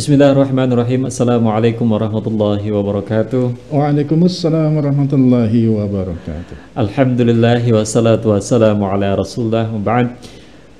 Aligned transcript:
Bismillahirrahmanirrahim. 0.00 1.12
Assalamualaikum 1.12 1.84
warahmatullahi 1.84 2.72
wabarakatuh. 2.72 3.68
Waalaikumsalam 3.68 4.80
warahmatullahi 4.80 5.68
wabarakatuh. 5.68 6.72
Alhamdulillah 6.72 7.60
wassalatu 7.68 8.32
wassalamu 8.32 8.88
ala 8.88 9.12
rasulullah 9.12 9.68
ba'd. 9.68 10.16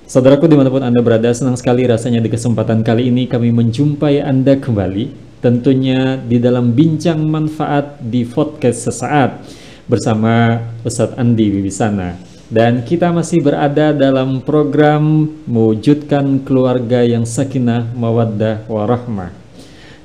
Saudaraku 0.09 0.49
di 0.49 0.57
mana 0.57 0.73
pun 0.73 0.81
Anda 0.81 1.05
berada, 1.05 1.29
senang 1.37 1.53
sekali 1.61 1.85
rasanya 1.85 2.25
di 2.25 2.33
kesempatan 2.33 2.81
kali 2.81 3.13
ini 3.13 3.29
kami 3.29 3.53
menjumpai 3.53 4.25
Anda 4.25 4.57
kembali. 4.57 5.37
Tentunya 5.45 6.17
di 6.17 6.41
dalam 6.41 6.73
bincang 6.73 7.21
manfaat 7.21 8.01
di 8.01 8.25
podcast 8.25 8.89
sesaat 8.89 9.45
bersama 9.85 10.65
Ustadz 10.81 11.21
Andi 11.21 11.61
Wibisana. 11.61 12.30
Dan 12.51 12.83
kita 12.83 13.15
masih 13.15 13.47
berada 13.47 13.95
dalam 13.95 14.43
program 14.43 15.31
mewujudkan 15.47 16.43
keluarga 16.43 17.07
yang 17.07 17.23
sakinah, 17.23 17.87
mawaddah, 17.95 18.67
warahmah. 18.67 19.31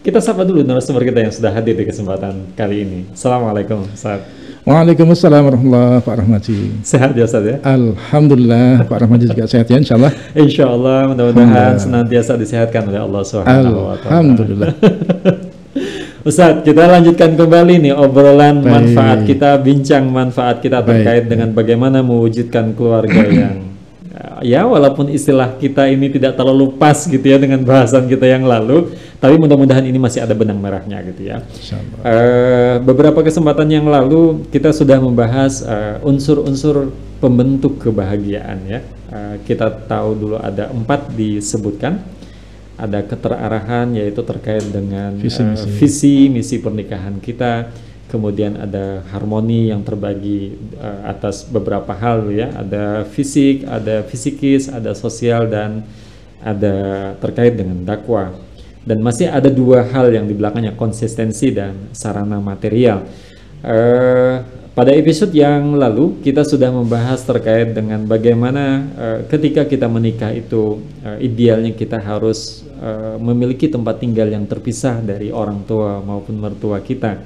Kita 0.05 0.21
sapa 0.21 0.45
dulu 0.45 0.61
narasumber 0.61 1.09
kita 1.09 1.25
yang 1.25 1.33
sudah 1.33 1.49
hadir 1.49 1.73
di 1.73 1.89
kesempatan 1.89 2.53
kali 2.53 2.85
ini. 2.85 2.99
Assalamualaikum 3.17 3.89
Ustaz. 3.89 4.21
Waalaikumsalam 4.61 5.41
warahmatullahi 5.41 6.05
Rahmaji. 6.05 6.57
Sehat 6.85 7.17
ya 7.17 7.25
Ustaz 7.25 7.49
ya? 7.49 7.57
Alhamdulillah 7.65 8.85
Pak 8.85 8.97
Rahmaji 9.01 9.25
juga 9.25 9.49
sehat 9.49 9.65
ya 9.65 9.81
insya 9.81 9.97
Allah. 9.97 10.13
Insya 10.37 10.65
Allah 10.69 11.09
mudah-mudahan 11.09 11.81
senantiasa 11.81 12.37
disehatkan 12.37 12.85
oleh 12.93 13.01
Allah 13.01 13.21
Subhanahu 13.25 13.89
wa 13.89 13.97
taala. 13.97 14.09
Alhamdulillah. 14.21 14.73
Ustadz, 16.25 16.65
kita 16.65 16.89
lanjutkan 16.89 17.37
kembali 17.37 17.85
nih 17.85 17.93
obrolan 17.93 18.65
Baik. 18.65 18.65
manfaat 18.65 19.19
kita, 19.29 19.61
bincang 19.61 20.09
manfaat 20.09 20.57
kita 20.57 20.81
Baik. 20.81 20.89
terkait 20.89 21.23
dengan 21.29 21.53
bagaimana 21.53 22.01
mewujudkan 22.01 22.73
keluarga 22.73 23.29
yang 23.45 23.61
ya 24.41 24.65
walaupun 24.65 25.13
istilah 25.13 25.53
kita 25.61 25.85
ini 25.85 26.09
tidak 26.09 26.33
terlalu 26.33 26.73
pas 26.81 26.97
gitu 26.97 27.21
ya 27.21 27.37
dengan 27.37 27.61
bahasan 27.61 28.09
kita 28.09 28.25
yang 28.25 28.41
lalu, 28.41 28.89
tapi 29.21 29.37
mudah-mudahan 29.37 29.85
ini 29.85 30.01
masih 30.01 30.25
ada 30.25 30.33
benang 30.33 30.57
merahnya 30.57 30.97
gitu 31.13 31.29
ya. 31.29 31.45
Eh, 32.01 32.81
beberapa 32.81 33.21
kesempatan 33.21 33.69
yang 33.69 33.85
lalu 33.85 34.49
kita 34.49 34.73
sudah 34.73 34.97
membahas 34.97 35.61
eh, 35.61 36.01
unsur-unsur 36.01 36.89
pembentuk 37.21 37.77
kebahagiaan 37.85 38.65
ya. 38.65 38.81
Eh, 39.13 39.35
kita 39.45 39.69
tahu 39.85 40.17
dulu 40.17 40.35
ada 40.41 40.73
empat 40.73 41.13
disebutkan, 41.13 42.01
ada 42.75 42.99
keterarahan 43.03 43.95
yaitu 43.95 44.21
terkait 44.23 44.63
dengan 44.67 45.15
Visi 45.15 45.41
eh, 45.41 45.47
misi. 45.51 45.67
visi 45.79 46.15
misi 46.27 46.55
pernikahan 46.59 47.17
kita, 47.23 47.71
kemudian 48.11 48.59
ada 48.59 49.03
harmoni 49.11 49.71
yang 49.71 49.81
terbagi 49.81 50.55
eh, 50.75 50.99
atas 51.07 51.47
beberapa 51.47 51.95
hal 51.95 52.27
ya, 52.31 52.51
ada 52.55 53.07
fisik, 53.07 53.63
ada 53.67 54.03
fisikis, 54.03 54.67
ada 54.67 54.91
sosial 54.91 55.47
dan 55.47 55.87
ada 56.43 57.15
terkait 57.23 57.57
dengan 57.57 57.81
dakwah 57.81 58.35
dan 58.85 59.01
masih 59.01 59.27
ada 59.33 59.49
dua 59.49 59.81
hal 59.89 60.13
yang 60.13 60.29
di 60.29 60.37
belakangnya 60.37 60.77
konsistensi 60.77 61.49
dan 61.49 61.89
sarana 61.89 62.37
material. 62.37 63.01
Eh, 63.65 64.35
pada 64.75 64.91
episode 64.91 65.31
yang 65.31 65.79
lalu 65.79 66.19
kita 66.19 66.43
sudah 66.43 66.67
membahas 66.67 67.23
terkait 67.23 67.71
dengan 67.71 68.03
bagaimana 68.03 68.63
eh, 68.91 69.19
ketika 69.31 69.63
kita 69.63 69.87
menikah 69.87 70.35
itu 70.35 70.83
eh, 70.99 71.23
idealnya 71.23 71.71
kita 71.71 71.95
harus 71.95 72.67
eh, 72.83 73.15
memiliki 73.15 73.71
tempat 73.71 74.03
tinggal 74.03 74.27
yang 74.27 74.43
terpisah 74.43 74.99
dari 74.99 75.31
orang 75.31 75.63
tua 75.63 76.03
maupun 76.03 76.35
mertua 76.35 76.83
kita. 76.83 77.23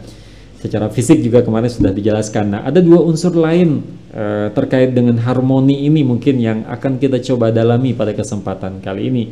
Secara 0.60 0.92
fisik 0.92 1.24
juga 1.24 1.40
kemarin 1.40 1.72
sudah 1.72 1.96
dijelaskan. 1.96 2.46
Nah, 2.52 2.62
ada 2.68 2.84
dua 2.84 3.02
unsur 3.02 3.34
lain 3.34 3.82
eh, 4.14 4.54
terkait 4.54 4.94
dengan 4.94 5.18
harmoni 5.18 5.90
ini 5.90 6.06
mungkin 6.06 6.38
yang 6.38 6.70
akan 6.70 7.02
kita 7.02 7.18
coba 7.34 7.50
dalami 7.50 7.98
pada 7.98 8.14
kesempatan 8.14 8.78
kali 8.78 9.10
ini. 9.10 9.24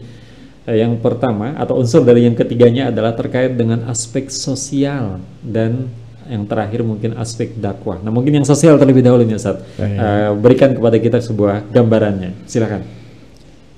Eh, 0.65 0.81
Yang 0.81 1.05
pertama 1.05 1.53
atau 1.53 1.77
unsur 1.77 2.01
dari 2.01 2.25
yang 2.25 2.33
ketiganya 2.33 2.89
adalah 2.89 3.13
terkait 3.13 3.53
dengan 3.53 3.85
aspek 3.91 4.33
sosial 4.33 5.21
dan 5.45 5.85
yang 6.27 6.43
terakhir 6.45 6.83
mungkin 6.83 7.15
aspek 7.15 7.55
dakwah. 7.57 7.99
Nah 8.03 8.11
mungkin 8.11 8.37
yang 8.37 8.45
sosial 8.47 8.75
terlebih 8.75 9.01
dahulu 9.01 9.23
nih 9.23 9.39
Ustaz. 9.39 9.63
Baik. 9.79 9.97
Eh, 9.97 10.31
berikan 10.37 10.71
kepada 10.75 10.97
kita 10.99 11.17
sebuah 11.23 11.71
gambarannya. 11.71 12.45
Silakan. 12.45 12.83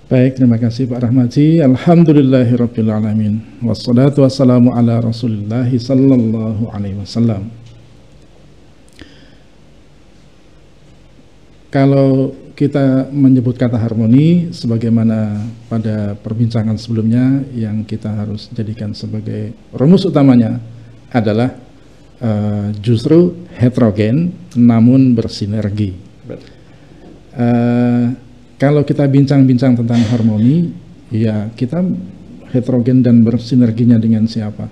Baik, 0.10 0.42
terima 0.42 0.58
kasih 0.58 0.90
Pak 0.90 1.06
Rahmaji. 1.06 1.62
Alhamdulillahirabbil 1.62 2.90
alamin. 2.90 3.46
Wassalatu 3.62 4.26
wassalamu 4.26 4.74
ala 4.74 4.98
Rasulillah 5.06 5.70
sallallahu 5.70 6.74
alaihi 6.74 6.98
wasallam. 6.98 7.54
Kalau 11.70 12.34
kita 12.58 13.08
menyebut 13.14 13.56
kata 13.56 13.78
harmoni 13.78 14.50
sebagaimana 14.50 15.46
pada 15.70 16.18
perbincangan 16.18 16.76
sebelumnya 16.82 17.46
yang 17.54 17.86
kita 17.86 18.10
harus 18.10 18.50
jadikan 18.50 18.98
sebagai 18.98 19.54
rumus 19.72 20.10
utamanya 20.10 20.58
adalah 21.14 21.54
eh, 22.22 22.68
justru 22.80 23.48
heterogen 23.56 24.32
namun 24.56 25.16
bersinergi. 25.16 25.96
Eh, 27.40 28.06
kalau 28.60 28.84
kita 28.84 29.08
bincang-bincang 29.08 29.80
tentang 29.80 30.04
harmoni, 30.12 30.76
ya 31.08 31.48
kita 31.56 31.80
heterogen 32.52 33.00
dan 33.00 33.24
bersinerginya 33.24 33.96
dengan 33.96 34.28
siapa? 34.28 34.68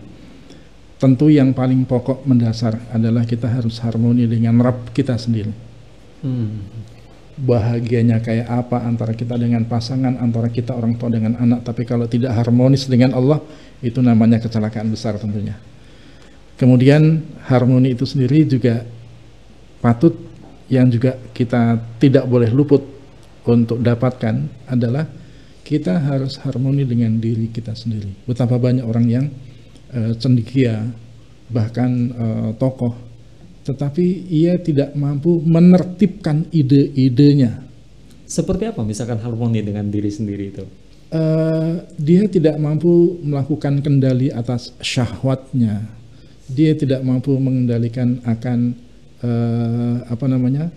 Tentu 0.97 1.29
yang 1.29 1.53
paling 1.53 1.85
pokok 1.85 2.25
mendasar 2.25 2.89
adalah 2.89 3.21
kita 3.23 3.47
harus 3.47 3.77
harmoni 3.85 4.25
dengan 4.25 4.57
Rabb 4.57 4.91
kita 4.91 5.13
sendiri. 5.15 5.53
Hmm. 6.25 6.65
Bahagianya 7.37 8.17
kayak 8.17 8.49
apa 8.49 8.81
antara 8.81 9.13
kita 9.13 9.37
dengan 9.37 9.61
pasangan, 9.69 10.17
antara 10.17 10.49
kita 10.49 10.73
orang 10.73 10.97
tua 10.97 11.13
dengan 11.13 11.37
anak, 11.37 11.61
tapi 11.61 11.85
kalau 11.85 12.09
tidak 12.09 12.33
harmonis 12.33 12.89
dengan 12.89 13.13
Allah, 13.13 13.37
itu 13.85 14.01
namanya 14.01 14.41
kecelakaan 14.41 14.89
besar 14.89 15.21
tentunya. 15.21 15.53
Kemudian 16.57 17.21
harmoni 17.45 17.93
itu 17.93 18.03
sendiri 18.03 18.49
juga 18.49 18.81
patut 19.77 20.17
yang 20.67 20.89
juga 20.89 21.15
kita 21.31 21.77
tidak 22.01 22.25
boleh 22.25 22.49
luput 22.49 22.81
untuk 23.47 23.79
dapatkan 23.79 24.67
adalah 24.67 25.07
kita 25.63 26.01
harus 26.01 26.41
harmoni 26.41 26.83
dengan 26.83 27.15
diri 27.21 27.47
kita 27.53 27.77
sendiri. 27.77 28.25
Betapa 28.25 28.57
banyak 28.57 28.83
orang 28.83 29.05
yang 29.07 29.25
eh, 29.93 30.17
cendekia 30.17 30.81
bahkan 31.47 31.89
eh, 32.11 32.49
tokoh 32.59 33.07
tetapi 33.67 34.31
ia 34.31 34.55
tidak 34.63 34.95
mampu 34.95 35.43
menertibkan 35.43 36.47
ide-idenya. 36.55 37.67
Seperti 38.23 38.71
apa 38.71 38.79
misalkan 38.87 39.19
harmoni 39.19 39.59
dengan 39.59 39.91
diri 39.91 40.07
sendiri 40.07 40.43
itu? 40.47 40.63
Eh, 41.11 41.73
dia 41.99 42.23
tidak 42.31 42.55
mampu 42.59 43.19
melakukan 43.19 43.83
kendali 43.83 44.31
atas 44.31 44.71
syahwatnya. 44.79 45.96
Dia 46.47 46.71
tidak 46.75 47.03
mampu 47.03 47.35
mengendalikan 47.35 48.23
akan 48.23 48.71
eh, 49.19 49.95
apa 50.07 50.25
namanya 50.31 50.71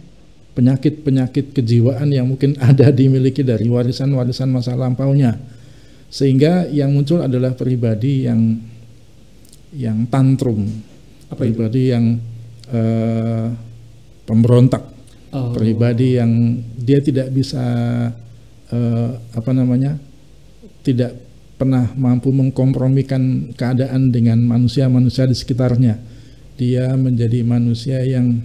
penyakit-penyakit 0.59 1.55
kejiwaan 1.55 2.11
yang 2.11 2.27
mungkin 2.27 2.59
ada 2.69 2.91
dimiliki 2.91 3.47
dari 3.47 3.71
warisan-warisan 3.71 4.51
masa 4.51 4.75
lampaunya. 4.75 5.39
Sehingga 6.11 6.67
yang 6.67 6.91
muncul 6.91 7.23
adalah 7.23 7.55
pribadi 7.55 8.27
yang 8.27 8.59
yang 9.71 10.11
tantrum, 10.11 10.67
Apa 11.31 11.47
itu? 11.47 11.55
pribadi 11.55 11.83
yang 11.95 12.05
eh, 12.75 13.47
pemberontak, 14.27 14.83
Oh. 15.31 15.55
pribadi 15.55 16.19
yang 16.19 16.59
dia 16.75 16.99
tidak 16.99 17.31
bisa 17.31 17.63
eh, 18.67 19.11
apa 19.31 19.51
namanya 19.55 19.95
tidak 20.83 21.15
pernah 21.61 21.93
mampu 21.93 22.33
mengkompromikan 22.33 23.53
keadaan 23.53 24.09
dengan 24.09 24.41
manusia-manusia 24.41 25.29
di 25.29 25.37
sekitarnya. 25.37 26.01
Dia 26.57 26.97
menjadi 26.97 27.45
manusia 27.45 28.01
yang 28.01 28.41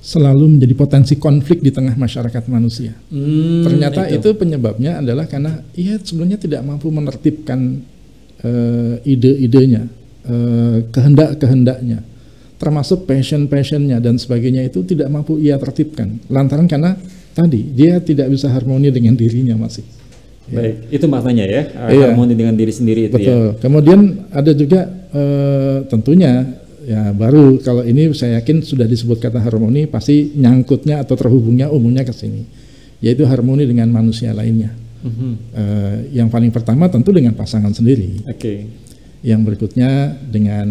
selalu 0.00 0.56
menjadi 0.56 0.72
potensi 0.72 1.20
konflik 1.20 1.60
di 1.60 1.68
tengah 1.68 1.92
masyarakat 2.00 2.48
manusia. 2.48 2.96
Hmm, 3.12 3.66
Ternyata 3.66 4.08
itu. 4.08 4.32
penyebabnya 4.32 5.04
adalah 5.04 5.28
karena 5.28 5.60
ia 5.76 6.00
sebenarnya 6.00 6.40
tidak 6.40 6.64
mampu 6.64 6.88
menertibkan 6.88 7.84
eh, 8.40 8.94
ide-idenya, 9.04 9.84
eh, 10.30 10.78
kehendak-kehendaknya, 10.94 12.00
termasuk 12.56 13.04
passion-passionnya 13.04 14.00
dan 14.00 14.16
sebagainya 14.16 14.64
itu 14.64 14.80
tidak 14.86 15.12
mampu 15.12 15.36
ia 15.42 15.60
tertibkan. 15.60 16.22
Lantaran 16.32 16.70
karena 16.70 16.96
tadi 17.34 17.66
dia 17.74 18.00
tidak 18.00 18.32
bisa 18.32 18.48
harmoni 18.48 18.88
dengan 18.88 19.18
dirinya 19.18 19.58
masih. 19.58 19.82
Baik, 20.46 20.74
itu 20.94 21.06
maknanya 21.10 21.44
ya, 21.44 21.62
uh, 21.74 21.90
Iya. 21.90 22.06
harmoni 22.14 22.34
dengan 22.38 22.54
diri 22.54 22.70
sendiri 22.70 23.10
itu 23.10 23.18
ya. 23.18 23.26
Betul. 23.26 23.46
Kemudian 23.58 24.00
ada 24.30 24.52
juga 24.54 24.80
eh, 25.10 25.78
tentunya 25.88 26.44
ya 26.86 27.10
baru 27.10 27.58
kalau 27.58 27.82
ini 27.82 28.14
saya 28.14 28.38
yakin 28.38 28.62
sudah 28.62 28.86
disebut 28.86 29.18
kata 29.18 29.42
harmoni 29.42 29.90
pasti 29.90 30.38
nyangkutnya 30.38 31.02
atau 31.02 31.18
terhubungnya 31.18 31.66
umumnya 31.66 32.06
ke 32.06 32.14
sini, 32.14 32.46
yaitu 33.02 33.26
harmoni 33.26 33.66
dengan 33.66 33.90
manusia 33.90 34.30
lainnya. 34.30 34.70
Mhm. 35.02 35.30
Eh, 35.50 35.96
yang 36.14 36.30
paling 36.30 36.54
pertama 36.54 36.86
tentu 36.86 37.10
dengan 37.10 37.34
pasangan 37.34 37.74
sendiri. 37.74 38.22
Oke. 38.26 38.70
Yang 39.26 39.40
berikutnya 39.42 39.90
dengan 40.30 40.68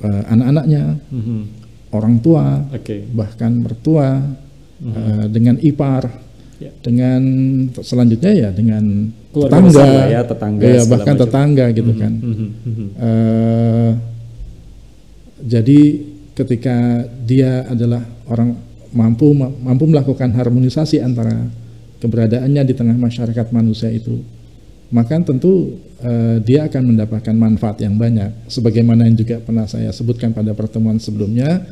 eh, 0.00 0.22
anak-anaknya, 0.28 1.00
Mhm. 1.08 1.40
orang 1.92 2.20
tua, 2.20 2.64
Oke. 2.72 3.08
bahkan 3.12 3.56
mertua, 3.56 4.20
Mhm. 4.80 4.92
eh, 4.92 5.26
dengan 5.32 5.56
ipar, 5.60 6.02
ya. 6.60 6.70
dengan 6.82 7.20
selanjutnya 7.80 8.32
ya 8.32 8.48
dengan 8.54 9.10
Keluarga 9.34 9.58
tetangga, 9.66 9.86
ya, 10.06 10.20
tetangga, 10.22 10.62
ya 10.62 10.82
bahkan 10.86 11.14
macam. 11.18 11.22
tetangga 11.26 11.64
gitu 11.74 11.90
Mhm, 11.90 11.98
kan. 11.98 12.12
mhm, 12.14 12.48
mhm. 12.62 12.86
Eh, 12.94 13.90
jadi 15.44 15.80
ketika 16.34 16.76
dia 17.26 17.66
adalah 17.66 18.02
orang 18.30 18.54
mampu 18.94 19.34
mampu 19.34 19.84
melakukan 19.90 20.30
harmonisasi 20.30 21.02
antara 21.02 21.50
keberadaannya 21.98 22.62
di 22.62 22.74
tengah 22.78 22.94
masyarakat 22.94 23.50
manusia 23.50 23.90
itu, 23.90 24.22
maka 24.94 25.18
tentu 25.20 25.78
eh, 25.98 26.38
dia 26.44 26.68
akan 26.70 26.94
mendapatkan 26.94 27.34
manfaat 27.34 27.82
yang 27.82 27.98
banyak. 27.98 28.46
Sebagaimana 28.46 29.08
yang 29.08 29.16
juga 29.18 29.40
pernah 29.42 29.66
saya 29.66 29.90
sebutkan 29.90 30.30
pada 30.30 30.54
pertemuan 30.54 31.00
sebelumnya, 31.00 31.64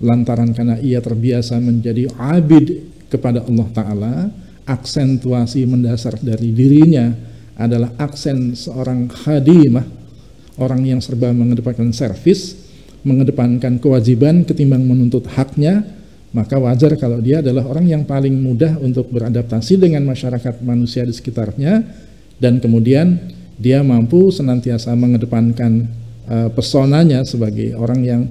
lantaran 0.00 0.54
karena 0.56 0.78
ia 0.80 1.02
terbiasa 1.02 1.60
menjadi 1.60 2.08
abid 2.16 2.88
kepada 3.12 3.44
Allah 3.44 3.68
Taala, 3.76 4.14
aksentuasi 4.64 5.68
mendasar 5.68 6.16
dari 6.24 6.56
dirinya 6.56 7.12
adalah 7.60 7.92
aksen 8.00 8.56
seorang 8.56 9.12
khadimah, 9.12 9.84
orang 10.56 10.88
yang 10.88 11.00
serba 11.04 11.28
mengedepankan 11.36 11.92
servis, 11.92 12.56
mengedepankan 13.04 13.76
kewajiban 13.76 14.48
ketimbang 14.48 14.88
menuntut 14.88 15.28
haknya, 15.36 15.84
maka 16.32 16.56
wajar 16.56 16.96
kalau 16.96 17.20
dia 17.20 17.44
adalah 17.44 17.68
orang 17.68 17.84
yang 17.84 18.02
paling 18.08 18.32
mudah 18.32 18.80
untuk 18.80 19.12
beradaptasi 19.12 19.76
dengan 19.76 20.08
masyarakat 20.08 20.64
manusia 20.64 21.04
di 21.04 21.12
sekitarnya 21.12 21.84
dan 22.40 22.56
kemudian 22.56 23.20
dia 23.60 23.84
mampu 23.84 24.32
senantiasa 24.32 24.96
mengedepankan 24.96 25.86
uh, 26.26 26.48
pesonanya 26.56 27.22
sebagai 27.28 27.76
orang 27.76 28.00
yang 28.00 28.22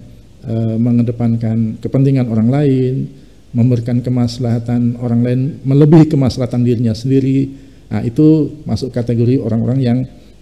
uh, 0.50 0.76
mengedepankan 0.82 1.78
kepentingan 1.78 2.26
orang 2.26 2.50
lain, 2.50 3.21
memberikan 3.52 4.00
kemaslahatan 4.00 5.00
orang 5.00 5.22
lain 5.24 5.42
melebihi 5.68 6.08
kemaslahatan 6.12 6.64
dirinya 6.64 6.96
sendiri. 6.96 7.52
Nah, 7.92 8.02
itu 8.08 8.60
masuk 8.64 8.96
kategori 8.96 9.44
orang-orang 9.44 9.80
yang 9.84 9.98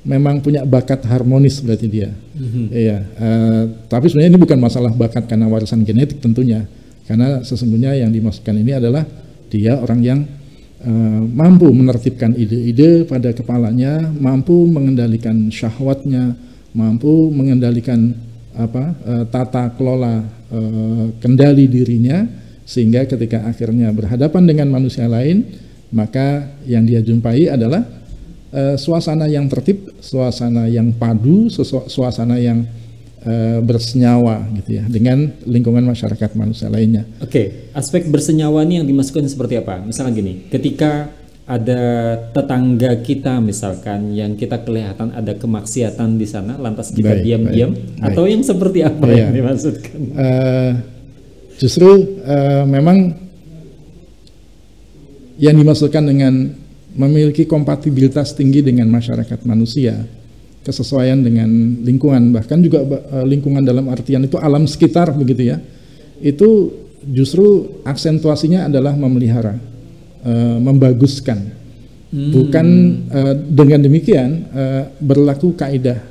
memang 0.05 0.39
punya 0.39 0.63
bakat 0.63 1.03
harmonis 1.09 1.59
berarti 1.59 1.87
dia. 1.89 2.09
Iya. 2.71 2.97
uh, 3.03 3.63
tapi 3.89 4.07
sebenarnya 4.07 4.37
ini 4.37 4.39
bukan 4.39 4.59
masalah 4.61 4.93
bakat 4.93 5.25
karena 5.25 5.49
warisan 5.49 5.83
genetik 5.83 6.21
tentunya. 6.21 6.63
Karena 7.09 7.41
sesungguhnya 7.41 7.97
yang 7.97 8.13
dimaksudkan 8.13 8.53
ini 8.53 8.77
adalah 8.77 9.01
dia 9.49 9.81
orang 9.81 9.99
yang 10.05 10.19
uh, 10.85 11.21
mampu 11.25 11.65
menertibkan 11.73 12.37
ide-ide 12.37 13.09
pada 13.09 13.33
kepalanya, 13.33 14.13
mampu 14.13 14.69
mengendalikan 14.69 15.49
syahwatnya, 15.49 16.37
mampu 16.77 17.33
mengendalikan 17.33 18.13
apa 18.53 18.93
uh, 19.09 19.25
tata 19.25 19.73
kelola 19.73 20.21
uh, 20.53 21.05
kendali 21.17 21.65
dirinya 21.65 22.29
sehingga 22.69 23.09
ketika 23.09 23.49
akhirnya 23.49 23.89
berhadapan 23.89 24.45
dengan 24.45 24.69
manusia 24.69 25.09
lain, 25.09 25.41
maka 25.89 26.53
yang 26.69 26.85
dia 26.85 27.01
jumpai 27.01 27.49
adalah 27.49 27.81
uh, 28.53 28.77
suasana 28.77 29.25
yang 29.25 29.49
tertib, 29.49 29.89
suasana 29.97 30.69
yang 30.69 30.93
padu, 30.93 31.49
suasana 31.89 32.37
yang 32.37 32.69
uh, 33.25 33.57
bersenyawa 33.65 34.45
gitu 34.61 34.77
ya 34.77 34.85
dengan 34.85 35.33
lingkungan 35.49 35.81
masyarakat 35.81 36.29
manusia 36.37 36.69
lainnya. 36.69 37.09
Oke, 37.25 37.73
aspek 37.73 38.05
bersenyawa 38.05 38.61
ini 38.69 38.85
yang 38.85 38.87
dimasukkan 38.87 39.25
seperti 39.25 39.57
apa? 39.57 39.81
Misalnya 39.81 40.13
gini, 40.13 40.45
ketika 40.53 41.09
ada 41.49 41.81
tetangga 42.29 43.01
kita 43.01 43.41
misalkan 43.41 44.13
yang 44.13 44.37
kita 44.37 44.61
kelihatan 44.61 45.09
ada 45.17 45.33
kemaksiatan 45.33 46.21
di 46.21 46.29
sana, 46.29 46.53
lantas 46.61 46.93
kita 46.93 47.17
diam-diam, 47.17 47.73
baik, 47.73 48.13
atau 48.13 48.29
yang 48.29 48.45
seperti 48.45 48.85
apa 48.85 49.09
Iya. 49.09 49.17
yang 49.25 49.29
dimaksudkan? 49.33 49.99
Uh, 50.13 50.98
justru 51.59 52.19
uh, 52.23 52.63
memang 52.63 53.11
yang 55.39 55.55
dimaksudkan 55.55 56.07
dengan 56.07 56.55
memiliki 56.95 57.43
kompatibilitas 57.47 58.35
tinggi 58.35 58.63
dengan 58.63 58.87
masyarakat 58.91 59.43
manusia, 59.43 60.07
kesesuaian 60.63 61.19
dengan 61.19 61.47
lingkungan, 61.83 62.31
bahkan 62.31 62.59
juga 62.63 62.83
uh, 62.83 63.27
lingkungan 63.27 63.63
dalam 63.63 63.91
artian 63.91 64.23
itu 64.23 64.39
alam 64.39 64.63
sekitar 64.67 65.11
begitu 65.15 65.51
ya. 65.51 65.57
Itu 66.19 66.75
justru 67.03 67.79
aksentuasinya 67.83 68.67
adalah 68.67 68.95
memelihara, 68.95 69.59
uh, 70.23 70.57
membaguskan. 70.63 71.59
Bukan 72.09 72.67
uh, 73.13 73.37
dengan 73.37 73.85
demikian 73.85 74.49
uh, 74.49 74.89
berlaku 74.97 75.53
kaidah 75.53 76.01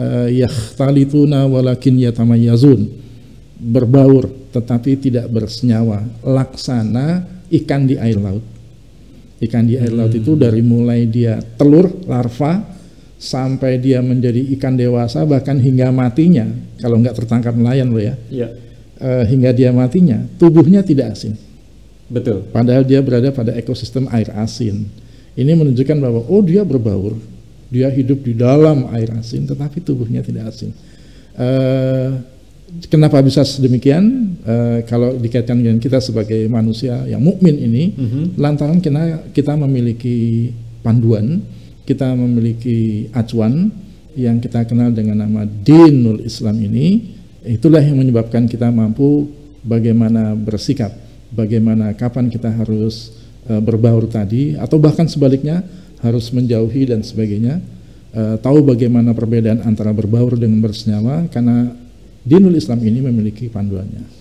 uh, 0.00 0.24
yakhtalituna 0.32 1.44
walakin 1.44 2.00
yatamayyazun 2.00 2.88
berbaur 3.60 4.37
tetapi 4.52 4.96
tidak 4.98 5.28
bersenyawa. 5.28 6.04
Laksana 6.24 7.24
ikan 7.52 7.88
di 7.88 7.96
air 7.96 8.16
laut. 8.16 8.44
Ikan 9.38 9.70
di 9.70 9.78
air 9.78 9.94
laut 9.94 10.10
itu 10.10 10.34
dari 10.34 10.64
mulai 10.64 11.06
dia 11.06 11.38
telur 11.38 11.86
larva 12.10 12.58
sampai 13.18 13.78
dia 13.78 14.02
menjadi 14.02 14.42
ikan 14.58 14.74
dewasa 14.74 15.22
bahkan 15.26 15.58
hingga 15.58 15.94
matinya. 15.94 16.46
Kalau 16.82 16.98
nggak 16.98 17.14
tertangkap 17.14 17.54
nelayan 17.54 17.90
loh 17.90 18.02
ya. 18.02 18.14
Iya, 18.30 18.48
eh, 18.98 19.24
hingga 19.30 19.50
dia 19.54 19.70
matinya 19.70 20.22
tubuhnya 20.38 20.82
tidak 20.82 21.14
asin. 21.14 21.34
Betul. 22.08 22.48
padahal 22.48 22.88
dia 22.88 23.04
berada 23.04 23.28
pada 23.36 23.52
ekosistem 23.52 24.08
air 24.08 24.32
asin. 24.32 24.88
Ini 25.36 25.52
menunjukkan 25.52 25.98
bahwa 26.00 26.24
oh 26.24 26.40
dia 26.40 26.64
berbaur. 26.64 27.14
Dia 27.68 27.92
hidup 27.92 28.24
di 28.24 28.32
dalam 28.32 28.88
air 28.96 29.12
asin 29.12 29.44
tetapi 29.44 29.84
tubuhnya 29.84 30.24
tidak 30.24 30.48
asin. 30.48 30.72
Eh, 31.36 32.10
kenapa 32.88 33.20
bisa 33.20 33.42
sedemikian? 33.42 34.36
Eh, 34.44 34.78
kalau 34.88 35.16
dikaitkan 35.16 35.60
dengan 35.60 35.78
kita 35.80 35.98
sebagai 36.00 36.46
manusia 36.48 37.04
yang 37.04 37.20
mukmin 37.20 37.56
ini 37.58 37.92
Mhm. 37.92 38.22
lantaran 38.38 38.78
kita 38.80 39.32
kita 39.32 39.52
memiliki 39.58 40.48
panduan 40.80 41.42
kita 41.88 42.12
memiliki 42.12 43.08
acuan 43.16 43.72
yang 44.12 44.36
kita 44.44 44.68
kenal 44.68 44.92
dengan 44.92 45.24
nama 45.24 45.48
dinul 45.48 46.20
Islam 46.20 46.60
ini. 46.60 47.16
Itulah 47.48 47.80
yang 47.80 47.96
menyebabkan 47.96 48.44
kita 48.44 48.68
mampu 48.68 49.24
bagaimana 49.64 50.36
bersikap 50.36 50.92
bagaimana 51.32 51.96
kapan 51.96 52.28
kita 52.28 52.52
harus 52.52 53.16
eh, 53.48 53.56
berbaur 53.64 54.04
tadi 54.04 54.52
atau 54.60 54.76
bahkan 54.76 55.08
sebaliknya 55.08 55.64
harus 56.04 56.28
menjauhi 56.28 56.92
dan 56.92 57.00
sebagainya. 57.00 57.56
Eh, 58.12 58.36
tahu 58.44 58.60
bagaimana 58.68 59.16
perbedaan 59.16 59.64
antara 59.64 59.92
berbaur 59.96 60.36
dengan 60.36 60.60
bersenyawa 60.60 61.32
karena 61.32 61.72
dinul 62.28 62.52
Islam 62.52 62.84
ini 62.84 63.00
memiliki 63.00 63.48
panduannya 63.48 64.18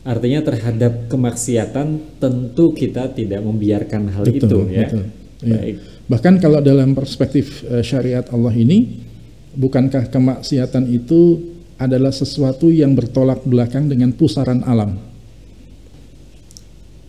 Artinya 0.00 0.40
terhadap 0.40 1.12
kemaksiatan 1.12 2.16
tentu 2.16 2.72
kita 2.72 3.12
tidak 3.12 3.44
membiarkan 3.44 4.08
hal 4.08 4.24
Betul, 4.24 4.40
itu 4.40 4.58
ya. 4.72 4.88
betul. 4.88 5.04
Baik. 5.44 5.76
Bahkan 6.08 6.34
kalau 6.40 6.58
dalam 6.64 6.96
perspektif 6.96 7.60
eh, 7.68 7.84
syariat 7.84 8.24
Allah 8.32 8.54
ini, 8.56 9.04
bukankah 9.52 10.08
kemaksiatan 10.08 10.88
itu 10.88 11.52
adalah 11.76 12.12
sesuatu 12.12 12.72
yang 12.72 12.96
bertolak 12.96 13.44
belakang 13.44 13.92
dengan 13.92 14.12
pusaran 14.16 14.64
alam? 14.64 14.96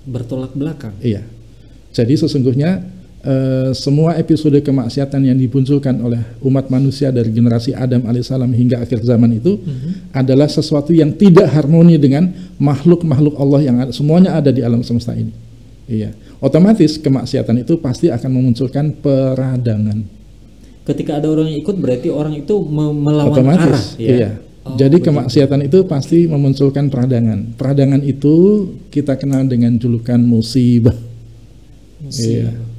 Bertolak 0.04 0.52
belakang. 0.52 0.96
Iya. 1.00 1.24
Jadi 1.96 2.14
sesungguhnya 2.20 2.84
eh, 3.22 3.70
semua 3.74 4.18
episode 4.18 4.58
kemaksiatan 4.62 5.22
yang 5.22 5.38
dimunculkan 5.38 5.98
oleh 6.02 6.22
umat 6.42 6.68
manusia 6.70 7.10
dari 7.14 7.30
generasi 7.30 7.74
Adam 7.74 8.06
alaihissalam 8.06 8.50
hingga 8.54 8.82
akhir 8.82 9.02
zaman 9.06 9.38
itu 9.38 9.58
adalah 10.12 10.50
sesuatu 10.50 10.92
yang 10.92 11.14
tidak 11.14 11.50
harmoni 11.54 11.98
dengan 12.02 12.30
makhluk-makhluk 12.58 13.38
Allah 13.38 13.62
yang 13.62 13.78
ada, 13.82 13.92
semuanya 13.94 14.38
ada 14.38 14.50
di 14.50 14.62
alam 14.66 14.82
semesta 14.82 15.14
ini. 15.14 15.34
Iya. 15.90 16.14
Otomatis 16.42 16.98
kemaksiatan 16.98 17.62
itu 17.62 17.78
pasti 17.78 18.10
akan 18.10 18.30
memunculkan 18.32 18.96
peradangan. 18.98 20.02
Ketika 20.82 21.22
ada 21.22 21.30
orang 21.30 21.54
yang 21.54 21.62
ikut 21.62 21.78
berarti 21.78 22.10
orang 22.10 22.34
itu 22.42 22.58
me- 22.66 22.96
melawan 22.96 23.34
Otomatis. 23.38 23.70
arah 23.70 23.86
ya. 24.02 24.10
Iya. 24.18 24.30
Oh, 24.62 24.78
Jadi 24.78 25.02
begitu. 25.02 25.10
kemaksiatan 25.10 25.60
itu 25.66 25.78
pasti 25.90 26.30
memunculkan 26.30 26.86
peradangan. 26.90 27.58
Peradangan 27.58 28.02
itu 28.06 28.34
kita 28.94 29.18
kenal 29.18 29.46
dengan 29.50 29.74
julukan 29.78 30.22
musibah. 30.22 30.94
Iya. 32.10 32.71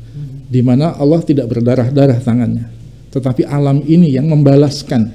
Di 0.52 0.60
mana 0.60 0.92
Allah 1.00 1.24
tidak 1.24 1.48
berdarah-darah 1.48 2.20
tangannya, 2.20 2.68
tetapi 3.08 3.48
alam 3.48 3.80
ini 3.88 4.12
yang 4.12 4.28
membalaskan 4.28 5.08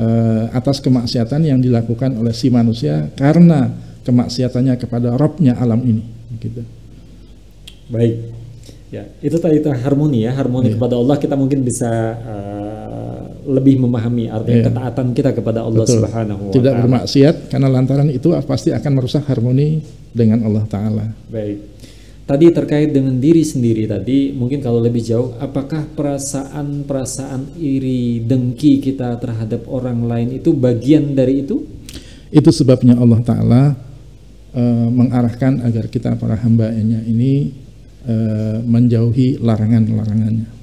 eh, 0.00 0.44
atas 0.56 0.80
kemaksiatan 0.80 1.44
yang 1.44 1.60
dilakukan 1.60 2.16
oleh 2.16 2.32
si 2.32 2.48
manusia 2.48 3.12
karena 3.12 3.68
kemaksiatannya 4.08 4.80
kepada 4.80 5.20
Robnya 5.20 5.60
alam 5.60 5.84
ini. 5.84 6.00
Gitu. 6.40 6.64
Baik. 7.92 8.40
Ya, 8.90 9.06
itu 9.22 9.36
tadi 9.38 9.62
itu 9.62 9.70
harmoni 9.70 10.26
ya, 10.26 10.34
harmoni 10.34 10.72
Iya. 10.72 10.74
kepada 10.74 10.98
Allah 10.98 11.14
kita 11.14 11.38
mungkin 11.38 11.62
bisa 11.62 11.86
uh, 12.18 13.22
lebih 13.46 13.78
memahami 13.78 14.26
artinya 14.26 14.58
Iya. 14.58 14.66
ketaatan 14.66 15.06
kita 15.14 15.30
kepada 15.30 15.62
Allah 15.62 15.86
Betul. 15.86 16.02
Subhanahu 16.02 16.42
wa 16.50 16.52
Tidak 16.58 16.74
bermaksiat 16.74 17.34
karena 17.54 17.68
lantaran 17.70 18.10
itu 18.10 18.34
pasti 18.42 18.74
akan 18.74 18.92
merusak 18.98 19.22
harmoni 19.30 19.78
dengan 20.10 20.42
Allah 20.42 20.64
Taala. 20.66 21.06
Baik. 21.30 21.58
Tadi 22.30 22.46
terkait 22.54 22.94
dengan 22.94 23.18
diri 23.18 23.42
sendiri 23.42 23.90
tadi, 23.90 24.30
mungkin 24.30 24.62
kalau 24.62 24.78
lebih 24.78 25.02
jauh, 25.02 25.34
apakah 25.42 25.82
perasaan-perasaan 25.98 27.58
iri, 27.58 28.22
dengki 28.22 28.78
kita 28.78 29.18
terhadap 29.18 29.66
orang 29.66 30.06
lain 30.06 30.38
itu 30.38 30.54
bagian 30.54 31.10
dari 31.18 31.42
itu? 31.42 31.66
Itu 32.30 32.54
sebabnya 32.54 32.94
Allah 32.94 33.18
Ta'ala 33.26 33.62
eh, 34.54 34.88
mengarahkan 34.94 35.66
agar 35.66 35.90
kita 35.90 36.14
para 36.14 36.38
hambanya 36.38 37.02
ini 37.02 37.50
uh, 38.06 38.62
menjauhi 38.62 39.42
larangan-larangannya. 39.42 40.62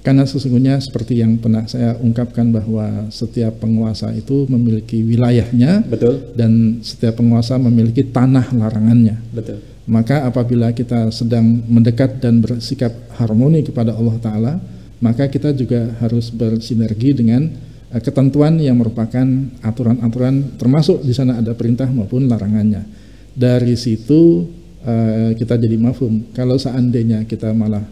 Karena 0.00 0.24
sesungguhnya 0.24 0.80
seperti 0.80 1.20
yang 1.20 1.36
pernah 1.36 1.68
saya 1.68 2.00
ungkapkan 2.00 2.48
bahwa 2.48 3.12
setiap 3.12 3.60
penguasa 3.60 4.16
itu 4.16 4.48
memiliki 4.48 5.04
wilayahnya, 5.04 5.84
betul, 5.84 6.32
dan 6.32 6.80
setiap 6.80 7.20
penguasa 7.20 7.60
memiliki 7.60 8.00
tanah 8.00 8.48
larangannya. 8.56 9.20
Betul. 9.36 9.75
Maka 9.86 10.26
apabila 10.26 10.74
kita 10.74 11.14
sedang 11.14 11.62
mendekat 11.70 12.18
dan 12.18 12.42
bersikap 12.42 12.90
harmoni 13.22 13.62
kepada 13.62 13.94
Allah 13.94 14.18
Taala, 14.18 14.54
maka 14.98 15.30
kita 15.30 15.54
juga 15.54 15.94
harus 16.02 16.34
bersinergi 16.34 17.14
dengan 17.14 17.46
uh, 17.94 18.02
ketentuan 18.02 18.58
yang 18.58 18.82
merupakan 18.82 19.22
aturan-aturan, 19.62 20.58
termasuk 20.58 21.06
di 21.06 21.14
sana 21.14 21.38
ada 21.38 21.54
perintah 21.54 21.86
maupun 21.86 22.26
larangannya. 22.26 22.82
Dari 23.30 23.78
situ 23.78 24.50
uh, 24.82 25.30
kita 25.38 25.54
jadi 25.54 25.78
mafhum. 25.78 26.34
Kalau 26.34 26.58
seandainya 26.58 27.22
kita 27.22 27.54
malah 27.54 27.86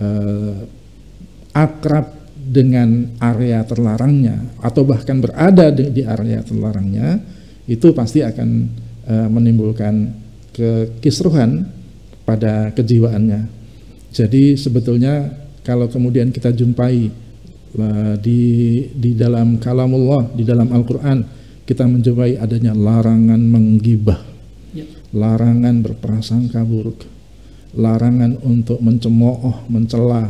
uh, 0.00 0.64
akrab 1.52 2.24
dengan 2.40 3.20
area 3.20 3.60
terlarangnya 3.68 4.64
atau 4.64 4.84
bahkan 4.88 5.20
berada 5.20 5.68
di, 5.72 6.04
area 6.04 6.40
terlarangnya 6.44 7.20
itu 7.64 7.88
pasti 7.96 8.20
akan 8.20 8.48
menimbulkan 9.04 10.23
kekisruhan 10.54 11.66
pada 12.22 12.72
kejiwaannya. 12.72 13.50
Jadi 14.14 14.54
sebetulnya 14.54 15.28
kalau 15.66 15.90
kemudian 15.90 16.30
kita 16.30 16.54
jumpai 16.54 17.10
uh, 17.76 18.14
di 18.22 18.42
di 18.94 19.12
dalam 19.18 19.58
kalamullah 19.58 20.30
di 20.32 20.46
dalam 20.46 20.70
Al-Qur'an 20.70 21.18
kita 21.64 21.88
menjumpai 21.88 22.38
adanya 22.38 22.76
larangan 22.76 23.40
menggibah, 23.40 24.20
ya. 24.76 24.84
larangan 25.16 25.80
berprasangka 25.80 26.60
buruk, 26.60 27.08
larangan 27.72 28.36
untuk 28.44 28.78
mencemooh, 28.84 29.64
mencela, 29.72 30.28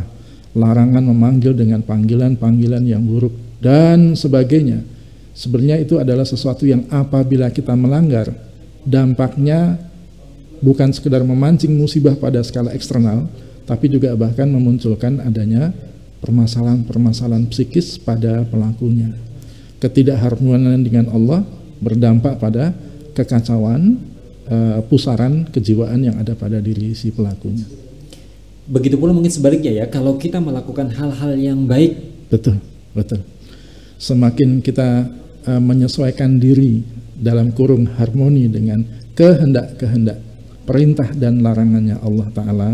larangan 0.55 1.03
memanggil 1.03 1.53
dengan 1.53 1.83
panggilan-panggilan 1.83 2.87
yang 2.87 3.03
buruk 3.03 3.35
dan 3.59 4.15
sebagainya. 4.15 4.87
Sebenarnya 5.35 5.83
itu 5.83 5.99
adalah 5.99 6.23
sesuatu 6.23 6.63
yang 6.63 6.87
apabila 6.87 7.51
kita 7.51 7.75
melanggar, 7.75 8.31
dampaknya 8.87 9.83
bukan 10.65 10.89
sekedar 10.97 11.21
memancing 11.21 11.77
musibah 11.77 12.17
pada 12.17 12.41
skala 12.41 12.73
eksternal, 12.73 13.29
tapi 13.69 13.93
juga 13.93 14.17
bahkan 14.17 14.49
memunculkan 14.49 15.21
adanya 15.21 15.77
permasalahan-permasalahan 16.25 17.45
psikis 17.53 18.01
pada 18.01 18.49
pelakunya. 18.49 19.13
Ketidakharmonian 19.85 20.81
dengan 20.81 21.13
Allah 21.13 21.45
berdampak 21.85 22.41
pada 22.41 22.73
kekacauan, 23.13 24.01
uh, 24.49 24.81
pusaran 24.89 25.45
kejiwaan 25.53 26.01
yang 26.01 26.17
ada 26.17 26.33
pada 26.33 26.65
diri 26.65 26.97
si 26.97 27.13
pelakunya. 27.13 27.69
Begitu 28.65 28.97
pula 28.97 29.13
mungkin 29.13 29.29
sebaliknya 29.29 29.85
ya, 29.85 29.87
kalau 29.93 30.17
kita 30.17 30.41
melakukan 30.41 30.89
hal-hal 30.97 31.37
yang 31.37 31.69
baik. 31.69 32.01
Betul, 32.33 32.57
betul. 32.97 33.21
Semakin 34.01 34.65
kita 34.65 35.13
uh, 35.45 35.61
menyesuaikan 35.61 36.41
diri 36.41 36.81
dalam 37.21 37.53
kurung 37.53 37.85
harmoni 37.85 38.49
dengan 38.49 38.81
kehendak-kehendak 39.13 40.34
perintah 40.65 41.13
dan 41.13 41.45
larangannya 41.45 42.01
Allah 42.01 42.29
Ta'ala, 42.33 42.73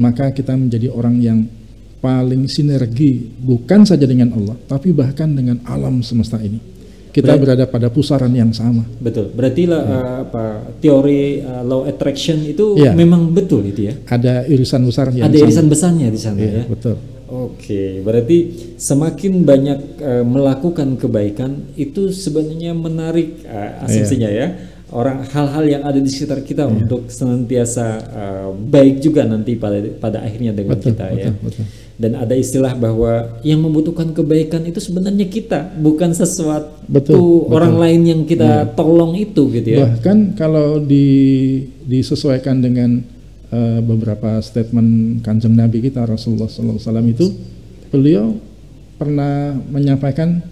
maka 0.00 0.32
kita 0.32 0.56
menjadi 0.56 0.90
orang 0.90 1.20
yang 1.20 1.46
paling 2.02 2.48
sinergi 2.50 3.32
bukan 3.40 3.84
saja 3.84 4.04
dengan 4.04 4.32
Allah, 4.36 4.56
tapi 4.68 4.92
bahkan 4.92 5.32
dengan 5.32 5.60
alam 5.64 6.04
semesta 6.04 6.36
ini 6.40 6.74
kita 7.14 7.30
berarti, 7.30 7.42
berada 7.46 7.64
pada 7.70 7.88
pusaran 7.94 8.32
yang 8.34 8.50
sama. 8.50 8.82
Betul. 8.98 9.30
Berarti 9.30 9.70
ya. 9.70 9.78
uh, 9.78 10.16
apa 10.26 10.74
teori 10.82 11.38
uh, 11.46 11.62
law 11.62 11.86
attraction 11.86 12.42
itu 12.42 12.74
ya. 12.74 12.90
memang 12.90 13.30
betul 13.30 13.62
itu 13.62 13.86
ya. 13.86 13.94
Ada 14.10 14.50
irisan 14.50 14.82
besar 14.82 15.14
yang 15.14 15.30
Ada 15.30 15.46
irisan 15.46 15.70
besarnya 15.70 16.10
di 16.10 16.18
sana 16.18 16.42
ya. 16.42 16.50
ya. 16.50 16.64
Betul. 16.66 16.98
Oke, 17.24 18.02
berarti 18.02 18.38
semakin 18.76 19.46
banyak 19.46 19.80
uh, 20.02 20.24
melakukan 20.26 20.98
kebaikan 20.98 21.70
itu 21.78 22.10
sebenarnya 22.10 22.74
menarik 22.74 23.46
uh, 23.46 23.86
asumsinya 23.86 24.26
ya. 24.26 24.50
ya. 24.50 24.73
Orang 24.94 25.26
hal-hal 25.26 25.64
yang 25.66 25.82
ada 25.82 25.98
di 25.98 26.06
sekitar 26.06 26.46
kita 26.46 26.64
ya. 26.64 26.70
untuk 26.70 27.10
senantiasa 27.10 27.86
uh, 28.14 28.48
baik 28.54 29.02
juga 29.02 29.26
nanti 29.26 29.58
pada 29.58 29.82
pada 29.98 30.22
akhirnya 30.22 30.54
dengan 30.54 30.78
betul, 30.78 30.94
kita 30.94 31.06
betul, 31.10 31.18
ya. 31.18 31.30
Betul 31.34 31.64
dan 31.94 32.18
ada 32.18 32.34
istilah 32.34 32.74
bahwa 32.74 33.38
yang 33.46 33.62
membutuhkan 33.62 34.10
kebaikan 34.10 34.66
itu 34.66 34.82
sebenarnya 34.82 35.30
kita 35.30 35.78
bukan 35.78 36.10
sesuatu 36.10 36.74
betul, 36.90 37.46
orang 37.54 37.78
betul. 37.78 37.82
lain 37.86 38.02
yang 38.02 38.20
kita 38.26 38.66
ya. 38.66 38.74
tolong 38.74 39.14
itu 39.14 39.46
gitu 39.54 39.78
ya 39.78 39.86
bahkan 39.86 40.34
kalau 40.34 40.82
di 40.82 41.06
disesuaikan 41.86 42.58
dengan 42.58 42.98
uh, 43.54 43.78
beberapa 43.78 44.42
statement 44.42 45.22
kanjeng 45.22 45.54
Nabi 45.54 45.86
kita 45.86 46.02
Rasulullah 46.02 46.50
SAW 46.50 46.82
itu 47.06 47.30
beliau 47.94 48.34
pernah 48.98 49.54
menyampaikan 49.54 50.42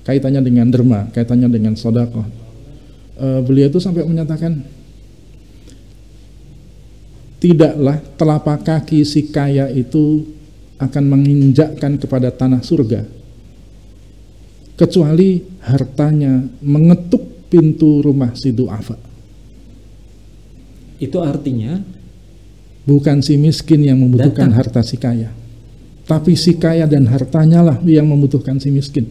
kaitannya 0.00 0.40
dengan 0.40 0.72
derma 0.72 1.12
kaitannya 1.12 1.52
dengan 1.52 1.76
sodako 1.76 2.24
uh, 3.20 3.40
beliau 3.44 3.68
itu 3.68 3.80
sampai 3.82 4.04
menyatakan 4.04 4.62
tidaklah 7.40 8.00
telapak 8.16 8.64
kaki 8.64 9.04
si 9.04 9.28
kaya 9.28 9.68
itu 9.68 10.24
akan 10.76 11.04
menginjakkan 11.08 11.96
kepada 12.00 12.32
tanah 12.32 12.60
surga 12.60 13.04
kecuali 14.76 15.40
hartanya 15.64 16.44
mengetuk 16.60 17.48
pintu 17.48 18.04
rumah 18.04 18.36
si 18.36 18.52
du'afa. 18.52 18.96
Itu 21.00 21.24
artinya? 21.24 21.80
Bukan 22.84 23.24
si 23.24 23.40
miskin 23.40 23.84
yang 23.84 23.98
membutuhkan 24.00 24.52
datang. 24.52 24.56
harta 24.56 24.80
si 24.84 24.96
kaya 25.00 25.32
tapi 26.06 26.38
si 26.38 26.54
kaya 26.54 26.86
dan 26.86 27.10
hartanya 27.10 27.60
lah 27.66 27.76
yang 27.82 28.06
membutuhkan 28.06 28.62
si 28.62 28.70
miskin. 28.70 29.10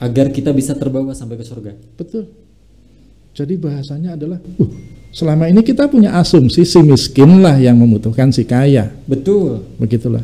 Agar 0.00 0.32
kita 0.32 0.48
bisa 0.56 0.72
terbawa 0.72 1.12
sampai 1.12 1.36
ke 1.36 1.44
surga. 1.44 1.76
Betul 1.94 2.47
jadi 3.38 3.54
bahasanya 3.54 4.18
adalah 4.18 4.42
uh, 4.58 4.72
Selama 5.08 5.48
ini 5.48 5.64
kita 5.64 5.88
punya 5.88 6.20
asumsi 6.20 6.68
si 6.68 6.80
miskin 6.84 7.40
lah 7.40 7.56
yang 7.56 7.80
membutuhkan 7.80 8.28
si 8.28 8.44
kaya. 8.44 8.92
Betul. 9.08 9.64
Begitulah. 9.80 10.22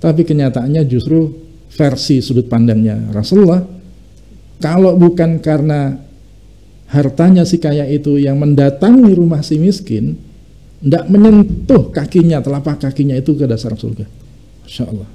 Tapi 0.00 0.24
kenyataannya 0.24 0.82
justru 0.88 1.30
versi 1.68 2.24
sudut 2.24 2.48
pandangnya 2.48 3.12
Rasulullah. 3.12 3.60
Kalau 4.56 4.96
bukan 4.96 5.36
karena 5.42 6.00
hartanya 6.88 7.44
si 7.44 7.60
kaya 7.60 7.84
itu 7.84 8.16
yang 8.16 8.40
mendatangi 8.40 9.12
rumah 9.12 9.44
si 9.44 9.60
miskin, 9.60 10.16
tidak 10.80 11.04
menyentuh 11.12 11.92
kakinya, 11.92 12.40
telapak 12.40 12.80
kakinya 12.80 13.14
itu 13.18 13.36
ke 13.36 13.44
dasar 13.44 13.76
surga. 13.76 14.08
Masya 14.64 14.84
Allah 14.88 15.11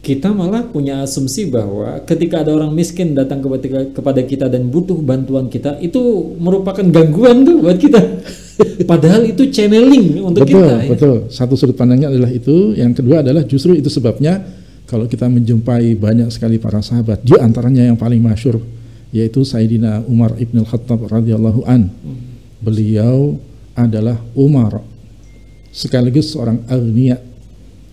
kita 0.00 0.32
malah 0.32 0.64
punya 0.64 1.04
asumsi 1.04 1.52
bahwa 1.52 2.00
ketika 2.08 2.40
ada 2.40 2.56
orang 2.56 2.72
miskin 2.72 3.12
datang 3.12 3.44
kepada 3.92 4.20
kita 4.24 4.48
dan 4.48 4.72
butuh 4.72 4.96
bantuan 4.96 5.52
kita 5.52 5.76
itu 5.84 6.00
merupakan 6.40 6.80
gangguan 6.80 7.44
tuh 7.44 7.60
buat 7.60 7.76
kita. 7.76 8.00
Padahal 8.90 9.28
itu 9.28 9.52
channeling 9.52 10.24
untuk 10.24 10.48
betul, 10.48 10.64
kita. 10.64 10.64
Betul, 10.64 10.80
ya. 10.80 10.88
betul. 10.88 11.16
Satu 11.28 11.54
sudut 11.56 11.76
pandangnya 11.76 12.08
adalah 12.08 12.32
itu. 12.32 12.72
Yang 12.72 13.04
kedua 13.04 13.20
adalah 13.20 13.44
justru 13.44 13.76
itu 13.76 13.92
sebabnya 13.92 14.40
kalau 14.88 15.04
kita 15.04 15.28
menjumpai 15.28 15.92
banyak 16.00 16.32
sekali 16.32 16.56
para 16.56 16.80
sahabat, 16.80 17.20
di 17.20 17.36
antaranya 17.36 17.84
yang 17.84 18.00
paling 18.00 18.24
masyur 18.24 18.58
yaitu 19.10 19.42
Sayyidina 19.42 20.06
Umar 20.06 20.38
ibn 20.40 20.64
al-Khattab 20.64 21.12
radhiyallahu 21.12 21.60
an. 21.68 21.92
Beliau 22.64 23.36
adalah 23.76 24.16
Umar 24.32 24.80
sekaligus 25.70 26.34
seorang 26.34 26.64
agniya 26.66 27.29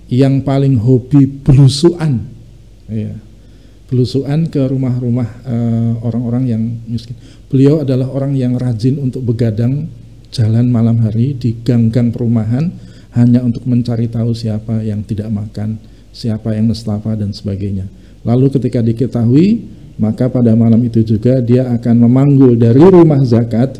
yang 0.07 0.43
paling 0.43 0.79
hobi 0.79 1.27
belusuan 1.27 2.23
ya 2.87 3.15
belusuan 3.87 4.51
ke 4.51 4.59
rumah-rumah 4.67 5.29
uh, 5.47 5.93
orang-orang 6.03 6.43
yang 6.51 6.63
miskin. 6.91 7.15
Beliau 7.47 7.87
adalah 7.87 8.11
orang 8.11 8.35
yang 8.35 8.59
rajin 8.59 8.99
untuk 8.99 9.23
begadang 9.23 9.87
jalan 10.27 10.67
malam 10.67 10.99
hari 10.99 11.39
di 11.39 11.55
gang-gang 11.63 12.11
perumahan 12.11 12.67
hanya 13.15 13.39
untuk 13.39 13.63
mencari 13.63 14.11
tahu 14.11 14.35
siapa 14.35 14.83
yang 14.83 15.07
tidak 15.07 15.31
makan 15.31 15.79
siapa 16.11 16.51
yang 16.51 16.67
nestafa 16.67 17.15
dan 17.15 17.31
sebagainya. 17.31 17.87
Lalu 18.27 18.59
ketika 18.59 18.83
diketahui 18.83 19.63
maka 19.97 20.29
pada 20.29 20.53
malam 20.53 20.83
itu 20.83 21.01
juga 21.01 21.39
dia 21.39 21.71
akan 21.71 21.95
memanggul 22.05 22.59
dari 22.59 22.83
rumah 22.83 23.23
zakat 23.23 23.79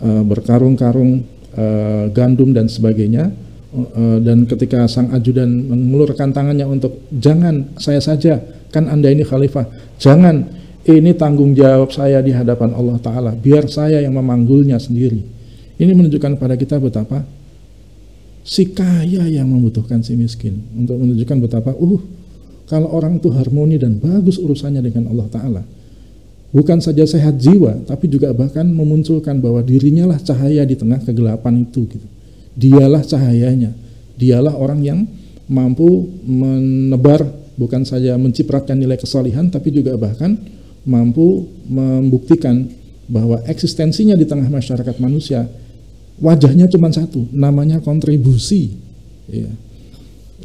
uh, 0.00 0.22
berkarung-karung 0.22 1.26
uh, 1.58 2.06
gandum 2.14 2.54
dan 2.54 2.70
sebagainya 2.70 3.34
Eh, 3.68 4.18
dan 4.24 4.48
ketika 4.48 4.88
sang 4.88 5.12
ajudan 5.12 5.44
mengulurkan 5.68 6.32
tangannya 6.32 6.64
untuk 6.64 7.04
jangan 7.12 7.76
saya 7.76 8.00
saja 8.00 8.40
kan 8.72 8.88
anda 8.88 9.12
ini 9.12 9.28
khalifah. 9.28 9.68
Jangan 10.00 10.40
ini 10.88 11.12
tanggung 11.12 11.52
jawab 11.52 11.92
saya 11.92 12.24
di 12.24 12.32
hadapan 12.32 12.72
Allah 12.72 12.96
Taala. 12.96 13.36
Biar 13.36 13.68
saya 13.68 14.00
yang 14.00 14.16
memanggulnya 14.16 14.80
sendiri. 14.80 15.20
Ini 15.76 15.92
menunjukkan 15.92 16.40
pada 16.40 16.56
kita 16.56 16.80
betapa 16.80 17.28
si 18.40 18.72
kaya 18.72 19.28
yang 19.28 19.52
membutuhkan 19.52 20.00
si 20.00 20.16
miskin. 20.16 20.64
Untuk 20.72 20.96
menunjukkan 20.96 21.36
betapa 21.44 21.76
uh 21.76 22.00
kalau 22.72 22.88
orang 22.88 23.20
itu 23.20 23.28
harmoni 23.36 23.76
dan 23.76 24.00
bagus 24.00 24.40
urusannya 24.40 24.80
dengan 24.80 25.12
Allah 25.12 25.28
Taala. 25.28 25.62
Bukan 26.56 26.80
saja 26.80 27.04
sehat 27.04 27.36
jiwa 27.36 27.84
tapi 27.84 28.08
juga 28.08 28.32
bahkan 28.32 28.64
memunculkan 28.64 29.44
bahwa 29.44 29.60
dirinya 29.60 30.08
lah 30.08 30.16
cahaya 30.16 30.64
di 30.64 30.72
tengah 30.72 31.04
kegelapan 31.04 31.68
itu 31.68 31.84
gitu 31.84 32.08
Dialah 32.58 33.06
cahayanya. 33.06 33.70
Dialah 34.18 34.58
orang 34.58 34.82
yang 34.82 35.06
mampu 35.46 36.10
menebar 36.26 37.22
bukan 37.54 37.86
saja 37.86 38.18
mencipratkan 38.18 38.78
nilai 38.78 38.98
kesalihan 38.98 39.46
tapi 39.50 39.70
juga 39.70 39.94
bahkan 39.94 40.34
mampu 40.82 41.46
membuktikan 41.66 42.66
bahwa 43.08 43.40
eksistensinya 43.48 44.18
di 44.18 44.28
tengah 44.28 44.46
masyarakat 44.50 44.96
manusia 45.00 45.48
wajahnya 46.18 46.66
cuma 46.70 46.90
satu, 46.90 47.26
namanya 47.30 47.78
kontribusi. 47.80 48.74
Ya. 49.30 49.50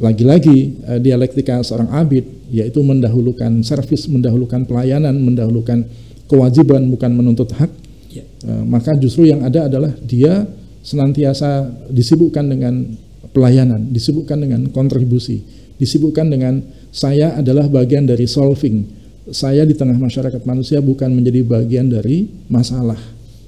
Lagi-lagi 0.02 0.74
eh, 0.90 0.98
dialektika 0.98 1.62
seorang 1.62 1.90
abid 1.94 2.26
yaitu 2.50 2.82
mendahulukan 2.82 3.62
servis, 3.62 4.06
mendahulukan 4.10 4.66
pelayanan, 4.66 5.14
mendahulukan 5.18 5.86
kewajiban 6.26 6.82
bukan 6.90 7.10
menuntut 7.14 7.54
hak. 7.54 7.70
Ya. 8.10 8.24
Eh, 8.26 8.62
maka 8.66 8.94
justru 8.98 9.30
yang 9.30 9.42
ada 9.46 9.70
adalah 9.70 9.92
dia 10.02 10.46
senantiasa 10.84 11.64
disibukkan 11.88 12.44
dengan 12.44 12.84
pelayanan, 13.32 13.90
disibukkan 13.90 14.36
dengan 14.36 14.68
kontribusi, 14.70 15.40
disibukkan 15.80 16.28
dengan 16.28 16.60
saya 16.92 17.34
adalah 17.40 17.66
bagian 17.66 18.04
dari 18.04 18.28
solving. 18.28 19.02
Saya 19.32 19.64
di 19.64 19.72
tengah 19.72 19.96
masyarakat 19.96 20.44
manusia 20.44 20.84
bukan 20.84 21.08
menjadi 21.08 21.40
bagian 21.42 21.88
dari 21.88 22.28
masalah. 22.52 23.00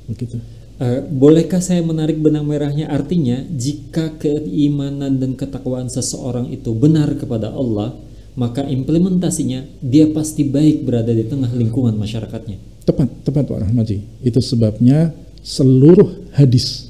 Begitu. 0.08 0.40
Uh, 0.76 1.04
bolehkah 1.08 1.60
saya 1.60 1.84
menarik 1.84 2.16
benang 2.16 2.48
merahnya? 2.48 2.88
Artinya, 2.88 3.44
jika 3.52 4.16
keimanan 4.16 5.20
dan 5.20 5.36
ketakwaan 5.36 5.92
seseorang 5.92 6.48
itu 6.52 6.72
benar 6.72 7.16
kepada 7.16 7.52
Allah, 7.52 7.96
maka 8.36 8.64
implementasinya 8.64 9.64
dia 9.80 10.08
pasti 10.12 10.44
baik 10.44 10.84
berada 10.84 11.12
di 11.12 11.24
tengah 11.24 11.48
lingkungan 11.52 11.96
masyarakatnya. 11.96 12.84
Tepat, 12.84 13.08
tepat 13.24 13.44
Pak 13.48 13.58
Rahmaji. 13.68 14.04
Itu 14.20 14.44
sebabnya 14.44 15.16
seluruh 15.40 16.32
hadis 16.36 16.85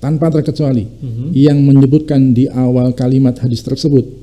tanpa 0.00 0.32
terkecuali 0.32 0.88
mm 0.88 1.08
-hmm. 1.08 1.28
yang 1.36 1.60
menyebutkan 1.60 2.32
di 2.32 2.48
awal 2.48 2.96
kalimat 2.96 3.36
hadis 3.38 3.60
tersebut 3.60 4.20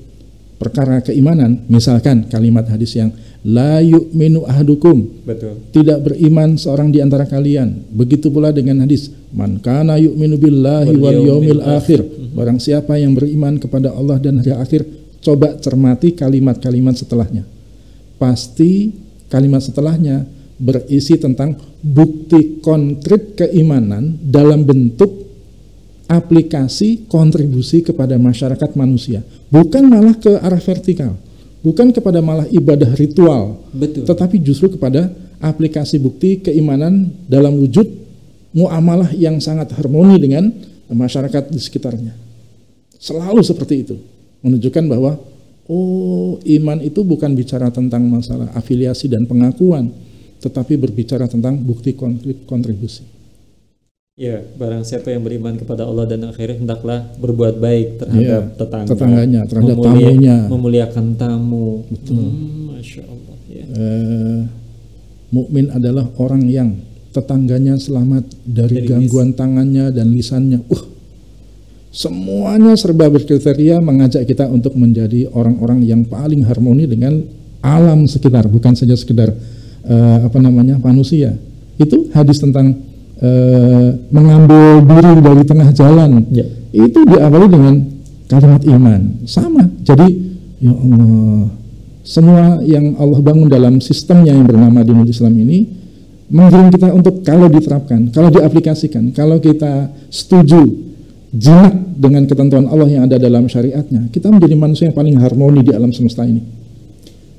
perkara 0.57 1.05
keimanan, 1.05 1.63
misalkan 1.69 2.25
kalimat 2.27 2.65
hadis 2.65 2.97
yang 2.97 3.13
la 3.45 3.79
yu'minu 3.79 4.43
ahadukum. 4.49 5.23
Betul. 5.23 5.69
Tidak 5.71 6.01
beriman 6.01 6.57
seorang 6.57 6.89
di 6.89 6.99
antara 6.99 7.29
kalian. 7.29 7.93
Begitu 7.93 8.33
pula 8.33 8.49
dengan 8.49 8.83
hadis 8.83 9.13
man 9.31 9.61
kana 9.61 10.01
yu'minu 10.01 10.35
billahi 10.41 10.93
wal 10.97 11.21
yaumil 11.21 11.61
akhir. 11.63 12.01
Mhm. 12.01 12.33
Barang 12.33 12.59
siapa 12.59 12.97
yang 12.97 13.13
beriman 13.13 13.61
kepada 13.61 13.93
Allah 13.93 14.17
dan 14.17 14.41
hari 14.41 14.53
akhir, 14.57 14.81
coba 15.21 15.55
cermati 15.61 16.17
kalimat-kalimat 16.17 16.97
setelahnya. 16.97 17.45
Pasti 18.17 18.89
kalimat 19.29 19.61
setelahnya 19.61 20.25
berisi 20.57 21.21
tentang 21.21 21.53
bukti 21.85 22.57
konkret 22.65 23.37
keimanan 23.37 24.17
dalam 24.25 24.65
bentuk 24.65 25.26
aplikasi 26.07 27.05
kontribusi 27.11 27.83
kepada 27.83 28.15
masyarakat 28.15 28.73
manusia, 28.79 29.21
bukan 29.51 29.83
malah 29.91 30.15
ke 30.15 30.39
arah 30.39 30.63
vertikal, 30.63 31.13
bukan 31.59 31.91
kepada 31.91 32.23
malah 32.23 32.47
ibadah 32.47 32.95
ritual, 32.95 33.59
Betul. 33.75 34.07
tetapi 34.07 34.39
justru 34.39 34.71
kepada 34.71 35.11
aplikasi 35.43 35.99
bukti 35.99 36.39
keimanan 36.41 37.11
dalam 37.27 37.59
wujud 37.59 37.85
muamalah 38.55 39.11
yang 39.13 39.37
sangat 39.43 39.75
harmoni 39.75 40.17
dengan 40.17 40.49
masyarakat 40.87 41.51
di 41.51 41.59
sekitarnya. 41.59 42.15
Selalu 42.97 43.43
seperti 43.43 43.75
itu, 43.83 43.95
menunjukkan 44.41 44.83
bahwa 44.87 45.19
oh 45.67 46.39
iman 46.39 46.79
itu 46.81 47.03
bukan 47.03 47.35
bicara 47.35 47.67
tentang 47.69 48.07
masalah 48.07 48.49
afiliasi 48.55 49.11
dan 49.11 49.27
pengakuan, 49.27 49.91
tetapi 50.39 50.79
berbicara 50.79 51.27
tentang 51.27 51.59
bukti 51.59 51.93
kontribusi. 52.47 53.16
Ya, 54.17 54.41
barang 54.41 54.81
siapa 54.81 55.13
yang 55.13 55.21
beriman 55.21 55.61
kepada 55.61 55.85
Allah 55.85 56.09
dan 56.09 56.25
akhirat 56.25 56.57
hendaklah 56.57 57.05
berbuat 57.21 57.61
baik 57.61 58.01
terhadap 58.01 58.49
ya, 58.49 58.57
tetangga, 58.57 58.89
tetangganya, 58.89 59.41
terhadap 59.45 59.77
memulia, 59.77 59.93
tamunya, 60.09 60.37
memuliakan 60.49 61.05
tamu. 61.13 61.85
Betul. 61.85 62.25
Hmm, 62.25 62.73
Masya 62.73 63.03
Allah. 63.05 63.35
Ya. 63.45 63.65
Eh, 63.77 64.41
mukmin 65.29 65.69
adalah 65.69 66.09
orang 66.17 66.49
yang 66.49 66.81
tetangganya 67.13 67.77
selamat 67.77 68.25
dari, 68.41 68.81
dari 68.81 68.89
gangguan 68.89 69.37
tangannya 69.37 69.93
dan 69.93 70.09
lisannya. 70.09 70.65
Uh, 70.65 70.81
semuanya 71.93 72.73
serba 72.73 73.13
berkriteria 73.13 73.77
mengajak 73.85 74.25
kita 74.25 74.49
untuk 74.49 74.73
menjadi 74.73 75.29
orang-orang 75.29 75.85
yang 75.85 76.01
paling 76.09 76.41
harmoni 76.41 76.89
dengan 76.89 77.21
alam 77.61 78.09
sekitar, 78.09 78.49
bukan 78.49 78.73
saja 78.73 78.97
sekedar 78.97 79.29
uh, 79.85 80.25
apa 80.25 80.41
namanya 80.41 80.81
manusia. 80.81 81.37
Itu 81.77 82.09
hadis 82.17 82.41
tentang 82.41 82.96
Eh, 83.17 83.89
mengambil 84.13 84.85
diri 84.85 85.13
dari 85.25 85.41
tengah 85.41 85.73
jalan 85.73 86.21
ya. 86.29 86.45
itu 86.69 87.01
diawali 87.01 87.49
dengan 87.49 87.81
kalimat 88.29 88.61
iman. 88.61 89.01
Sama. 89.25 89.65
Jadi 89.81 90.05
ya 90.61 90.69
Allah 90.69 91.49
semua 92.05 92.61
yang 92.61 92.93
Allah 93.01 93.19
bangun 93.25 93.49
dalam 93.49 93.81
sistemnya 93.81 94.37
yang 94.37 94.45
bernama 94.45 94.85
dinul 94.85 95.09
Islam 95.09 95.33
ini 95.33 95.65
mengirim 96.29 96.69
kita 96.69 96.93
untuk 96.93 97.25
kalau 97.25 97.49
diterapkan 97.49 98.13
kalau 98.15 98.29
diaplikasikan 98.29 99.11
kalau 99.11 99.41
kita 99.41 99.91
setuju 100.13 100.63
jinak 101.33 101.73
dengan 101.99 102.23
ketentuan 102.29 102.69
Allah 102.69 102.87
yang 102.87 103.03
ada 103.09 103.19
dalam 103.19 103.49
syariatnya 103.51 104.07
kita 104.07 104.31
menjadi 104.31 104.55
manusia 104.55 104.87
yang 104.87 104.95
paling 104.95 105.19
harmoni 105.19 105.67
di 105.67 105.75
alam 105.75 105.91
semesta 105.91 106.23
ini 106.23 106.39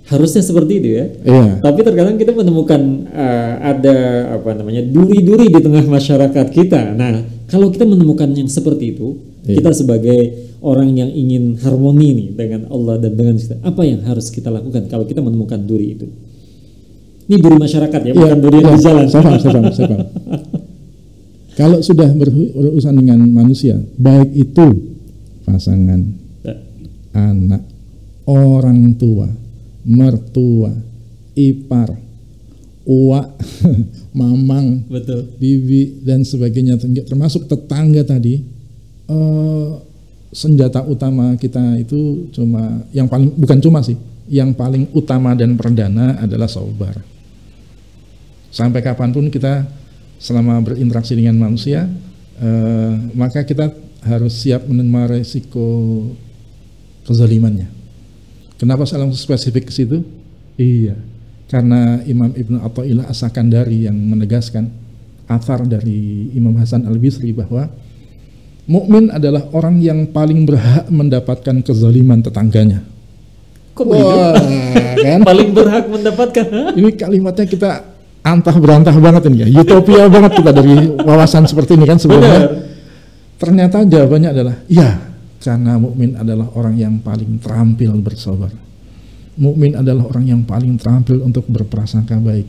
harusnya 0.09 0.40
seperti 0.40 0.73
itu 0.81 0.88
ya. 0.97 1.05
Iya. 1.25 1.61
Tapi 1.61 1.81
terkadang 1.85 2.16
kita 2.16 2.33
menemukan 2.33 2.81
uh, 3.12 3.53
ada 3.61 3.97
apa 4.40 4.51
namanya 4.57 4.81
duri-duri 4.85 5.53
di 5.53 5.61
tengah 5.61 5.85
masyarakat 5.85 6.47
kita. 6.49 6.97
Nah, 6.97 7.21
kalau 7.49 7.68
kita 7.68 7.85
menemukan 7.85 8.33
yang 8.33 8.49
seperti 8.49 8.97
itu, 8.97 9.21
iya. 9.44 9.61
kita 9.61 9.77
sebagai 9.77 10.49
orang 10.64 10.97
yang 10.97 11.12
ingin 11.12 11.61
harmoni 11.61 12.09
nih 12.16 12.29
dengan 12.35 12.61
Allah 12.73 12.97
dan 12.99 13.12
dengan 13.14 13.37
kita, 13.37 13.61
apa 13.61 13.83
yang 13.85 14.01
harus 14.09 14.33
kita 14.33 14.49
lakukan 14.49 14.88
kalau 14.88 15.05
kita 15.05 15.21
menemukan 15.21 15.61
duri 15.61 15.94
itu? 15.94 16.09
Ini 17.29 17.37
duri 17.44 17.61
masyarakat 17.61 18.01
ya, 18.09 18.12
iya, 18.16 18.25
bukan 18.25 18.38
duri 18.40 18.59
iya, 18.64 18.73
di 18.73 18.81
jalan. 18.81 19.05
Saya 19.12 19.23
paham, 19.29 19.68
saya 19.68 20.01
kalau 21.59 21.83
sudah 21.83 22.07
berurusan 22.14 22.94
dengan 22.94 23.18
manusia, 23.29 23.75
baik 23.99 24.31
itu 24.31 24.94
pasangan, 25.42 26.01
ya. 26.47 26.55
anak, 27.18 27.66
orang 28.31 28.94
tua, 28.94 29.27
mertua, 29.88 30.77
ipar, 31.33 31.96
uak, 32.85 33.29
mamang, 34.18 34.85
betul, 34.85 35.24
bibi 35.40 36.05
dan 36.05 36.29
sebagainya 36.29 36.77
termasuk 37.09 37.48
tetangga 37.48 38.05
tadi 38.05 38.44
uh, 39.09 39.81
senjata 40.29 40.85
utama 40.85 41.33
kita 41.40 41.81
itu 41.81 42.29
cuma 42.37 42.85
yang 42.92 43.09
paling 43.09 43.33
bukan 43.33 43.59
cuma 43.64 43.81
sih, 43.81 43.96
yang 44.29 44.53
paling 44.53 44.92
utama 44.92 45.33
dan 45.33 45.57
perdana 45.57 46.20
adalah 46.20 46.46
sabar. 46.53 47.01
Sampai 48.53 48.85
kapan 48.85 49.12
pun 49.12 49.33
kita 49.33 49.64
selama 50.20 50.61
berinteraksi 50.61 51.16
dengan 51.16 51.48
manusia, 51.48 51.88
uh, 52.44 52.92
maka 53.16 53.48
kita 53.48 53.72
harus 54.05 54.37
siap 54.37 54.68
menerima 54.68 55.16
resiko 55.16 56.05
kezalimannya. 57.09 57.78
Kenapa 58.59 58.83
saya 58.85 59.07
langsung 59.07 59.23
spesifik 59.23 59.71
ke 59.71 59.73
situ? 59.73 60.03
Iya, 60.59 60.99
karena 61.47 62.03
Imam 62.03 62.35
Ibnu 62.35 62.59
Athaillah 62.59 63.07
As-Sakandari 63.07 63.87
yang 63.87 63.94
menegaskan 63.94 64.66
athar 65.31 65.62
dari 65.62 66.29
Imam 66.35 66.59
Hasan 66.59 66.83
Al-Bisri 66.83 67.31
bahwa 67.31 67.71
mukmin 68.66 69.14
adalah 69.14 69.47
orang 69.55 69.79
yang 69.79 70.11
paling 70.11 70.42
berhak 70.42 70.90
mendapatkan 70.90 71.62
kezaliman 71.62 72.18
tetangganya. 72.18 72.83
Kok 73.79 73.87
Wah, 73.87 74.35
kan? 75.07 75.23
paling 75.23 75.55
berhak 75.55 75.87
mendapatkan? 75.87 76.47
Ini 76.75 76.90
kalimatnya 76.99 77.47
kita 77.47 77.71
antah 78.27 78.57
berantah 78.59 78.97
banget 78.99 79.31
ini 79.31 79.47
ya, 79.47 79.62
utopia 79.62 80.11
banget 80.11 80.42
kita 80.42 80.51
dari 80.51 80.99
wawasan 80.99 81.47
seperti 81.47 81.79
ini 81.79 81.87
kan 81.87 82.03
sebenarnya. 82.03 82.66
Ternyata 83.38 83.87
jawabannya 83.87 84.29
adalah 84.35 84.55
ya 84.66 85.08
karena 85.38 85.79
mukmin 85.79 86.18
adalah 86.18 86.51
orang 86.59 86.74
yang 86.74 86.94
paling 86.98 87.38
terampil 87.38 87.94
bersabar. 88.03 88.51
Mukmin 89.38 89.79
adalah 89.79 90.11
orang 90.11 90.27
yang 90.27 90.42
paling 90.42 90.74
terampil 90.74 91.22
untuk 91.22 91.46
berprasangka 91.46 92.18
baik. 92.18 92.46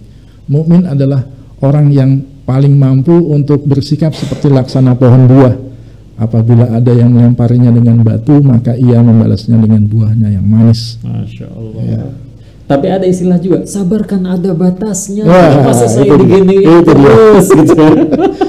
Mukmin 0.50 0.90
adalah 0.90 1.22
orang 1.62 1.94
yang 1.94 2.26
paling 2.50 2.74
mampu 2.74 3.14
untuk 3.14 3.62
bersikap 3.70 4.10
seperti 4.18 4.50
laksana 4.50 4.98
pohon 4.98 5.30
buah. 5.30 5.56
Apabila 6.20 6.68
ada 6.68 6.92
yang 6.92 7.14
melemparinya 7.14 7.72
dengan 7.72 8.02
batu, 8.04 8.42
maka 8.44 8.76
ia 8.76 9.00
membalasnya 9.00 9.56
dengan 9.56 9.86
buahnya 9.88 10.36
yang 10.36 10.44
manis. 10.44 11.00
Masya 11.00 11.48
Allah. 11.48 11.82
Ya. 11.86 12.04
Tapi 12.68 12.86
ada 12.92 13.06
istilah 13.08 13.40
juga, 13.40 13.64
sabarkan 13.64 14.28
ada 14.28 14.52
batasnya. 14.52 15.24
Wah, 15.24 15.64
Masa 15.70 15.88
saya 15.88 16.10
digini 16.20 16.60
terus 16.84 17.46
gitu. 17.54 17.86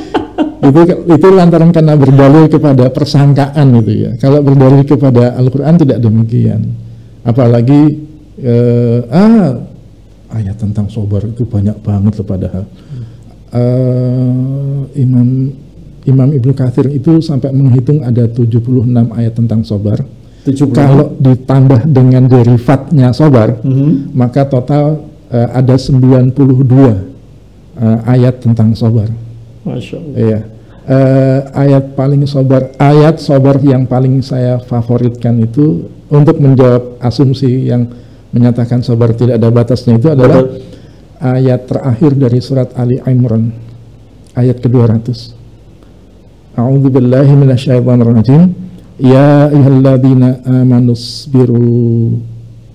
itu 0.61 0.81
itu 1.09 1.27
lantaran 1.33 1.73
karena 1.73 1.97
berdalil 1.97 2.45
kepada 2.47 2.93
persangkaan 2.93 3.69
itu 3.81 3.93
ya. 4.09 4.11
Kalau 4.21 4.45
berdalil 4.45 4.85
kepada 4.85 5.37
Al-Qur'an 5.41 5.81
tidak 5.81 5.99
demikian. 6.05 6.77
Apalagi 7.25 8.01
eh, 8.41 9.01
ah 9.09 9.57
ayat 10.31 10.57
tentang 10.61 10.87
sobar 10.93 11.27
itu 11.27 11.43
banyak 11.49 11.77
banget 11.83 12.13
loh 12.23 12.27
padahal. 12.27 12.65
Uh, 13.51 14.87
Imam 14.95 15.51
Imam 16.07 16.31
Ibnu 16.31 16.55
Katsir 16.55 16.87
itu 16.87 17.19
sampai 17.19 17.51
menghitung 17.51 18.01
ada 18.07 18.25
76 18.31 19.11
ayat 19.11 19.35
tentang 19.35 19.61
sobar. 19.67 20.01
70. 20.47 20.73
Kalau 20.73 21.13
ditambah 21.21 21.85
dengan 21.91 22.25
derivatnya 22.25 23.13
sobar, 23.13 23.61
Mhm. 23.61 24.17
maka 24.17 24.49
total 24.49 25.05
eh, 25.31 25.49
ada 25.53 25.77
92 25.77 26.95
eh, 27.77 27.99
ayat 28.09 28.41
tentang 28.41 28.73
sobar. 28.73 29.11
Masya 29.65 29.97
Allah. 30.01 30.17
Iya. 30.17 30.41
Eh, 30.91 31.41
ayat 31.55 31.95
paling 31.95 32.25
sobar, 32.27 32.75
ayat 32.81 33.21
sobar 33.23 33.61
yang 33.63 33.87
paling 33.87 34.25
saya 34.25 34.59
favoritkan 34.59 35.39
itu 35.39 35.87
untuk 36.11 36.41
menjawab 36.43 36.99
asumsi 36.99 37.71
yang 37.71 37.87
menyatakan 38.35 38.83
sobar 38.83 39.15
tidak 39.15 39.39
ada 39.39 39.55
batasnya 39.55 40.01
itu 40.01 40.11
adalah 40.11 40.43
Betul. 40.43 40.67
ayat 41.23 41.61
terakhir 41.71 42.13
dari 42.19 42.39
surat 42.43 42.75
Ali 42.75 42.99
Imran 43.07 43.55
ayat 44.35 44.59
ke-200. 44.59 45.37
A'udzu 46.59 46.89
billahi 46.91 47.33
minasyaitonir 47.39 48.11
rajim. 48.11 48.43
Ya 48.99 49.49
ayyuhalladzina 49.49 50.45
amanu 50.45 50.93
sabiru 50.93 52.19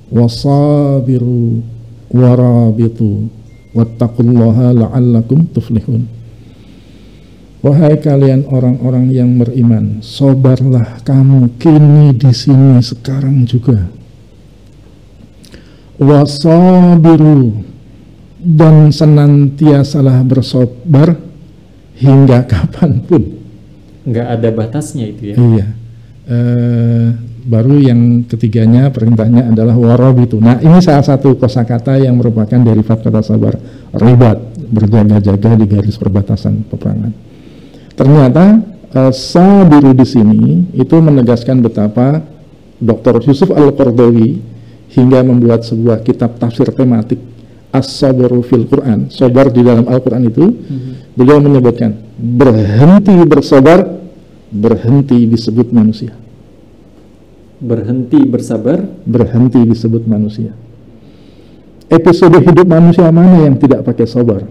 wasabiru 0.09 1.61
warabitu 2.09 3.29
wattaqullaha 3.75 4.73
la'allakum 4.73 5.45
tuflihun. 5.51 6.14
Wahai 7.65 7.97
kalian 7.97 8.45
orang-orang 8.45 9.09
yang 9.09 9.41
beriman, 9.41 9.97
sobarlah 10.05 11.01
kamu 11.01 11.57
kini 11.57 12.13
di 12.13 12.29
sini 12.29 12.77
sekarang 12.77 13.41
juga. 13.49 13.89
Wasabiru 15.97 17.65
dan 18.37 18.93
senantiasalah 18.93 20.21
bersabar 20.29 21.17
hingga 21.97 22.45
kapan 22.53 23.01
pun. 23.01 23.33
Nggak 24.05 24.27
ada 24.29 24.49
batasnya 24.53 25.09
itu 25.09 25.33
ya. 25.33 25.35
Iya. 25.41 25.67
Eh, 26.29 27.07
baru 27.49 27.81
yang 27.81 28.29
ketiganya 28.29 28.93
perintahnya 28.93 29.49
adalah 29.49 29.73
warabitu. 29.73 30.37
Nah, 30.37 30.61
ini 30.61 30.85
salah 30.85 31.01
satu 31.01 31.33
kosakata 31.33 31.97
yang 31.97 32.13
merupakan 32.13 32.61
derivat 32.61 33.01
kata 33.01 33.25
sabar. 33.25 33.57
Ribat, 33.89 34.37
berjaga-jaga 34.69 35.57
di 35.57 35.65
garis 35.65 35.97
perbatasan 35.97 36.61
peperangan. 36.69 37.33
Ternyata 37.95 38.59
eh, 38.91 39.13
sabiru 39.15 39.95
di 39.95 40.05
sini 40.05 40.43
itu 40.75 40.95
menegaskan 40.99 41.63
betapa 41.63 42.19
Dr. 42.75 43.23
Yusuf 43.23 43.55
Al-Qardawi 43.55 44.39
hingga 44.91 45.23
membuat 45.23 45.63
sebuah 45.63 46.03
kitab 46.03 46.35
tafsir 46.39 46.67
tematik 46.75 47.19
As-Sabru 47.75 48.39
fil 48.39 48.67
Quran, 48.71 49.11
sabar 49.11 49.51
di 49.51 49.59
dalam 49.59 49.83
Al-Quran 49.83 50.23
itu, 50.31 50.47
beliau 51.11 51.43
menyebutkan 51.43 51.91
berhenti 52.15 53.11
bersabar, 53.27 53.83
berhenti 54.47 55.27
disebut 55.27 55.75
manusia, 55.75 56.15
Berhenti 57.59 58.19
bersabar. 58.23 58.79
berhenti 59.03 59.59
disebut 59.67 60.07
manusia. 60.07 60.55
Episode 61.91 62.39
hidup 62.39 62.63
manusia 62.63 63.11
mana 63.11 63.43
yang 63.43 63.59
tidak 63.59 63.83
pakai 63.83 64.07
sabar? 64.07 64.47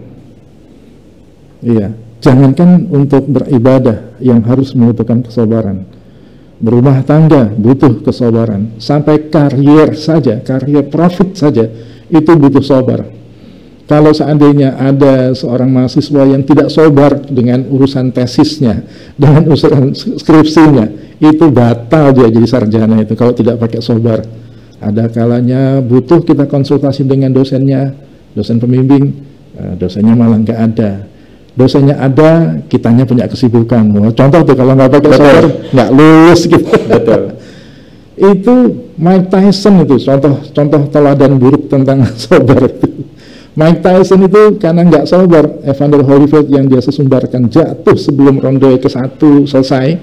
Iya, 1.65 1.97
jangankan 2.23 2.87
untuk 2.91 3.27
beribadah 3.27 4.17
yang 4.23 4.43
harus 4.43 4.75
membutuhkan 4.75 5.23
kesabaran. 5.23 5.87
Berumah 6.55 7.03
tangga 7.03 7.51
butuh 7.51 7.99
kesabaran. 7.99 8.79
Sampai 8.79 9.27
karier 9.27 9.91
saja, 9.99 10.39
karier 10.39 10.87
profit 10.87 11.35
saja 11.35 11.67
itu 12.07 12.31
butuh 12.31 12.63
sabar. 12.63 13.03
Kalau 13.85 14.09
seandainya 14.09 14.81
ada 14.81 15.29
seorang 15.37 15.69
mahasiswa 15.69 16.25
yang 16.25 16.41
tidak 16.41 16.73
sabar 16.73 17.21
dengan 17.21 17.69
urusan 17.69 18.09
tesisnya, 18.09 18.81
dengan 19.13 19.45
urusan 19.45 19.93
skripsinya, 19.93 20.89
itu 21.21 21.45
batal 21.53 22.09
dia 22.17 22.33
jadi 22.33 22.49
sarjana 22.49 23.05
itu 23.05 23.13
kalau 23.13 23.37
tidak 23.37 23.61
pakai 23.61 23.85
sabar. 23.85 24.25
Ada 24.81 25.05
kalanya 25.13 25.85
butuh 25.85 26.25
kita 26.25 26.49
konsultasi 26.49 27.05
dengan 27.05 27.29
dosennya, 27.29 27.93
dosen 28.33 28.57
pembimbing, 28.57 29.05
eh, 29.53 29.73
dosennya 29.77 30.17
malah 30.17 30.41
nggak 30.41 30.59
ada. 30.59 30.91
Dosennya 31.55 31.95
ada, 32.03 32.59
kitanya 32.67 33.07
punya 33.07 33.31
kesibukan. 33.31 33.87
Wah, 33.95 34.11
Contoh 34.11 34.43
tuh 34.43 34.55
kalau 34.59 34.75
nggak 34.75 34.91
pakai 34.91 35.11
sabar, 35.15 35.45
nggak 35.71 35.89
lulus 35.95 36.41
gitu. 36.51 36.67
Betul. 36.67 37.21
itu 38.15 38.55
Mike 38.95 39.27
Tyson 39.27 39.83
itu 39.83 39.99
contoh 40.07 40.39
contoh 40.55 40.81
teladan 40.87 41.35
buruk 41.35 41.67
tentang 41.67 42.07
sabar 42.19 42.63
itu. 42.63 42.87
Mike 43.55 43.79
Tyson 43.79 44.27
itu 44.27 44.59
karena 44.59 44.83
nggak 44.83 45.07
sabar, 45.07 45.47
Evander 45.63 46.03
Holyfield 46.03 46.51
yang 46.51 46.67
dia 46.67 46.83
sesumbarkan 46.83 47.47
jatuh 47.47 47.95
sebelum 47.95 48.43
ronde 48.43 48.75
ke 48.83 48.91
satu 48.91 49.47
selesai. 49.47 49.95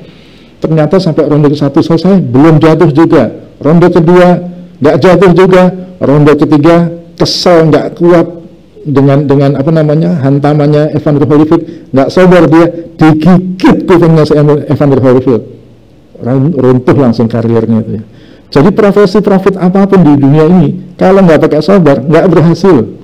Ternyata 0.56 0.96
sampai 0.96 1.28
ronde 1.28 1.52
ke 1.52 1.58
satu 1.60 1.84
selesai 1.84 2.16
belum 2.20 2.56
jatuh 2.56 2.88
juga. 2.96 3.28
Ronde 3.60 3.92
kedua 3.92 4.40
nggak 4.80 4.96
jatuh 4.96 5.30
juga. 5.36 5.62
Ronde 6.00 6.32
ketiga 6.36 6.88
kesel 7.20 7.68
nggak 7.68 8.00
kuat 8.00 8.41
dengan 8.82 9.24
dengan 9.26 9.50
apa 9.58 9.70
namanya 9.70 10.18
hantamannya 10.22 10.94
Evander 10.94 11.26
Holyfield 11.26 11.62
nggak 11.94 12.08
sabar 12.10 12.46
dia 12.50 12.66
digigit 12.98 13.86
kupingnya 13.86 14.26
si 14.26 14.34
Evander 14.38 15.00
Holyfield 15.00 15.42
Run- 16.22 16.54
runtuh 16.54 16.94
langsung 16.94 17.26
karirnya 17.26 17.82
itu 17.82 17.98
ya. 17.98 18.02
Jadi 18.52 18.68
profesi-profit 18.70 19.58
apa 19.58 19.88
pun 19.90 20.06
di 20.06 20.14
dunia 20.14 20.46
ini 20.46 20.94
kalau 20.94 21.24
nggak 21.24 21.40
pakai 21.42 21.60
sabar 21.64 21.98
nggak 21.98 22.26
berhasil. 22.30 23.00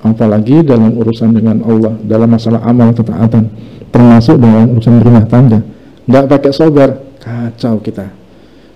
Apalagi 0.00 0.64
dalam 0.64 0.96
urusan 0.96 1.28
dengan 1.36 1.60
Allah, 1.60 1.92
dalam 2.00 2.30
masalah 2.32 2.64
amal 2.64 2.96
ketaatan, 2.96 3.52
termasuk 3.92 4.40
dalam 4.40 4.72
urusan 4.72 4.96
rumah 4.96 5.28
tangga, 5.28 5.60
nggak 6.08 6.24
pakai 6.24 6.52
sabar 6.56 6.88
kacau 7.20 7.84
kita. 7.84 8.08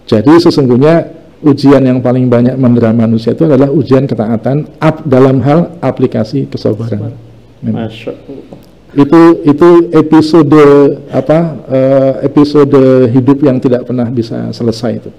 Jadi 0.04 0.32
sesungguhnya 0.36 1.23
ujian 1.44 1.82
yang 1.84 2.00
paling 2.00 2.26
banyak 2.26 2.56
mendera 2.56 2.90
manusia 2.90 3.36
itu 3.36 3.44
adalah 3.44 3.68
ujian 3.68 4.08
ketaatan 4.08 4.68
ap, 4.80 5.04
dalam 5.04 5.44
hal 5.44 5.76
aplikasi 5.84 6.48
kesabaran. 6.48 7.12
Memang 7.60 7.88
Masya 7.88 8.12
Allah. 8.12 8.58
itu 8.94 9.20
itu 9.42 9.68
episode 9.90 10.62
apa 11.10 11.38
eh, 11.66 12.12
episode 12.30 13.10
hidup 13.10 13.38
yang 13.42 13.58
tidak 13.58 13.84
pernah 13.88 14.06
bisa 14.06 14.54
selesai 14.54 15.02
itu 15.02 15.10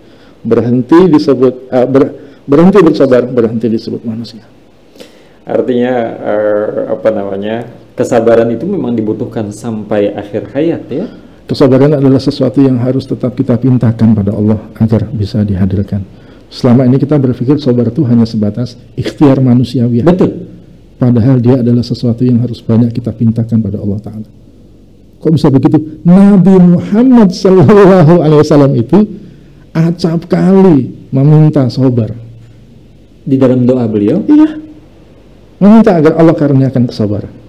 berhenti 0.46 1.12
disebut 1.12 1.54
eh, 1.70 1.88
ber- 1.90 2.14
berhenti 2.48 2.80
bersabar 2.80 3.28
berhenti 3.28 3.68
disebut 3.68 4.06
manusia 4.06 4.46
Artinya 5.46 5.94
eh, 6.26 6.70
apa 6.90 7.10
namanya 7.14 7.70
kesabaran 7.94 8.50
itu 8.50 8.66
memang 8.66 8.98
dibutuhkan 8.98 9.54
sampai 9.54 10.10
akhir 10.10 10.50
hayat 10.58 10.84
ya. 10.90 11.06
Kesabaran 11.45 11.97
adalah 11.97 12.21
sesuatu 12.21 12.62
yang 12.62 12.81
harus 12.81 13.05
tetap 13.05 13.34
kita 13.38 13.58
pintakan 13.58 14.17
pada 14.17 14.34
Allah 14.34 14.60
agar 14.77 15.10
bisa 15.13 15.45
dihadirkan 15.45 16.01
selama 16.49 16.86
ini 16.86 16.97
kita 17.01 17.17
berpikir 17.17 17.58
sabar 17.62 17.89
itu 17.89 18.01
hanya 18.05 18.25
sebatas 18.25 18.77
ikhtiar 18.97 19.41
manusiawi 19.41 20.05
Betul. 20.05 20.49
padahal 20.97 21.38
dia 21.41 21.62
adalah 21.62 21.86
sesuatu 21.86 22.25
yang 22.25 22.41
harus 22.41 22.62
banyak 22.62 22.93
kita 22.93 23.12
pintakan 23.13 23.60
pada 23.62 23.77
Allah 23.81 23.99
Taala. 24.01 24.29
Kok 25.25 25.34
bisa 25.34 25.49
begitu? 25.49 25.81
Nabi 26.05 26.53
Muhammad 26.53 27.34
Sallallahu 27.34 28.21
Alaihi 28.21 28.39
Wasallam 28.45 28.77
itu 28.77 28.99
acap 29.73 30.29
kali 30.29 31.10
meminta 31.10 31.65
sabar. 31.73 32.13
Di 33.25 33.41
dalam 33.41 33.65
doa 33.65 33.89
beliau 33.89 34.21
Iya, 34.21 34.62
meminta 35.58 35.97
agar 35.97 36.13
Allah 36.21 36.36
karuniakan 36.38 36.86
kesabaran. 36.86 37.44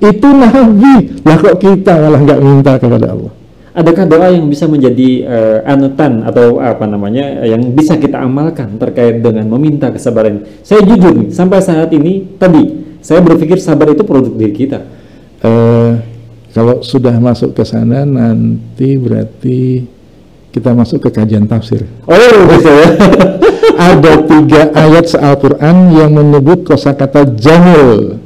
Itu 0.00 0.28
Nabi, 0.32 1.20
lah 1.20 1.36
kok 1.36 1.60
kita 1.60 1.92
malah 2.00 2.20
nggak 2.24 2.40
minta 2.40 2.72
kepada 2.80 3.12
Allah. 3.12 3.32
Adakah 3.70 4.04
doa 4.08 4.28
yang 4.34 4.50
bisa 4.50 4.66
menjadi 4.66 5.08
eh, 5.28 5.58
anutan 5.62 6.26
atau 6.26 6.58
apa 6.58 6.88
namanya 6.90 7.46
yang 7.46 7.70
bisa 7.70 8.00
kita 8.00 8.18
amalkan 8.18 8.80
terkait 8.80 9.22
dengan 9.22 9.46
meminta 9.46 9.92
kesabaran? 9.92 10.42
Saya 10.64 10.82
jujur 10.82 11.14
nih, 11.14 11.28
sampai 11.30 11.62
saat 11.62 11.92
ini 11.92 12.34
tadi 12.40 12.80
saya 12.98 13.20
berpikir 13.22 13.60
sabar 13.62 13.92
itu 13.92 14.02
produk 14.02 14.32
diri 14.34 14.56
kita. 14.56 14.80
Eh, 15.44 15.92
kalau 16.50 16.82
sudah 16.82 17.14
masuk 17.22 17.54
ke 17.54 17.62
sana 17.62 18.02
nanti 18.02 18.98
berarti 18.98 19.86
kita 20.50 20.74
masuk 20.74 21.06
ke 21.06 21.08
kajian 21.14 21.46
tafsir. 21.46 21.86
Oh, 22.10 22.36
bisa 22.50 22.70
ya. 22.74 22.88
ada 23.80 24.12
tiga 24.28 24.62
ayat 24.76 25.08
Al-Quran 25.16 25.76
yang 25.96 26.10
menyebut 26.12 26.68
kosakata 26.68 27.24
jamil 27.32 28.19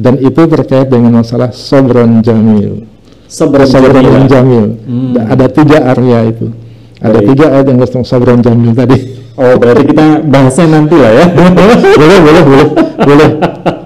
dan 0.00 0.16
itu 0.16 0.42
terkait 0.48 0.88
dengan 0.88 1.20
masalah 1.20 1.52
sobron 1.52 2.24
jamil 2.24 2.88
Sabar 3.28 3.68
sobron 3.68 4.00
jamil. 4.00 4.26
jamil 4.26 4.66
Hmm. 4.82 5.12
ada 5.28 5.46
tiga 5.46 5.78
area 5.86 6.24
itu 6.26 6.48
ada 6.98 7.20
Baik. 7.20 7.26
tiga 7.28 7.44
ayat 7.52 7.66
yang 7.68 7.78
tentang 7.78 8.02
sobron 8.02 8.40
jamil 8.40 8.72
tadi 8.72 8.98
Oh, 9.40 9.56
berarti 9.56 9.88
kita 9.88 10.20
bahasnya 10.20 10.68
nanti 10.68 11.00
lah 11.00 11.12
ya. 11.16 11.24
boleh 11.96 12.18
boleh 12.20 12.42
boleh 12.44 12.66
boleh 13.00 13.28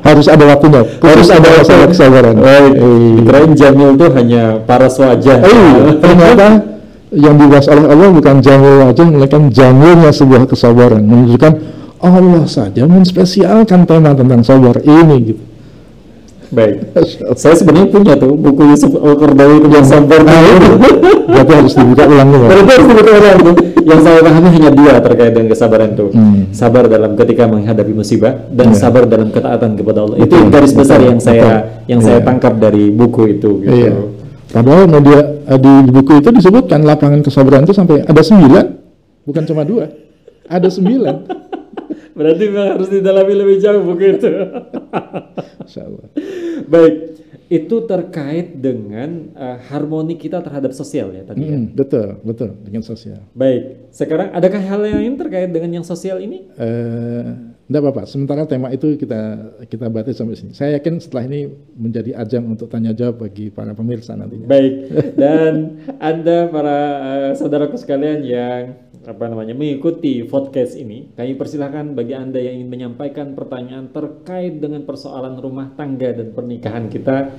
harus 0.03 0.27
ada 0.27 0.45
waktunya 0.51 0.83
harus 0.99 1.29
ada 1.31 1.49
masalah 1.55 1.87
kesabaran 1.87 2.35
Baik. 2.35 2.73
Eh. 2.75 3.15
Kirain 3.23 3.53
jamil 3.55 3.89
itu 3.95 4.07
hanya 4.19 4.43
paras 4.67 4.99
wajah. 4.99 5.39
Eh, 5.47 5.71
ternyata 6.03 6.47
yang 7.15 7.39
dibahas 7.39 7.71
oleh 7.71 7.87
Allah 7.87 8.09
bukan 8.11 8.43
jamil 8.43 8.75
wajah, 8.83 9.07
melainkan 9.07 9.43
jamilnya 9.55 10.11
sebuah 10.11 10.51
kesabaran. 10.51 11.07
Menunjukkan 11.07 11.53
Allah 12.03 12.45
saja 12.51 12.83
menspesialkan 12.85 13.87
tema 13.87 14.11
tentang 14.13 14.43
sabar 14.43 14.83
ini 14.83 15.17
gitu. 15.23 15.43
Baik. 16.55 16.75
Saya 17.43 17.55
sebenarnya 17.59 17.89
punya 17.91 18.15
tuh 18.15 18.33
buku 18.39 18.63
Yusuf 18.71 18.95
Al-Qardawi 18.95 19.55
itu 19.61 19.69
yang 19.69 19.87
sabar 19.87 20.21
Berarti 21.25 21.53
harus 21.53 21.75
dibuka 21.75 22.05
ulang 22.07 22.29
ya. 22.31 22.39
Berarti 22.47 22.71
harus 22.71 22.87
dibuka 22.87 23.13
ulang 23.13 23.39
tuh. 23.43 23.55
Yang 23.85 24.01
saya 24.01 24.19
pahami 24.25 24.49
hanya 24.49 24.71
dua 24.73 24.93
terkait 24.97 25.33
dengan 25.37 25.49
kesabaran 25.53 25.91
itu. 25.93 26.07
Hmm. 26.09 26.49
Sabar 26.57 26.89
dalam 26.89 27.13
ketika 27.21 27.45
menghadapi 27.45 27.93
musibah 27.93 28.33
dan 28.49 28.73
Iya. 28.73 28.81
sabar 28.81 29.05
dalam 29.05 29.29
ketaatan 29.29 29.77
kepada 29.77 29.99
Allah. 30.09 30.17
Itu 30.25 30.41
Betul, 30.41 30.49
garis 30.49 30.73
besar 30.73 30.99
betul, 31.05 31.11
yang 31.13 31.21
saya 31.21 31.45
betul. 31.45 31.91
yang 31.93 32.01
saya 32.01 32.19
Iya. 32.23 32.25
tangkap 32.25 32.55
dari 32.57 32.85
buku 32.89 33.23
itu 33.37 33.51
gitu. 33.61 33.75
Iya. 33.77 33.93
Padahal 34.55 34.87
media 34.89 35.21
eh, 35.45 35.59
di 35.61 35.75
buku 35.91 36.13
itu 36.23 36.29
disebutkan 36.33 36.81
lapangan 36.87 37.21
kesabaran 37.21 37.67
itu 37.69 37.75
sampai 37.77 38.07
ada 38.07 38.23
sembilan, 38.25 38.65
bukan 39.27 39.43
cuma 39.45 39.63
dua, 39.67 39.85
ada 40.49 40.69
sembilan. 40.71 41.17
Berarti 42.15 42.43
memang 42.47 42.69
harus 42.79 42.89
didalami 42.91 43.35
lebih 43.35 43.57
jauh 43.59 43.83
buku 43.83 44.05
itu. 44.15 44.31
Insya 45.67 45.83
Allah. 45.91 46.07
Baik, 46.71 46.95
itu 47.51 47.77
terkait 47.85 48.57
dengan 48.57 49.35
eh, 49.37 49.59
harmoni 49.69 50.17
kita 50.17 50.41
terhadap 50.41 50.73
sosial 50.73 51.13
ya 51.13 51.23
tadi. 51.29 51.45
ya? 51.45 51.59
Mm, 51.59 51.77
betul, 51.77 52.19
betul 52.25 52.51
dengan 52.63 52.81
sosial. 52.81 53.21
Baik, 53.37 53.93
sekarang 53.93 54.33
adakah 54.33 54.63
hal 54.65 54.81
lain 54.81 55.15
terkait 55.21 55.51
dengan 55.53 55.83
yang 55.83 55.87
sosial 55.87 56.25
ini? 56.25 56.49
Eh, 56.57 57.29
enggak 57.69 57.83
apa-apa. 57.85 58.03
Sementara 58.09 58.49
tema 58.49 58.73
itu 58.73 58.97
kita 58.97 59.53
kita 59.69 59.93
bahas 59.93 60.17
sampai 60.17 60.41
sini. 60.41 60.57
Saya 60.57 60.81
yakin 60.81 61.03
setelah 61.05 61.29
ini 61.29 61.53
menjadi 61.77 62.17
ajang 62.17 62.49
untuk 62.49 62.73
tanya 62.73 62.97
jawab 62.97 63.29
bagi 63.29 63.53
para 63.53 63.77
pemirsa 63.77 64.17
nantinya. 64.17 64.49
Baik, 64.49 64.75
dan 65.21 65.85
Anda 66.01 66.49
para 66.49 66.79
eh, 67.03 67.31
saudaraku 67.37 67.77
sekalian 67.77 68.25
yang 68.25 68.84
apa 69.05 69.25
namanya 69.29 69.53
mengikuti 69.53 70.25
podcast 70.25 70.75
ini, 70.81 71.13
kami 71.13 71.37
persilahkan 71.37 71.93
bagi 71.93 72.17
Anda 72.17 72.41
yang 72.41 72.65
ingin 72.65 72.71
menyampaikan 72.73 73.37
pertanyaan 73.37 73.93
terkait 73.93 74.59
dengan 74.59 74.83
persoalan 74.89 75.37
rumah 75.37 75.73
tangga 75.77 76.13
dan 76.13 76.33
pernikahan 76.33 76.89
kita 76.89 77.33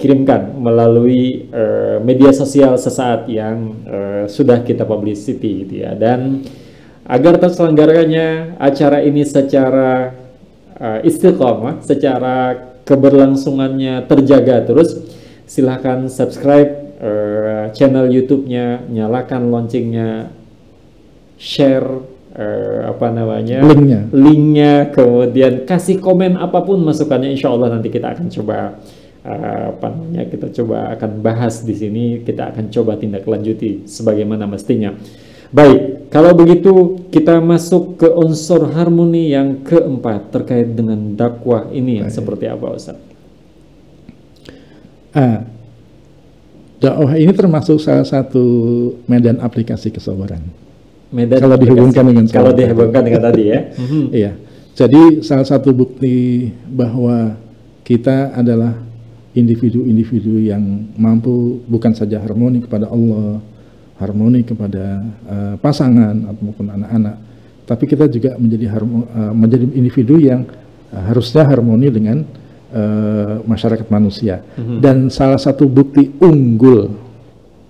kirimkan 0.00 0.56
melalui 0.56 1.52
eh, 1.52 2.00
media 2.00 2.32
sosial 2.32 2.80
sesaat 2.80 3.28
yang 3.28 3.56
eh, 3.84 4.24
sudah 4.26 4.64
kita 4.64 4.88
publicity 4.88 5.68
gitu 5.68 5.84
ya. 5.84 5.92
Dan 5.92 6.42
agar 7.06 7.36
terselenggaranya 7.38 8.56
acara 8.62 9.02
ini 9.02 9.26
secara 9.26 10.14
uh, 10.78 11.00
istiqomah 11.02 11.82
secara 11.82 12.54
keberlangsungannya 12.86 14.06
terjaga 14.06 14.62
terus 14.66 14.98
silahkan 15.46 16.06
subscribe 16.06 16.70
uh, 17.02 17.64
channel 17.74 18.06
YouTube-nya 18.06 18.86
nyalakan 18.86 19.50
loncengnya 19.50 20.30
share 21.42 21.82
uh, 22.38 22.80
apa 22.86 23.10
namanya 23.10 23.66
Linknya. 23.66 24.06
linknya 24.14 24.74
kemudian 24.94 25.66
kasih 25.66 25.98
komen 25.98 26.38
apa 26.38 26.62
pun 26.62 26.78
masukannya 26.86 27.34
insya 27.34 27.50
Allah 27.50 27.74
nanti 27.74 27.90
kita 27.90 28.14
akan 28.14 28.30
coba 28.30 28.78
uh, 29.26 29.64
apa 29.74 29.86
namanya 29.90 30.22
kita 30.30 30.54
coba 30.62 30.94
akan 30.94 31.10
bahas 31.18 31.66
di 31.66 31.74
sini 31.74 32.04
kita 32.22 32.54
akan 32.54 32.70
coba 32.70 32.94
tindak 32.94 33.26
lanjuti 33.26 33.90
sebagaimana 33.90 34.46
mestinya 34.46 34.94
baik 35.50 36.14
kalau 36.14 36.30
begitu 36.38 37.02
kita 37.10 37.42
masuk 37.42 37.98
ke 37.98 38.06
unsur 38.06 38.70
harmoni 38.70 39.34
yang 39.34 39.66
keempat 39.66 40.30
terkait 40.30 40.70
dengan 40.70 41.18
dakwah 41.18 41.66
ini 41.74 41.98
yang 41.98 42.08
seperti 42.08 42.46
apa 42.46 42.70
Ustaz 42.70 43.10
Ah, 45.12 45.44
dakwah 46.80 47.12
ini 47.20 47.36
termasuk 47.36 47.76
salah 47.84 48.08
satu 48.08 48.40
medan 49.04 49.44
aplikasi 49.44 49.92
kesabaran. 49.92 50.40
Medan 51.12 51.38
Kalau 51.38 51.56
dihubungkan 51.56 52.04
dengan 52.08 52.24
kalau 52.26 52.50
sholat. 52.50 52.58
dihubungkan 52.58 53.02
dengan 53.04 53.22
tadi 53.22 53.42
ya 53.46 53.60
Mhm. 53.84 54.02
Iya. 54.10 54.32
Jadi 54.72 55.02
salah 55.20 55.44
satu 55.44 55.70
bukti 55.70 56.48
bahwa 56.66 57.36
kita 57.84 58.32
adalah 58.32 58.72
individu-individu 59.32 60.40
yang 60.40 60.64
mampu 60.96 61.60
bukan 61.66 61.92
saja 61.92 62.16
harmoni 62.16 62.60
kepada 62.60 62.88
Allah, 62.88 63.40
harmoni 63.96 64.40
kepada 64.40 65.04
eh, 65.28 65.54
pasangan 65.58 66.32
ataupun 66.32 66.66
anak-anak, 66.68 67.16
tapi 67.64 67.84
kita 67.84 68.08
juga 68.08 68.36
menjadi 68.36 68.66
harmo- 68.70 69.04
eh, 69.06 69.32
menjadi 69.34 69.64
individu 69.72 70.16
yang 70.16 70.48
eh, 70.88 71.02
harusnya 71.04 71.44
harmoni 71.44 71.88
dengan 71.88 72.24
eh, 72.72 73.34
masyarakat 73.44 73.88
manusia. 73.88 74.40
Dan 74.56 75.08
salah 75.08 75.36
satu 75.36 75.68
bukti 75.68 76.16
unggul, 76.16 76.96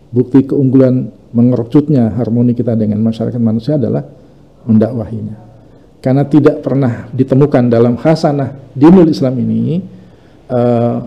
bukti 0.09 0.45
keunggulan 0.45 1.11
mengerucutnya 1.33 2.13
harmoni 2.15 2.53
kita 2.53 2.77
dengan 2.77 3.01
masyarakat 3.01 3.41
manusia 3.41 3.81
adalah 3.81 4.05
mendakwahinya. 4.69 5.37
Karena 6.03 6.27
tidak 6.27 6.61
pernah 6.61 7.09
ditemukan 7.15 7.73
dalam 7.73 7.95
khasanah 7.97 8.75
dinul 8.75 9.09
Islam 9.09 9.35
ini 9.39 9.81
eh, 10.51 10.99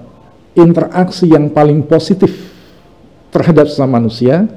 interaksi 0.56 1.30
yang 1.30 1.52
paling 1.52 1.84
positif 1.86 2.32
terhadap 3.30 3.68
sesama 3.68 4.00
manusia 4.00 4.48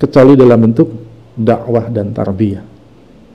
kecuali 0.00 0.32
dalam 0.32 0.56
bentuk 0.56 0.88
dakwah 1.36 1.92
dan 1.92 2.16
tarbiyah. 2.16 2.64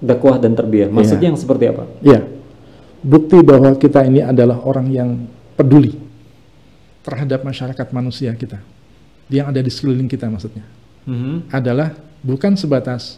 dakwah 0.01 0.41
dan 0.41 0.57
terbiah 0.57 0.89
maksudnya 0.89 1.29
yang 1.29 1.37
seperti 1.37 1.69
apa? 1.69 1.85
Ya, 2.01 2.25
bukti 3.05 3.37
bahwa 3.45 3.69
kita 3.77 4.01
ini 4.01 4.25
adalah 4.25 4.57
orang 4.65 4.89
yang 4.89 5.29
peduli 5.53 5.93
terhadap 7.05 7.45
masyarakat 7.45 7.87
manusia 7.93 8.33
kita, 8.33 8.57
yang 9.29 9.53
ada 9.53 9.61
di 9.61 9.69
sekeliling 9.69 10.09
kita 10.09 10.25
maksudnya, 10.25 10.65
Mhm. 11.05 11.49
adalah 11.49 11.93
bukan 12.21 12.53
sebatas 12.53 13.17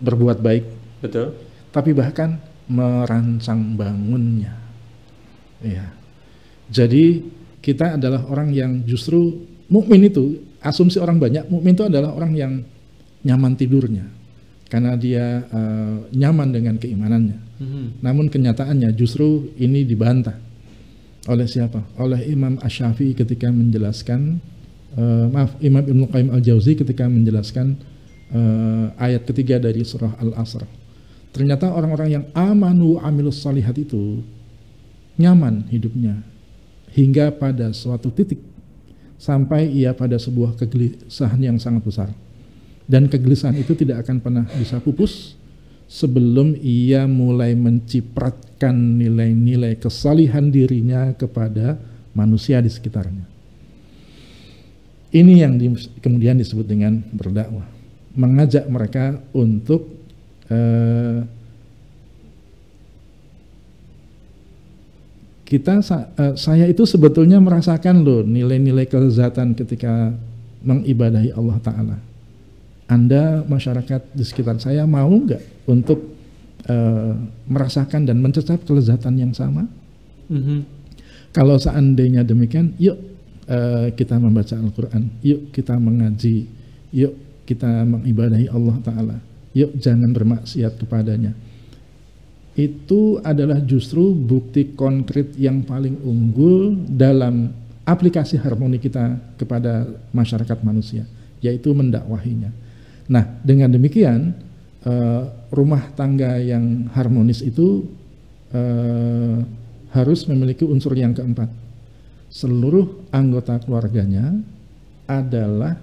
berbuat 0.00 0.40
baik, 0.40 0.64
betul 1.04 1.36
tapi 1.74 1.90
bahkan 1.90 2.38
merancang 2.70 3.74
bangunnya. 3.74 4.54
Ya. 5.58 5.90
Jadi 6.70 7.26
kita 7.58 7.98
adalah 7.98 8.22
orang 8.30 8.54
yang 8.54 8.86
justru 8.86 9.42
mukmin 9.66 10.06
itu 10.06 10.38
asumsi 10.62 11.02
orang 11.02 11.18
banyak 11.18 11.50
mukmin 11.50 11.74
itu 11.74 11.90
adalah 11.90 12.14
orang 12.14 12.32
yang 12.38 12.52
nyaman 13.26 13.58
tidurnya 13.58 14.06
karena 14.70 14.94
dia 14.94 15.42
eh, 15.44 15.96
nyaman 16.14 16.48
dengan 16.54 16.78
keimanannya. 16.78 17.38
Mhm. 17.58 17.84
Namun 18.06 18.30
kenyataannya 18.30 18.94
justru 18.94 19.50
ini 19.58 19.82
dibantah 19.82 20.38
oleh 21.26 21.48
siapa? 21.50 21.82
Oleh 21.98 22.22
Imam 22.30 22.60
Ash-Syafi'i 22.62 23.18
ketika 23.18 23.50
menjelaskan 23.50 24.38
eh, 24.96 25.26
maaf 25.30 25.58
Imam 25.60 25.84
Ibnu 25.84 26.04
Qayyim 26.10 26.30
Al-Jauzi 26.32 26.78
ketika 26.78 27.06
menjelaskan 27.06 27.76
eh, 28.32 28.86
ayat 28.98 29.26
ketiga 29.28 29.60
dari 29.60 29.82
surah 29.82 30.16
Al-Asr. 30.18 30.64
Ternyata 31.34 31.74
orang-orang 31.74 32.08
yang 32.14 32.24
amanu 32.30 33.02
amilus 33.02 33.42
salihat 33.42 33.74
itu 33.74 34.22
nyaman 35.18 35.66
hidupnya 35.66 36.22
hingga 36.94 37.34
pada 37.34 37.74
suatu 37.74 38.14
titik 38.14 38.38
sampai 39.18 39.66
ia 39.66 39.90
pada 39.94 40.14
sebuah 40.14 40.54
kegelisahan 40.54 41.42
yang 41.42 41.58
sangat 41.58 41.82
besar. 41.82 42.08
Dan 42.84 43.10
kegelisahan 43.10 43.56
itu 43.58 43.74
tidak 43.74 44.06
akan 44.06 44.20
pernah 44.20 44.44
bisa 44.54 44.78
pupus 44.78 45.34
sebelum 45.88 46.54
ia 46.60 47.08
mulai 47.08 47.56
mencipratkan 47.56 48.76
nilai-nilai 49.00 49.80
kesalihan 49.80 50.52
dirinya 50.52 51.16
kepada 51.16 51.80
manusia 52.12 52.60
di 52.60 52.70
sekitarnya. 52.70 53.33
Ini 55.14 55.46
yang 55.46 55.54
di- 55.54 55.78
kemudian 56.02 56.34
disebut 56.34 56.66
dengan 56.66 56.98
berdakwah, 57.14 57.62
mengajak 58.18 58.66
mereka 58.66 59.22
untuk 59.30 59.86
eh, 60.50 61.22
kita 65.46 65.78
eh, 66.18 66.34
saya 66.34 66.66
itu 66.66 66.82
sebetulnya 66.82 67.38
merasakan 67.38 68.02
loh 68.02 68.26
nilai-nilai 68.26 68.90
kelezatan 68.90 69.54
ketika 69.54 70.10
mengibadahi 70.66 71.30
Allah 71.30 71.58
Taala. 71.62 71.96
Anda 72.90 73.46
masyarakat 73.46 74.18
di 74.18 74.24
sekitar 74.26 74.58
saya 74.58 74.82
mau 74.82 75.14
nggak 75.14 75.70
untuk 75.70 76.02
eh, 76.66 77.14
merasakan 77.46 78.02
dan 78.02 78.18
mencecap 78.18 78.66
kelezatan 78.66 79.14
yang 79.14 79.30
sama? 79.30 79.62
Mhm. 80.26 80.58
Kalau 81.30 81.54
seandainya 81.54 82.26
demikian, 82.26 82.74
yuk 82.82 83.13
eh, 83.48 83.88
kita 83.92 84.16
membaca 84.16 84.54
Al-Quran, 84.56 85.02
yuk 85.20 85.52
kita 85.52 85.76
mengaji, 85.76 86.48
yuk 86.92 87.14
kita 87.44 87.84
mengibadahi 87.84 88.48
Allah 88.48 88.76
Ta'ala, 88.80 89.16
yuk 89.52 89.76
jangan 89.76 90.10
bermaksiat 90.12 90.80
kepadanya. 90.80 91.32
Itu 92.54 93.18
adalah 93.20 93.58
justru 93.58 94.14
bukti 94.14 94.78
konkret 94.78 95.34
yang 95.34 95.66
paling 95.66 95.98
unggul 96.06 96.78
dalam 96.86 97.50
aplikasi 97.82 98.38
harmoni 98.38 98.78
kita 98.78 99.18
kepada 99.36 99.84
masyarakat 100.14 100.58
manusia, 100.62 101.04
yaitu 101.42 101.74
mendakwahinya. 101.74 102.54
Nah, 103.10 103.24
dengan 103.44 103.68
demikian, 103.68 104.32
eh, 104.86 105.22
rumah 105.52 105.92
tangga 105.92 106.40
yang 106.40 106.88
harmonis 106.94 107.44
itu 107.44 107.84
eh, 108.54 109.38
harus 109.90 110.20
memiliki 110.30 110.62
unsur 110.62 110.94
yang 110.94 111.10
keempat. 111.10 111.63
Seluruh 112.34 113.06
anggota 113.14 113.62
keluarganya 113.62 114.34
adalah 115.06 115.78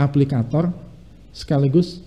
aplikator 0.00 0.72
sekaligus 1.28 2.00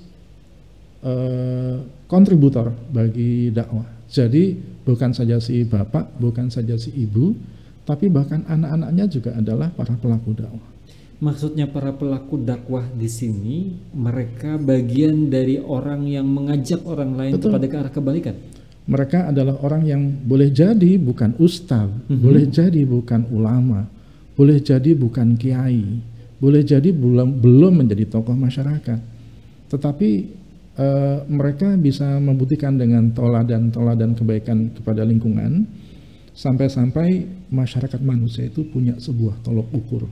eh, 1.06 1.78
kontributor 2.10 2.74
bagi 2.90 3.54
dakwah. 3.54 3.86
Jadi 4.10 4.58
bukan 4.82 5.14
saja 5.14 5.38
si 5.38 5.62
bapak, 5.62 6.18
bukan 6.18 6.50
saja 6.50 6.74
si 6.82 6.90
ibu, 6.98 7.38
tapi 7.86 8.10
bahkan 8.10 8.42
anak-anaknya 8.50 9.06
juga 9.06 9.38
adalah 9.38 9.70
para 9.78 9.94
pelaku 9.94 10.34
dakwah. 10.34 10.70
Maksudnya 11.22 11.70
para 11.70 11.94
pelaku 11.94 12.42
dakwah 12.42 12.90
di 12.90 13.06
sini 13.12 13.78
mereka 13.94 14.58
bagian 14.58 15.30
dari 15.30 15.62
orang 15.62 16.10
yang 16.10 16.26
mengajak 16.26 16.82
orang 16.82 17.14
lain 17.14 17.34
Betul. 17.38 17.54
kepada 17.54 17.66
ke 17.70 17.76
arah 17.78 17.94
kebalikan. 17.94 18.36
Mereka 18.90 19.30
adalah 19.30 19.62
orang 19.62 19.86
yang 19.86 20.02
boleh 20.26 20.50
jadi 20.50 20.98
bukan 20.98 21.38
ustaz, 21.38 21.86
Mhm. 22.10 22.20
boleh 22.26 22.46
jadi 22.50 22.82
bukan 22.90 23.30
ulama, 23.30 23.86
boleh 24.34 24.58
jadi 24.58 24.98
bukan 24.98 25.38
kiai, 25.38 26.02
boleh 26.42 26.66
jadi 26.66 26.90
belum 26.90 27.38
belum 27.38 27.86
menjadi 27.86 28.10
tokoh 28.10 28.34
masyarakat. 28.34 29.00
Tetapi 29.70 30.10
eh, 30.80 31.18
mereka 31.28 31.76
bisa 31.76 32.08
membuktikan 32.24 32.80
dengan 32.80 33.12
toladan-toladan 33.12 34.16
kebaikan 34.16 34.72
kepada 34.72 35.04
lingkungan 35.04 35.68
sampai-sampai 36.32 37.28
masyarakat 37.52 38.00
manusia 38.00 38.48
itu 38.48 38.64
punya 38.64 38.96
sebuah 38.96 39.44
tolok 39.44 39.68
ukur. 39.76 40.08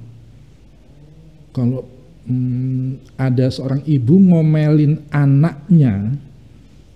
Kalau 1.56 1.88
hmm, 2.28 3.16
ada 3.16 3.48
seorang 3.48 3.80
ibu 3.88 4.20
ngomelin 4.20 5.08
anaknya, 5.08 6.20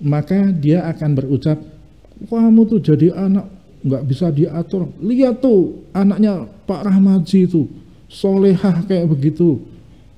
maka 0.04 0.52
dia 0.52 0.84
akan 0.91 1.15
berucap, 1.15 1.56
kamu 2.28 2.62
tuh 2.68 2.80
jadi 2.82 3.14
anak 3.14 3.46
nggak 3.82 4.04
bisa 4.06 4.30
diatur. 4.30 4.90
Lihat 5.02 5.42
tuh 5.42 5.90
anaknya 5.92 6.46
Pak 6.70 6.82
Rahmaji 6.86 7.50
itu 7.50 7.66
solehah 8.06 8.86
kayak 8.86 9.10
begitu. 9.10 9.58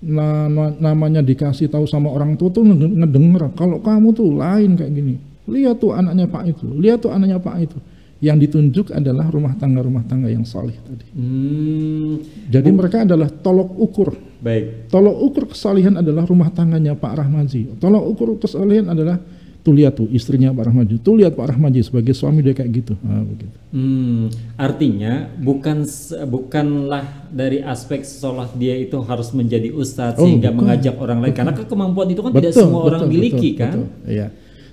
Nah, 0.04 0.52
na- 0.52 0.76
namanya 0.76 1.24
dikasih 1.24 1.72
tahu 1.72 1.88
sama 1.88 2.12
orang 2.12 2.36
tua 2.36 2.52
tuh 2.52 2.68
ngede- 2.68 2.92
ngedenger. 2.92 3.56
Kalau 3.56 3.80
kamu 3.80 4.12
tuh 4.12 4.36
lain 4.36 4.76
kayak 4.76 4.92
gini. 4.92 5.16
Lihat 5.48 5.80
tuh 5.80 5.96
anaknya 5.96 6.28
Pak 6.28 6.44
itu. 6.48 6.68
Lihat 6.76 7.00
tuh 7.00 7.12
anaknya 7.12 7.40
Pak 7.40 7.56
itu. 7.64 7.80
Yang 8.20 8.38
ditunjuk 8.48 8.88
adalah 8.96 9.28
rumah 9.28 9.52
tangga-rumah 9.56 10.04
tangga 10.08 10.32
yang 10.32 10.48
soleh 10.48 10.76
tadi. 10.80 11.08
Hmm, 11.12 12.24
Jadi 12.48 12.70
mereka 12.72 13.04
adalah 13.04 13.28
tolok 13.28 13.76
ukur. 13.80 14.16
baik. 14.44 14.92
Tolok 14.92 15.18
ukur 15.24 15.44
kesalihan 15.52 15.96
adalah 15.96 16.28
rumah 16.28 16.52
tangganya 16.52 17.00
Pak 17.00 17.14
Rahmaji. 17.20 17.80
Tolok 17.80 18.04
ukur 18.12 18.28
kesalihan 18.40 18.92
adalah 18.92 19.20
tuh 19.64 19.72
lihat 19.72 19.96
tuh 19.96 20.12
istrinya 20.12 20.52
Pak 20.52 20.68
Rahmaji. 20.68 21.00
Tuh 21.00 21.16
lihat 21.16 21.34
Pak 21.34 21.48
Rahmaji 21.50 21.80
sebagai 21.82 22.12
suami 22.12 22.40
dia 22.40 22.52
kayak 22.52 22.72
gitu. 22.74 22.94
Nah, 23.00 23.24
begitu. 23.24 23.56
Hmm, 23.72 24.28
artinya 24.54 25.14
bukan 25.34 25.88
bukanlah 26.28 27.04
dari 27.30 27.60
aspek 27.60 28.04
sholat 28.04 28.52
dia 28.54 28.76
itu 28.76 29.00
harus 29.02 29.32
menjadi 29.32 29.72
ustadz 29.72 30.20
Oh, 30.20 30.28
sehingga 30.28 30.52
bukan. 30.52 30.60
mengajak 30.68 30.96
orang 30.96 31.20
lain 31.20 31.34
karena 31.34 31.54
ke- 31.54 31.66
kemampuan 31.66 32.08
itu 32.08 32.20
kan 32.20 32.32
tidak 32.34 32.54
semua 32.54 32.82
orang 32.86 33.08
miliki 33.08 33.56
kan. 33.56 33.72
betul. 33.74 33.88
Iya. 34.06 34.28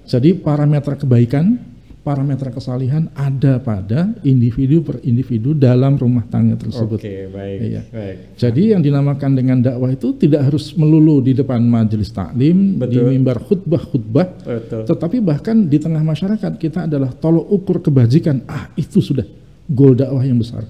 Jadi 0.04 0.34
parameter 0.34 0.98
kebaikan, 0.98 1.54
parameter 2.00 2.48
kesalihan 2.48 3.12
ada 3.12 3.60
pada 3.60 4.16
individu 4.24 4.80
per 4.80 5.04
individu 5.04 5.52
dalam 5.52 6.00
rumah 6.00 6.24
tangga 6.26 6.56
tersebut. 6.56 6.96
Oke, 6.96 7.28
baik. 7.28 7.58
Iya. 7.60 7.82
Baik. 7.92 8.16
Jadi 8.40 8.62
yang 8.72 8.80
dinamakan 8.80 9.30
dengan 9.36 9.60
dakwah 9.60 9.92
itu 9.92 10.16
tidak 10.16 10.48
harus 10.48 10.72
melulu 10.74 11.20
di 11.20 11.36
depan 11.36 11.60
majelis 11.60 12.08
taklim, 12.08 12.80
di 12.80 12.96
Betul. 12.96 13.12
mimbar 13.12 13.38
khutbah-khutbah, 13.44 14.26
Betul. 14.40 14.82
tetapi 14.88 15.16
bahkan 15.20 15.68
di 15.68 15.76
tengah 15.76 16.00
masyarakat 16.00 16.52
kita 16.56 16.88
adalah 16.88 17.12
tolok 17.12 17.46
ukur 17.52 17.84
kebajikan. 17.84 18.48
Ah, 18.48 18.72
itu 18.80 19.04
sudah 19.04 19.28
goal 19.68 19.92
dakwah 19.92 20.24
yang 20.24 20.40
besar. 20.40 20.64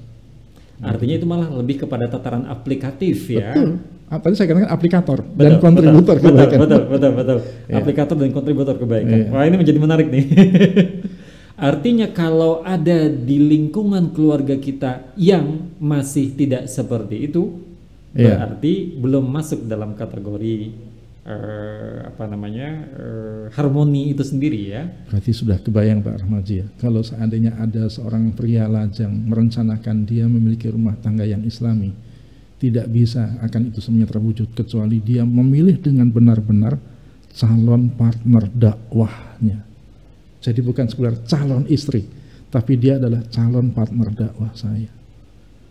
Artinya 0.80 1.14
itu 1.14 1.26
malah 1.28 1.48
lebih 1.52 1.84
kepada 1.86 2.08
tataran 2.08 2.48
aplikatif 2.48 3.28
ya. 3.30 3.52
Betul. 3.52 3.70
Ah, 4.10 4.18
tadi 4.18 4.34
saya 4.34 4.50
katakan 4.50 4.74
aplikator 4.74 5.22
Betul, 5.22 5.38
dan 5.38 5.52
kontributor 5.62 6.16
betul, 6.18 6.34
kebaikan. 6.34 6.58
Betul, 6.66 6.82
betul, 6.90 7.10
betul. 7.14 7.38
Iya. 7.70 7.74
Aplikator 7.78 8.16
dan 8.18 8.30
kontributor 8.34 8.74
kebaikan. 8.74 9.18
Iya. 9.22 9.26
Wah, 9.30 9.46
ini 9.46 9.56
menjadi 9.60 9.78
menarik 9.78 10.06
nih. 10.10 10.24
Artinya 11.60 12.08
kalau 12.16 12.64
ada 12.64 13.12
di 13.12 13.36
lingkungan 13.36 14.16
keluarga 14.16 14.56
kita 14.56 15.12
yang 15.20 15.76
masih 15.76 16.32
tidak 16.32 16.72
seperti 16.72 17.28
itu, 17.28 17.68
Iya. 18.10 18.42
berarti 18.42 18.98
belum 18.98 19.22
masuk 19.30 19.70
dalam 19.70 19.94
kategori 19.94 20.56
eh, 21.20 21.98
apa 22.10 22.24
namanya 22.26 22.68
eh, 22.90 23.44
harmoni 23.54 24.10
itu 24.10 24.24
sendiri 24.26 24.60
ya. 24.72 24.82
Berarti 25.06 25.30
sudah 25.30 25.62
kebayang 25.62 26.02
Pak 26.02 26.26
Rahmaji 26.26 26.54
ya. 26.64 26.66
Kalau 26.80 27.06
seandainya 27.06 27.54
ada 27.54 27.86
seorang 27.86 28.34
pria 28.34 28.66
lajang 28.66 29.12
merencanakan 29.30 30.08
dia 30.08 30.26
memiliki 30.26 30.66
rumah 30.72 30.98
tangga 30.98 31.22
yang 31.22 31.46
islami, 31.46 31.94
tidak 32.58 32.90
bisa 32.90 33.38
akan 33.46 33.70
itu 33.70 33.78
semuanya 33.78 34.10
terwujud 34.10 34.50
kecuali 34.58 34.98
dia 34.98 35.22
memilih 35.22 35.78
dengan 35.78 36.10
benar-benar 36.10 36.82
calon 37.30 37.94
partner 37.94 38.50
dakwahnya. 38.50 39.69
Jadi 40.40 40.60
bukan 40.64 40.88
sekedar 40.88 41.20
calon 41.28 41.68
istri, 41.68 42.08
tapi 42.48 42.80
dia 42.80 42.96
adalah 42.96 43.20
calon 43.28 43.70
partner 43.76 44.08
dakwah 44.08 44.50
saya. 44.56 44.88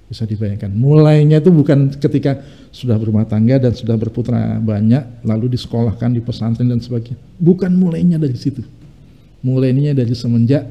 Bisa 0.09 0.25
dibayangkan. 0.25 0.73
Mulainya 0.73 1.41
itu 1.41 1.53
bukan 1.53 1.93
ketika 1.97 2.41
sudah 2.73 2.97
berumah 2.97 3.29
tangga 3.29 3.61
dan 3.61 3.73
sudah 3.73 3.97
berputra 3.97 4.57
banyak, 4.57 5.25
lalu 5.25 5.53
disekolahkan 5.53 6.13
di 6.13 6.21
pesantren 6.21 6.69
dan 6.69 6.81
sebagainya. 6.81 7.17
Bukan 7.37 7.73
mulainya 7.77 8.17
dari 8.17 8.37
situ. 8.37 8.65
Mulainya 9.41 9.93
dari 9.93 10.13
semenjak 10.13 10.65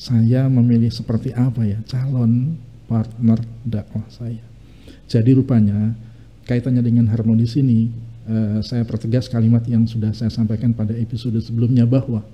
saya 0.00 0.48
memilih 0.48 0.88
seperti 0.88 1.36
apa 1.36 1.60
ya 1.68 1.76
calon 1.84 2.56
partner 2.88 3.36
dakwah 3.64 4.04
saya. 4.08 4.40
Jadi 5.04 5.36
rupanya 5.36 5.92
kaitannya 6.48 6.80
dengan 6.80 7.04
harmonis 7.12 7.54
ini, 7.60 7.92
eh, 8.24 8.58
saya 8.64 8.82
pertegas 8.88 9.28
kalimat 9.28 9.60
yang 9.68 9.84
sudah 9.84 10.10
saya 10.16 10.32
sampaikan 10.32 10.72
pada 10.72 10.96
episode 10.96 11.36
sebelumnya 11.44 11.84
bahwa 11.84 12.24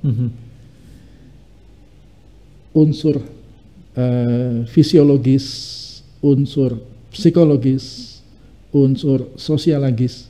unsur 2.77 3.25
eh, 3.97 4.69
fisiologis, 4.69 5.47
unsur 6.21 6.77
psikologis, 7.09 8.21
unsur 8.69 9.33
sosiologis, 9.41 10.29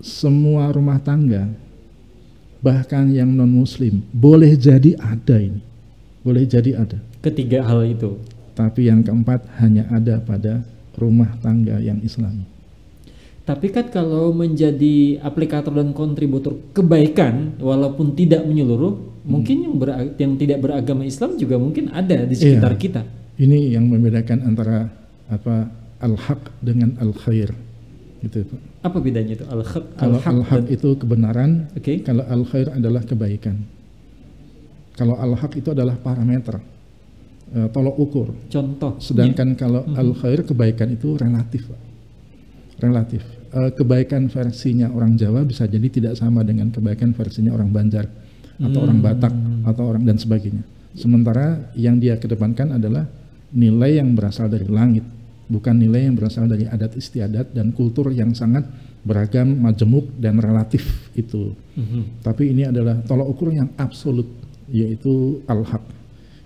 semua 0.00 0.72
rumah 0.72 0.96
tangga, 0.96 1.44
bahkan 2.64 3.12
yang 3.12 3.28
non 3.28 3.52
muslim, 3.52 4.00
boleh 4.08 4.56
jadi 4.56 4.96
ada 4.96 5.36
ini, 5.36 5.60
boleh 6.24 6.48
jadi 6.48 6.80
ada. 6.80 6.96
Ketiga 7.20 7.60
hal 7.68 7.84
itu. 7.84 8.16
Tapi 8.54 8.88
yang 8.88 9.04
keempat 9.04 9.44
hanya 9.60 9.84
ada 9.90 10.22
pada 10.22 10.62
rumah 10.96 11.36
tangga 11.42 11.76
yang 11.82 11.98
islami. 12.00 12.46
Tapi 13.44 13.68
kan 13.68 13.92
kalau 13.92 14.32
menjadi 14.32 15.20
aplikator 15.20 15.76
dan 15.76 15.92
kontributor 15.92 16.56
kebaikan 16.72 17.60
walaupun 17.60 18.16
tidak 18.16 18.40
menyeluruh, 18.48 19.13
mungkin 19.24 19.56
yang 19.64 19.74
bera- 19.74 20.04
yang 20.14 20.36
tidak 20.36 20.60
beragama 20.60 21.02
Islam 21.02 21.34
juga 21.34 21.56
mungkin 21.56 21.88
ada 21.90 22.22
di 22.22 22.34
sekitar 22.34 22.76
Iya. 22.76 22.80
kita. 22.80 23.02
Ini 23.34 23.74
yang 23.74 23.88
membedakan 23.88 24.44
antara 24.44 24.86
apa 25.26 25.66
al-haq 25.98 26.52
dengan 26.60 26.94
al-khair. 27.00 27.50
Gitu, 28.20 28.44
Pak. 28.44 28.60
Apa 28.84 28.98
bedanya 29.00 29.32
itu 29.34 29.44
al-haq 29.44 29.84
Kalau 29.96 30.16
al-haq 30.16 30.32
al-haq 30.32 30.62
dan- 30.64 30.72
itu 30.72 30.88
kebenaran, 30.94 31.50
Oke. 31.72 32.00
kalau 32.00 32.24
al-khair 32.24 32.68
adalah 32.70 33.02
kebaikan. 33.02 33.56
Kalau 34.94 35.18
al-haq 35.18 35.52
itu 35.56 35.68
adalah 35.68 35.98
parameter, 35.98 36.60
eh, 37.50 37.68
tolok 37.68 37.96
ukur. 37.98 38.28
Contoh. 38.46 38.96
Sedangkan 38.98 39.58
kalau 39.58 39.82
Mhm. 39.82 39.96
al-khair 39.98 40.40
kebaikan 40.44 40.88
itu 40.88 41.18
relatif, 41.18 41.66
Pak. 41.66 41.80
Relatif. 42.78 43.22
Eh, 43.50 43.70
kebaikan 43.72 44.26
versinya 44.26 44.90
orang 44.90 45.14
Jawa 45.14 45.42
bisa 45.42 45.64
jadi 45.64 45.86
tidak 45.86 46.14
sama 46.14 46.42
dengan 46.42 46.70
kebaikan 46.70 47.12
versinya 47.12 47.52
orang 47.52 47.70
Banjar 47.70 48.06
atau 48.60 48.78
orang 48.86 48.98
Hmm. 49.02 49.06
Batak 49.06 49.34
atau 49.64 49.84
orang 49.90 50.04
dan 50.06 50.16
sebagainya. 50.20 50.64
Sementara 50.94 51.74
yang 51.74 51.98
dia 51.98 52.14
kedepankan 52.20 52.78
adalah 52.78 53.06
nilai 53.50 53.98
yang 53.98 54.14
berasal 54.14 54.46
dari 54.46 54.66
langit, 54.70 55.02
bukan 55.50 55.74
nilai 55.74 56.06
yang 56.06 56.14
berasal 56.14 56.46
dari 56.46 56.66
adat 56.70 56.94
istiadat 56.94 57.50
dan 57.50 57.74
kultur 57.74 58.14
yang 58.14 58.30
sangat 58.34 58.66
beragam, 59.02 59.58
majemuk 59.58 60.06
dan 60.16 60.38
relatif 60.38 60.86
itu. 61.18 61.52
Mhm. 61.76 62.24
Tapi 62.24 62.54
ini 62.54 62.62
adalah 62.66 62.98
tolak 63.04 63.26
ukur 63.26 63.50
yang 63.52 63.70
absolut, 63.76 64.26
yaitu 64.70 65.44
al-haq. 65.50 65.82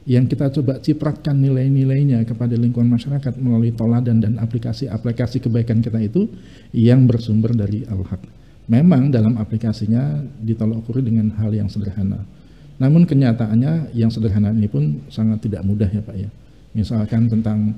Yang 0.09 0.25
kita 0.33 0.49
coba 0.49 0.81
cipratkan 0.81 1.37
nilai-nilainya 1.37 2.25
kepada 2.25 2.57
lingkungan 2.57 2.89
masyarakat 2.97 3.37
melalui 3.37 3.77
toladan 3.77 4.25
dan 4.25 4.41
aplikasi-aplikasi 4.41 5.45
kebaikan 5.45 5.85
kita 5.85 6.01
itu 6.01 6.25
yang 6.73 7.05
bersumber 7.05 7.53
dari 7.53 7.85
al-haq. 7.85 8.38
Memang 8.69 9.09
dalam 9.09 9.41
aplikasinya 9.41 10.21
ditolak 10.45 10.85
ukur 10.85 11.01
dengan 11.01 11.33
hal 11.41 11.49
yang 11.57 11.73
sederhana. 11.73 12.21
Namun 12.77 13.09
kenyataannya 13.09 13.97
yang 13.97 14.13
sederhana 14.13 14.53
ini 14.53 14.69
pun 14.69 15.03
sangat 15.09 15.49
tidak 15.49 15.65
mudah 15.65 15.89
ya 15.89 16.05
Pak 16.05 16.17
ya. 16.17 16.31
Misalkan 16.77 17.33
tentang 17.33 17.73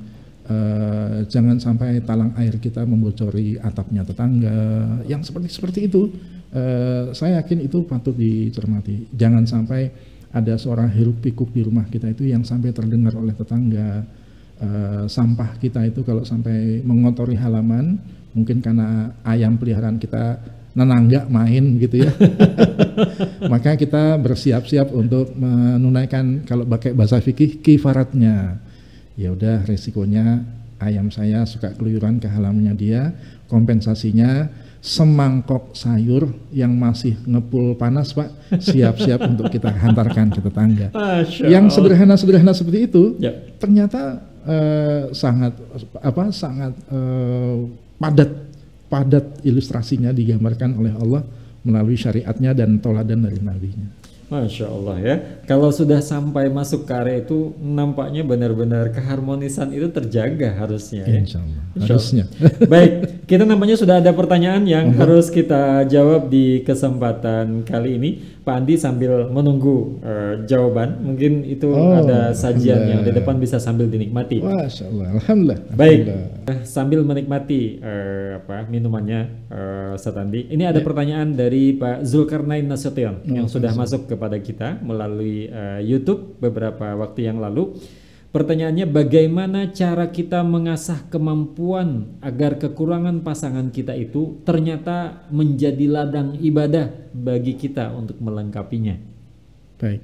eh, 0.51 1.25
jangan 1.31 1.63
sampai 1.63 2.03
talang 2.03 2.35
air 2.37 2.59
kita 2.59 2.83
membocori 2.83 3.57
atapnya 3.63 4.03
tetangga, 4.03 4.61
yang 5.07 5.23
seperti 5.23 5.49
seperti 5.49 5.81
itu. 5.87 6.11
eh, 6.51 7.15
saya 7.15 7.39
yakin 7.39 7.71
itu 7.71 7.87
patut 7.87 8.11
dicermati. 8.19 9.15
Jangan 9.15 9.47
sampai 9.47 9.87
ada 10.35 10.59
suara 10.59 10.91
hiruk 10.91 11.23
pikuk 11.23 11.55
di 11.55 11.63
rumah 11.63 11.87
kita 11.87 12.11
itu 12.11 12.27
yang 12.27 12.43
sampai 12.43 12.75
terdengar 12.75 13.15
oleh 13.15 13.31
tetangga. 13.31 14.03
Eh, 14.61 15.05
sampah 15.07 15.57
kita 15.63 15.87
itu 15.87 16.03
kalau 16.03 16.27
sampai 16.27 16.83
mengotori 16.83 17.39
halaman, 17.39 17.97
mungkin 18.35 18.59
karena 18.59 19.15
ayam 19.23 19.55
peliharaan 19.55 19.97
kita 19.97 20.43
nenangga 20.75 21.27
main 21.27 21.79
gitu 21.79 22.07
ya. 22.07 22.13
Maka 23.53 23.75
kita 23.75 24.19
bersiap-siap 24.21 24.95
untuk 24.95 25.35
menunaikan 25.35 26.47
kalau 26.47 26.67
pakai 26.67 26.95
bahasa 26.95 27.19
fikih 27.19 27.59
kifaratnya 27.61 28.61
ya 29.19 29.35
udah 29.35 29.67
resikonya 29.69 30.47
ayam 30.81 31.13
saya 31.13 31.45
suka 31.45 31.77
keluyuran 31.77 32.17
ke 32.17 32.29
halamannya 32.31 32.75
dia, 32.79 33.13
kompensasinya 33.53 34.49
semangkok 34.81 35.77
sayur 35.77 36.33
yang 36.57 36.73
masih 36.73 37.13
ngepul 37.29 37.77
panas 37.77 38.17
pak 38.17 38.33
siap-siap 38.57 39.21
untuk 39.29 39.53
kita 39.53 39.69
hantarkan 39.69 40.33
ke 40.33 40.41
tetangga 40.41 40.89
yang 41.45 41.69
sederhana-sederhana 41.69 42.57
seperti 42.57 42.89
itu 42.89 43.21
ya. 43.21 43.29
ternyata 43.61 44.25
uh, 44.49 45.13
sangat 45.13 45.53
apa 46.01 46.33
sangat 46.33 46.73
uh, 46.89 47.69
padat 48.01 48.50
padat 48.91 49.47
ilustrasinya 49.47 50.11
digambarkan 50.11 50.75
oleh 50.75 50.93
Allah 50.99 51.23
melalui 51.63 51.95
syariatnya 51.95 52.53
dan 52.53 52.83
toladan 52.83 53.23
dari 53.23 53.39
nabinya 53.39 54.01
Masya 54.31 54.67
Allah 54.71 54.97
ya. 55.03 55.15
Kalau 55.51 55.75
sudah 55.75 55.99
sampai 55.99 56.47
masuk 56.47 56.87
ke 56.87 56.95
area 56.95 57.27
itu 57.27 57.59
nampaknya 57.59 58.23
benar-benar 58.23 58.95
keharmonisan 58.95 59.75
itu 59.75 59.91
terjaga 59.91 60.55
harusnya 60.55 61.03
ya. 61.03 61.19
Insya 61.19 61.43
Allah. 61.43 61.63
Harusnya. 61.75 62.25
Baik, 62.71 63.27
kita 63.27 63.43
nampaknya 63.43 63.75
sudah 63.75 63.99
ada 63.99 64.15
pertanyaan 64.15 64.63
yang 64.63 64.95
harus 64.95 65.27
kita 65.27 65.91
jawab 65.91 66.31
di 66.31 66.63
kesempatan 66.63 67.67
kali 67.67 67.99
ini. 67.99 68.11
Pak 68.41 68.57
Andi 68.57 68.81
sambil 68.81 69.29
menunggu 69.29 70.01
uh, 70.01 70.47
jawaban, 70.49 71.03
mungkin 71.05 71.45
itu 71.45 71.69
oh, 71.69 71.93
ada 71.93 72.33
sajian 72.33 72.89
yang 72.89 73.01
di 73.05 73.13
depan 73.13 73.37
bisa 73.37 73.61
sambil 73.61 73.85
dinikmati. 73.85 74.41
Masya 74.41 74.89
Allah. 74.89 75.07
Alhamdulillah. 75.21 75.61
Baik, 75.77 75.99
uh, 76.09 76.63
sambil 76.65 77.05
menikmati 77.05 77.83
uh, 77.85 78.41
apa 78.41 78.65
minumannya 78.71 79.21
uh, 79.53 79.95
Satandi. 80.01 80.49
Ini 80.49 80.73
ada 80.73 80.81
ya. 80.81 80.87
pertanyaan 80.87 81.37
dari 81.37 81.77
Pak 81.77 82.07
Zulkarnain 82.07 82.65
Nasution 82.65 83.21
oh, 83.21 83.29
yang 83.29 83.47
sudah 83.51 83.77
masuk 83.77 84.09
ke 84.09 84.17
kepada 84.21 84.37
kita 84.37 84.77
melalui 84.85 85.40
uh, 85.49 85.81
YouTube 85.81 86.37
beberapa 86.43 86.93
waktu 86.99 87.31
yang 87.31 87.41
lalu. 87.41 87.79
Pertanyaannya 88.31 88.87
bagaimana 88.87 89.75
cara 89.75 90.07
kita 90.15 90.47
mengasah 90.47 91.03
kemampuan 91.11 92.15
agar 92.23 92.63
kekurangan 92.63 93.27
pasangan 93.27 93.75
kita 93.75 93.91
itu 93.99 94.39
ternyata 94.47 95.27
menjadi 95.35 95.91
ladang 95.91 96.39
ibadah 96.39 97.11
bagi 97.11 97.59
kita 97.59 97.91
untuk 97.91 98.23
melengkapinya. 98.23 98.95
Baik. 99.83 100.03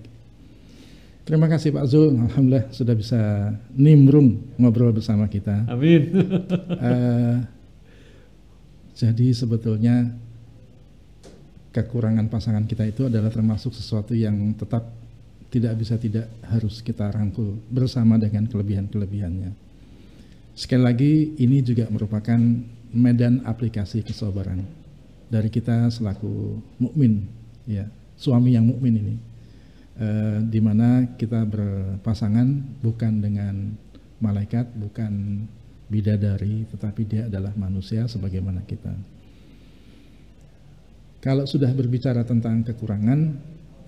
Terima 1.22 1.47
kasih 1.47 1.70
Pak 1.74 1.87
Zul, 1.87 2.18
Alhamdulillah 2.18 2.66
sudah 2.74 2.95
bisa 2.99 3.20
nimbrung 3.74 4.59
ngobrol 4.59 4.91
bersama 4.91 5.30
kita. 5.30 5.66
Amin. 5.70 6.11
uh, 6.82 7.43
jadi 9.07 9.26
sebetulnya 9.34 10.18
kekurangan 11.70 12.26
pasangan 12.32 12.64
kita 12.64 12.89
itu 12.89 13.07
adalah 13.07 13.28
termasuk 13.28 13.70
sesuatu 13.70 14.16
yang 14.16 14.34
tetap 14.57 15.06
tidak 15.51 15.79
bisa 15.79 15.95
tidak 15.97 16.27
harus 16.47 16.83
kita 16.83 17.11
rangkul 17.11 17.59
bersama 17.71 18.19
dengan 18.19 18.51
kelebihan-kelebihannya. 18.51 19.55
Sekali 20.57 20.83
lagi 20.83 21.13
ini 21.37 21.61
juga 21.61 21.87
merupakan 21.93 22.41
medan 22.97 23.45
aplikasi 23.45 24.01
kesabaran 24.01 24.65
dari 25.29 25.51
kita 25.51 25.91
selaku 25.91 26.59
mukmin 26.81 27.27
ya, 27.69 27.87
suami 28.17 28.55
yang 28.55 28.67
mukmin 28.67 28.95
ini. 28.97 29.17
Uh, 29.97 30.45
di 30.45 30.61
mana 30.61 31.17
kita 31.17 31.49
berpasangan 31.49 32.45
bukan 32.85 33.17
dengan 33.17 33.73
malaikat, 34.21 34.69
bukan 34.77 35.45
bidadari, 35.89 36.69
tetapi 36.69 37.03
dia 37.09 37.23
adalah 37.33 37.57
manusia 37.57 38.05
sebagaimana 38.05 38.61
kita. 38.69 38.93
Kalau 41.25 41.49
sudah 41.49 41.73
berbicara 41.73 42.29
tentang 42.29 42.61
kekurangan, 42.61 43.41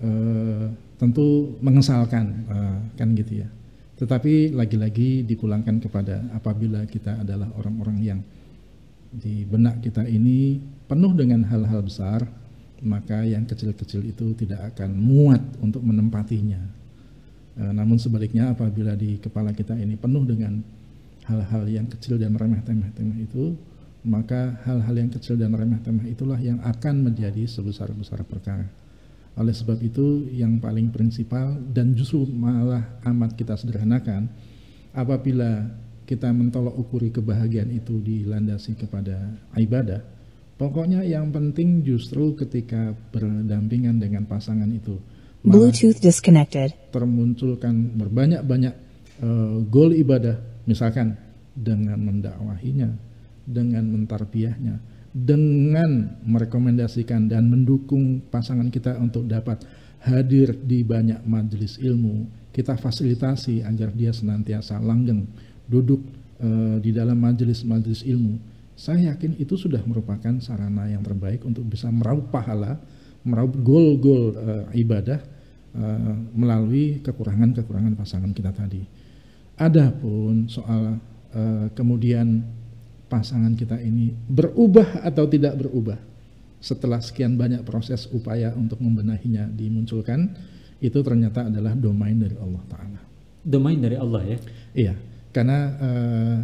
eh, 0.03 0.67
tentu 0.99 1.55
mengesalkan, 1.63 2.25
eh, 2.47 2.77
kan 2.99 3.15
gitu 3.15 3.43
ya. 3.45 3.47
Tetapi 3.99 4.55
lagi-lagi 4.55 5.27
dipulangkan 5.27 5.83
kepada 5.83 6.23
apabila 6.31 6.87
kita 6.87 7.19
adalah 7.19 7.51
orang-orang 7.59 7.97
yang 7.99 8.19
di 9.11 9.43
benak 9.43 9.83
kita 9.83 10.05
ini 10.07 10.61
penuh 10.87 11.11
dengan 11.11 11.43
hal-hal 11.43 11.83
besar, 11.83 12.23
maka 12.79 13.27
yang 13.27 13.43
kecil-kecil 13.43 14.07
itu 14.07 14.31
tidak 14.39 14.71
akan 14.75 14.95
muat 14.95 15.41
untuk 15.59 15.83
menempatinya. 15.83 16.61
E, 17.59 17.63
namun 17.75 17.99
sebaliknya 17.99 18.53
apabila 18.55 18.95
di 18.95 19.19
kepala 19.19 19.51
kita 19.51 19.75
ini 19.75 19.99
penuh 19.99 20.23
dengan 20.23 20.63
hal-hal 21.27 21.67
yang 21.67 21.91
kecil 21.91 22.15
dan 22.15 22.39
remeh-temeh 22.39 23.19
itu, 23.19 23.57
maka 24.07 24.55
hal-hal 24.63 24.95
yang 24.95 25.11
kecil 25.11 25.35
dan 25.35 25.51
remeh-temeh 25.51 26.07
itulah 26.07 26.39
yang 26.39 26.63
akan 26.63 27.11
menjadi 27.11 27.43
sebesar-besar 27.49 28.23
perkara. 28.23 28.69
Oleh 29.39 29.55
sebab 29.55 29.79
itu 29.79 30.27
yang 30.35 30.59
paling 30.59 30.91
prinsipal 30.91 31.55
dan 31.71 31.95
justru 31.95 32.27
malah 32.27 32.99
amat 33.07 33.39
kita 33.39 33.55
sederhanakan 33.55 34.27
apabila 34.91 35.63
kita 36.03 36.27
mentolok 36.35 36.75
ukuri 36.75 37.07
kebahagiaan 37.07 37.71
itu 37.71 38.03
dilandasi 38.03 38.75
kepada 38.75 39.39
ibadah, 39.55 40.03
pokoknya 40.59 41.07
yang 41.07 41.31
penting 41.31 41.87
justru 41.87 42.35
ketika 42.35 42.91
berdampingan 43.15 43.95
dengan 44.03 44.27
pasangan 44.27 44.67
itu 44.75 44.99
Bluetooth 45.39 46.03
disconnected. 46.03 46.75
Termunculkan 46.91 47.95
berbanyak-banyak 47.95 48.75
uh, 49.23 49.63
goal 49.71 49.95
ibadah, 49.95 50.35
misalkan 50.67 51.15
dengan 51.55 51.95
mendakwahinya, 51.95 52.91
dengan 53.47 53.87
mentarbiahnya, 53.87 54.75
dengan 55.09 56.21
merekomendasikan 56.21 57.25
dan 57.29 57.49
mendukung 57.49 58.21
pasangan 58.29 58.69
kita 58.69 58.97
untuk 59.01 59.25
dapat 59.25 59.65
hadir 60.05 60.53
di 60.53 60.85
banyak 60.85 61.25
majelis 61.25 61.81
ilmu, 61.81 62.29
kita 62.53 62.77
fasilitasi 62.77 63.65
agar 63.65 63.91
dia 63.91 64.13
senantiasa 64.13 64.79
langgeng 64.79 65.27
duduk 65.65 66.01
uh, 66.41 66.77
di 66.79 66.93
dalam 66.93 67.17
majelis-majelis 67.19 68.05
ilmu. 68.05 68.39
Saya 68.79 69.11
yakin 69.11 69.35
itu 69.35 69.59
sudah 69.59 69.83
merupakan 69.83 70.39
sarana 70.39 70.87
yang 70.87 71.03
terbaik 71.03 71.43
untuk 71.43 71.67
bisa 71.67 71.91
meraup 71.91 72.31
pahala, 72.31 72.79
meraup 73.27 73.51
gol-gol 73.59 74.37
uh, 74.39 74.65
ibadah 74.71 75.19
uh, 75.75 76.15
melalui 76.31 77.03
kekurangan-kekurangan 77.03 77.93
pasangan 77.99 78.31
kita 78.31 78.55
tadi. 78.55 78.81
Adapun 79.59 80.47
soal 80.47 80.95
uh, 81.35 81.67
kemudian 81.75 82.39
pasangan 83.09 83.57
kita 83.57 83.81
ini 83.81 84.13
berubah 84.29 85.01
atau 85.01 85.25
tidak 85.25 85.57
berubah 85.57 85.97
setelah 86.61 87.01
sekian 87.01 87.35
banyak 87.39 87.65
proses 87.65 88.05
upaya 88.11 88.53
untuk 88.53 88.77
membenahinya 88.83 89.47
dimunculkan 89.49 90.31
itu 90.79 90.99
ternyata 91.03 91.47
adalah 91.47 91.75
domain 91.75 92.15
dari 92.15 92.35
Allah 92.39 92.63
Taala. 92.71 93.01
Domain 93.43 93.79
dari 93.79 93.95
Allah 93.99 94.21
ya? 94.23 94.37
Iya, 94.75 94.93
karena 95.35 95.57
uh, 95.79 96.37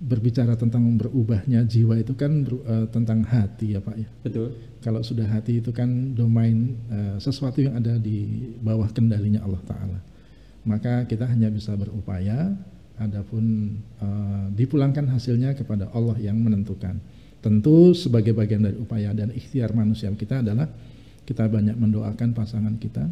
berbicara 0.00 0.56
tentang 0.56 0.96
berubahnya 0.96 1.64
jiwa 1.68 2.00
itu 2.00 2.16
kan 2.16 2.40
ber, 2.40 2.56
uh, 2.64 2.86
tentang 2.88 3.20
hati 3.24 3.76
ya 3.76 3.80
Pak 3.84 3.96
ya. 4.00 4.08
Betul. 4.24 4.56
Kalau 4.80 5.04
sudah 5.04 5.28
hati 5.28 5.60
itu 5.60 5.72
kan 5.76 6.16
domain 6.16 6.76
uh, 6.88 7.16
sesuatu 7.20 7.60
yang 7.60 7.76
ada 7.76 8.00
di 8.00 8.48
bawah 8.64 8.88
kendalinya 8.92 9.44
Allah 9.44 9.60
Taala. 9.68 10.00
Maka 10.64 11.04
kita 11.08 11.28
hanya 11.28 11.48
bisa 11.52 11.72
berupaya 11.76 12.52
adapun 13.00 13.74
uh, 13.98 14.46
dipulangkan 14.52 15.08
hasilnya 15.08 15.56
kepada 15.56 15.88
Allah 15.96 16.20
yang 16.20 16.36
menentukan. 16.36 17.00
Tentu 17.40 17.96
sebagai 17.96 18.36
bagian 18.36 18.60
dari 18.60 18.76
upaya 18.76 19.16
dan 19.16 19.32
ikhtiar 19.32 19.72
manusia 19.72 20.12
kita 20.12 20.44
adalah 20.44 20.68
kita 21.24 21.48
banyak 21.48 21.74
mendoakan 21.74 22.36
pasangan 22.36 22.76
kita. 22.76 23.08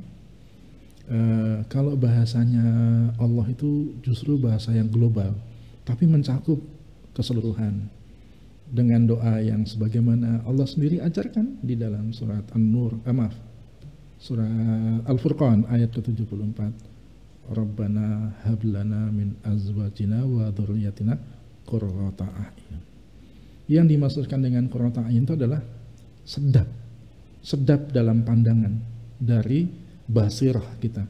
Uh, 1.08 1.64
kalau 1.72 1.96
bahasanya 1.96 2.68
Allah 3.16 3.48
itu 3.48 3.96
justru 4.04 4.36
bahasa 4.36 4.76
yang 4.76 4.92
global, 4.92 5.32
tapi 5.88 6.04
mencakup 6.04 6.60
keseluruhan 7.16 7.88
dengan 8.68 9.08
doa 9.08 9.40
yang 9.40 9.64
sebagaimana 9.64 10.44
Allah 10.44 10.68
sendiri 10.68 11.00
ajarkan 11.00 11.64
di 11.64 11.72
dalam 11.72 12.12
surat 12.12 12.44
An-Nur, 12.52 13.00
eh, 13.08 13.16
maaf, 13.16 13.32
surat 14.20 14.44
Al-Furqan 15.08 15.64
ayat 15.72 15.88
ke-74 15.96 16.87
Rabbana 17.48 18.36
hablana 18.44 19.08
min 19.08 19.40
azwajina 19.40 20.20
wa 20.24 20.52
dhurriyyatina 20.52 21.16
qurrata 21.64 22.28
a'yun. 22.28 22.80
Yang 23.68 23.86
dimaksudkan 23.96 24.40
dengan 24.44 24.68
qurrata 24.68 25.04
a'yun 25.04 25.24
itu 25.24 25.34
adalah 25.36 25.60
sedap. 26.28 26.68
Sedap 27.40 27.88
dalam 27.92 28.24
pandangan 28.24 28.76
dari 29.16 29.64
basirah 30.04 30.76
kita, 30.80 31.04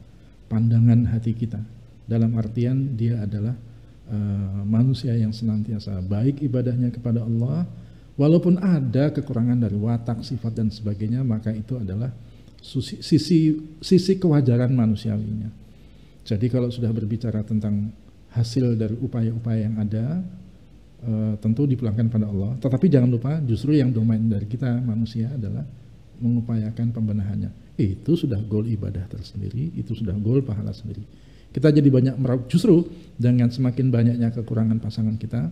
pandangan 0.47 1.11
hati 1.11 1.35
kita. 1.35 1.59
Dalam 2.07 2.33
artian 2.39 2.95
dia 2.95 3.21
adalah 3.21 3.53
uh, 4.09 4.61
manusia 4.63 5.13
yang 5.13 5.35
senantiasa 5.35 5.99
baik 6.01 6.39
ibadahnya 6.39 6.89
kepada 6.89 7.21
Allah, 7.21 7.67
walaupun 8.15 8.57
ada 8.63 9.11
kekurangan 9.11 9.59
dari 9.59 9.75
watak, 9.75 10.23
sifat 10.23 10.55
dan 10.55 10.67
sebagainya, 10.71 11.21
maka 11.21 11.51
itu 11.51 11.75
adalah 11.75 12.09
sisi 12.59 13.55
sisi 13.79 14.13
kewajaran 14.19 14.71
manusiawinya 14.75 15.68
jadi 16.29 16.45
kalau 16.45 16.69
sudah 16.69 16.93
berbicara 16.93 17.41
tentang 17.41 17.89
hasil 18.37 18.77
dari 18.77 18.93
upaya-upaya 18.93 19.65
yang 19.65 19.81
ada, 19.81 20.21
e, 21.01 21.33
tentu 21.41 21.65
dipulangkan 21.65 22.05
pada 22.05 22.29
Allah. 22.29 22.53
Tetapi 22.61 22.85
jangan 22.85 23.09
lupa 23.09 23.41
justru 23.41 23.73
yang 23.73 23.89
domain 23.89 24.21
dari 24.21 24.45
kita 24.45 24.77
manusia 24.85 25.33
adalah 25.33 25.65
mengupayakan 26.21 26.93
pembenahannya. 26.93 27.73
Itu 27.81 28.13
sudah 28.13 28.37
goal 28.45 28.69
ibadah 28.69 29.09
tersendiri, 29.09 29.73
itu 29.73 29.97
sudah 29.97 30.13
goal 30.21 30.45
pahala 30.45 30.69
sendiri. 30.69 31.01
Kita 31.49 31.73
jadi 31.73 31.89
banyak 31.89 32.21
meraup. 32.21 32.45
Justru 32.45 32.85
dengan 33.17 33.49
semakin 33.49 33.89
banyaknya 33.89 34.29
kekurangan 34.29 34.77
pasangan 34.77 35.17
kita, 35.17 35.49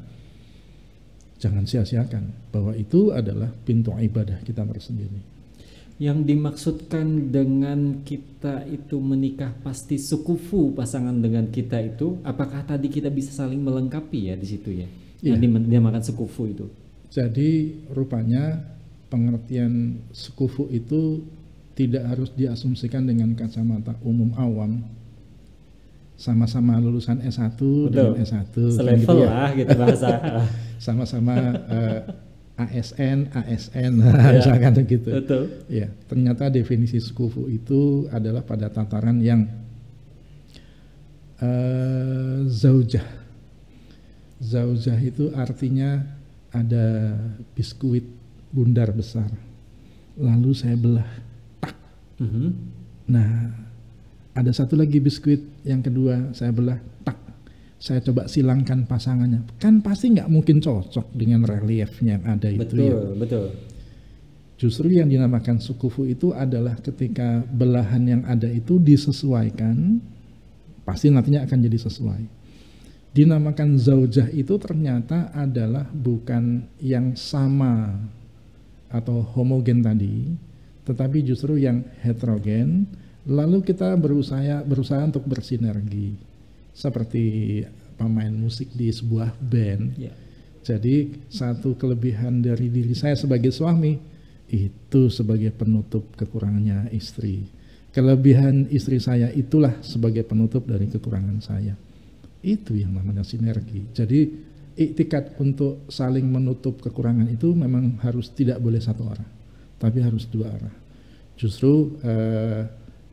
jangan 1.41 1.65
sia-siakan 1.65 2.53
bahwa 2.53 2.77
itu 2.77 3.09
adalah 3.09 3.49
pintu 3.65 3.97
ibadah 3.97 4.45
kita 4.45 4.61
tersendiri. 4.61 5.36
Yang 5.97 6.29
dimaksudkan 6.29 7.33
dengan 7.33 8.05
kita 8.05 8.69
itu 8.69 9.01
menikah 9.01 9.49
pasti 9.65 9.97
sekufu 9.97 10.69
pasangan 10.77 11.17
dengan 11.17 11.49
kita 11.49 11.81
itu, 11.81 12.21
apakah 12.21 12.61
tadi 12.61 12.85
kita 12.85 13.09
bisa 13.09 13.33
saling 13.33 13.57
melengkapi 13.57 14.29
ya 14.29 14.37
di 14.37 14.45
situ 14.45 14.69
ya? 14.77 14.85
Yang 15.25 15.37
Iya. 15.41 15.57
dinamakan 15.65 16.03
sekufu 16.05 16.45
itu. 16.45 16.69
Jadi 17.09 17.49
rupanya 17.89 18.61
pengertian 19.09 20.05
sekufu 20.13 20.69
itu 20.69 21.25
tidak 21.73 22.05
harus 22.05 22.29
diasumsikan 22.37 23.09
dengan 23.09 23.33
kacamata 23.33 23.97
umum 24.05 24.29
awam. 24.37 24.85
Sama-sama 26.17 26.81
lulusan 26.81 27.21
S1 27.21 27.57
dengan 27.89 28.17
S1 28.17 28.49
kan 28.53 28.73
Selevel 28.73 29.01
gitu 29.01 29.13
ya. 29.21 29.29
lah 29.29 29.49
gitu 29.53 29.73
bahasa. 29.77 30.09
Sama-sama 30.85 31.33
eh, 31.69 31.99
ASN, 32.57 33.29
ASN 33.37 34.01
Ya. 34.01 34.41
misalkan 34.41 34.73
begitu. 34.73 35.09
Betul. 35.13 35.43
Ya, 35.69 35.87
ternyata 36.09 36.49
definisi 36.49 36.97
sekufu 36.97 37.45
itu 37.45 38.09
adalah 38.09 38.41
pada 38.41 38.67
tataran 38.73 39.21
yang 39.21 39.45
eh 41.37 42.41
zaujah. 42.49 43.05
Zaujah 44.41 44.97
itu 45.01 45.29
artinya 45.33 46.01
ada 46.49 47.13
biskuit 47.53 48.05
bundar 48.49 48.89
besar. 48.89 49.29
Lalu 50.17 50.51
saya 50.57 50.73
belah. 50.73 51.09
Mhm. 52.17 52.47
Nah, 53.07 53.53
ada 54.33 54.49
satu 54.49 54.73
lagi 54.73 54.97
biskuit 54.97 55.45
yang 55.61 55.85
kedua 55.85 56.33
saya 56.33 56.49
belah. 56.49 56.81
Tak. 57.05 57.17
Saya 57.77 58.01
coba 58.01 58.25
silangkan 58.25 58.89
pasangannya. 58.89 59.45
Kan 59.61 59.85
pasti 59.85 60.09
nggak 60.09 60.29
mungkin 60.33 60.57
cocok 60.57 61.13
dengan 61.13 61.45
reliefnya 61.45 62.17
yang 62.17 62.25
ada 62.25 62.49
itu 62.49 62.61
Betul, 62.65 62.81
ya. 62.81 62.97
betul. 63.13 63.45
Justru 64.57 64.89
yang 64.89 65.05
dinamakan 65.05 65.61
sukufu 65.61 66.09
itu 66.09 66.33
adalah 66.33 66.73
ketika 66.81 67.45
belahan 67.45 68.03
yang 68.09 68.21
ada 68.25 68.49
itu 68.49 68.81
disesuaikan, 68.81 70.01
pasti 70.81 71.13
nantinya 71.13 71.45
akan 71.45 71.59
jadi 71.61 71.77
sesuai. 71.77 72.23
Dinamakan 73.13 73.77
zaujah 73.77 74.33
itu 74.33 74.57
ternyata 74.57 75.29
adalah 75.29 75.85
bukan 75.93 76.65
yang 76.81 77.13
sama 77.13 78.01
atau 78.89 79.21
homogen 79.37 79.85
tadi, 79.85 80.33
tetapi 80.89 81.21
justru 81.21 81.61
yang 81.61 81.85
heterogen. 82.01 82.89
Lalu 83.29 83.61
kita 83.61 83.93
berusaha 83.99 84.65
berusaha 84.65 85.03
untuk 85.05 85.27
bersinergi, 85.29 86.17
seperti 86.77 87.65
pemain 87.97 88.29
musik 88.29 88.69
di 88.77 88.93
sebuah 88.93 89.33
band. 89.41 89.97
Ya. 89.97 90.13
Jadi 90.61 91.25
satu 91.25 91.73
kelebihan 91.73 92.45
dari 92.45 92.69
diri 92.69 92.93
saya 92.93 93.17
sebagai 93.17 93.49
suami 93.49 93.97
itu 94.53 95.01
sebagai 95.09 95.49
penutup 95.57 96.13
kekurangannya 96.13 96.93
istri. 96.93 97.49
Kelebihan 97.89 98.69
istri 98.69 99.01
saya 99.01 99.33
itulah 99.33 99.81
sebagai 99.81 100.21
penutup 100.21 100.69
dari 100.69 100.85
kekurangan 100.85 101.41
saya. 101.41 101.73
Itu 102.45 102.77
yang 102.77 102.93
namanya 102.93 103.25
sinergi. 103.25 103.89
Jadi 103.89 104.29
iktikat 104.77 105.41
untuk 105.41 105.89
saling 105.89 106.29
menutup 106.29 106.77
kekurangan 106.77 107.25
itu 107.25 107.57
memang 107.57 107.97
harus 108.05 108.29
tidak 108.29 108.61
boleh 108.61 108.77
satu 108.77 109.09
arah, 109.09 109.25
tapi 109.81 110.05
harus 110.05 110.29
dua 110.29 110.53
arah. 110.53 110.75
Justru 111.33 111.97
eh, 112.05 112.61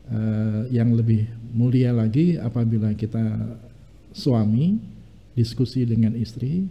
eh, 0.09 0.61
yang 0.73 0.93
lebih 0.93 1.25
mulia 1.55 1.95
lagi 1.95 2.35
apabila 2.35 2.91
kita 2.93 3.21
suami 4.11 4.79
diskusi 5.35 5.83
dengan 5.83 6.15
istri, 6.15 6.67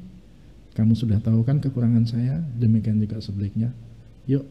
kamu 0.75 0.97
sudah 0.97 1.21
tahu 1.21 1.45
kan 1.45 1.61
kekurangan 1.61 2.05
saya, 2.09 2.41
demikian 2.57 2.99
juga 2.99 3.21
sebaliknya. 3.21 3.71
Yuk, 4.27 4.45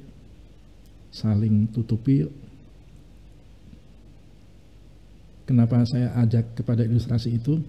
saling 1.09 1.69
tutupi 1.73 2.25
yuk. 2.25 2.33
Kenapa 5.43 5.83
saya 5.83 6.15
ajak 6.23 6.55
kepada 6.55 6.87
ilustrasi 6.87 7.35
itu? 7.35 7.59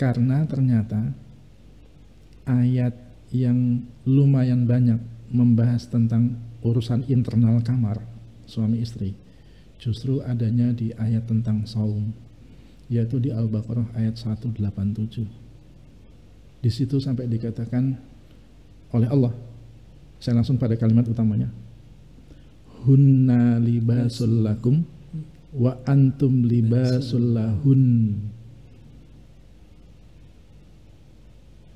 Karena 0.00 0.48
ternyata 0.48 1.12
ayat 2.48 2.96
yang 3.28 3.84
lumayan 4.08 4.64
banyak 4.64 4.96
membahas 5.28 5.84
tentang 5.86 6.40
urusan 6.64 7.04
internal 7.12 7.60
kamar 7.60 8.00
suami 8.48 8.80
istri 8.80 9.12
justru 9.80 10.20
adanya 10.20 10.70
di 10.76 10.92
ayat 10.94 11.24
tentang 11.24 11.64
saum 11.64 12.12
yaitu 12.92 13.16
di 13.16 13.32
Al-Baqarah 13.32 13.96
ayat 13.96 14.20
187 14.20 15.40
di 16.60 16.68
situ 16.68 17.00
sampai 17.00 17.24
dikatakan 17.24 17.96
oleh 18.92 19.08
Allah. 19.08 19.32
Saya 20.20 20.36
langsung 20.36 20.60
pada 20.60 20.76
kalimat 20.76 21.08
utamanya. 21.08 21.48
Hunna 22.84 23.56
libasul 23.56 24.44
wa 25.56 25.72
antum 25.88 26.44
libasul 26.44 27.32
lahun. 27.32 27.84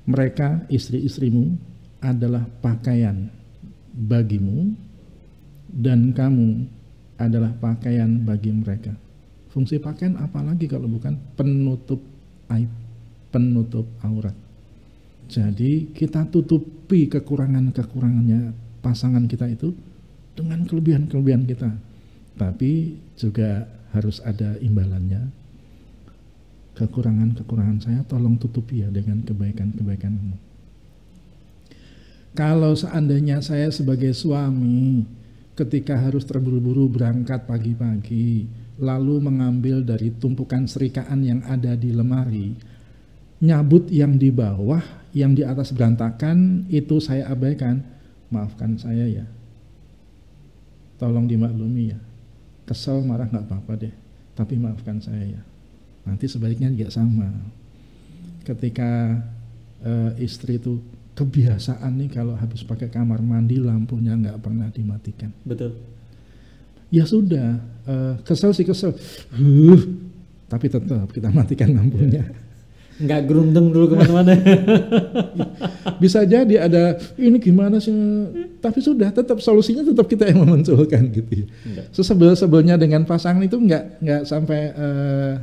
Mereka 0.05 0.69
istri-istrimu 0.69 1.57
adalah 1.97 2.45
pakaian 2.61 3.25
bagimu 3.89 4.77
dan 5.73 6.13
kamu 6.13 6.69
adalah 7.15 7.51
pakaian 7.55 8.23
bagi 8.23 8.51
mereka. 8.51 8.91
Fungsi 9.51 9.79
pakaian 9.79 10.19
apalagi 10.19 10.67
kalau 10.67 10.91
bukan 10.91 11.15
penutup 11.39 12.03
aib, 12.51 12.67
penutup 13.31 13.87
aurat. 14.03 14.35
Jadi 15.25 15.89
kita 15.95 16.27
tutupi 16.29 17.07
kekurangan-kekurangannya 17.09 18.53
pasangan 18.83 19.25
kita 19.25 19.49
itu 19.49 19.73
dengan 20.37 20.67
kelebihan-kelebihan 20.67 21.47
kita. 21.47 21.71
Tapi 22.35 22.99
juga 23.15 23.65
harus 23.95 24.19
ada 24.21 24.59
imbalannya. 24.59 25.31
Kekurangan-kekurangan 26.75 27.79
saya 27.79 28.03
tolong 28.03 28.35
tutupi 28.35 28.83
ya 28.83 28.91
dengan 28.91 29.23
kebaikan-kebaikanmu. 29.23 30.35
Kalau 32.35 32.75
seandainya 32.75 33.39
saya 33.39 33.71
sebagai 33.71 34.11
suami 34.11 35.07
ketika 35.55 35.95
harus 35.95 36.27
terburu-buru 36.27 36.91
berangkat 36.91 37.47
pagi-pagi 37.47 38.47
lalu 38.75 39.23
mengambil 39.23 39.79
dari 39.81 40.11
tumpukan 40.11 40.67
serikaan 40.67 41.23
yang 41.23 41.39
ada 41.47 41.79
di 41.79 41.95
lemari 41.95 42.55
nyabut 43.39 43.87
yang 43.91 44.15
di 44.15 44.31
bawah 44.31 44.83
yang 45.15 45.31
di 45.31 45.47
atas 45.47 45.71
berantakan 45.71 46.67
itu 46.67 46.99
saya 46.99 47.31
abaikan. 47.31 47.79
Maafkan 48.27 48.75
saya 48.75 49.07
ya. 49.07 49.25
Tolong 50.99 51.23
dimaklumi 51.23 51.95
ya. 51.95 51.99
Kesel 52.67 52.99
marah 53.07 53.31
nggak 53.31 53.47
apa-apa 53.47 53.73
deh. 53.79 53.95
Tapi 54.35 54.59
maafkan 54.59 54.99
saya 54.99 55.39
ya. 55.39 55.41
Nanti 56.03 56.27
sebaliknya 56.27 56.67
juga 56.67 56.91
sama. 56.91 57.31
Ketika 58.43 59.23
eh, 59.87 60.11
istri 60.19 60.59
itu 60.59 60.83
kebiasaan 61.15 61.95
nih 61.95 62.09
kalau 62.11 62.35
habis 62.35 62.61
pakai 62.67 62.91
kamar 62.91 63.23
mandi 63.23 63.57
lampunya 63.57 64.13
nggak 64.19 64.37
pernah 64.43 64.67
dimatikan. 64.67 65.31
Betul. 65.47 65.71
Ya 66.91 67.07
sudah, 67.07 67.59
eh, 67.87 68.13
kesel 68.27 68.51
sih 68.51 68.67
kesel, 68.67 68.93
huh, 69.33 69.81
tapi 70.51 70.67
tetap 70.67 71.07
kita 71.09 71.31
matikan 71.31 71.71
lampunya. 71.71 72.23
Nggak 72.95 73.21
gerundeng 73.27 73.75
dulu 73.75 73.91
ke 73.91 73.95
mana-mana. 73.99 74.39
Bisa 76.03 76.23
jadi 76.23 76.67
ada 76.67 76.95
ini 77.19 77.39
gimana 77.43 77.79
sih, 77.79 77.91
tapi 78.63 78.79
sudah 78.79 79.11
tetap 79.11 79.43
solusinya 79.43 79.83
tetap 79.83 80.07
kita 80.07 80.31
yang 80.31 80.47
memunculkan 80.47 81.11
gitu. 81.11 81.43
ya. 81.43 81.45
Enggak. 81.67 81.85
Sesebel-sebelnya 81.91 82.75
dengan 82.79 83.03
pasangan 83.03 83.43
itu 83.43 83.59
nggak 83.59 83.99
nggak 83.99 84.21
sampai 84.23 84.59
eh, 84.71 85.33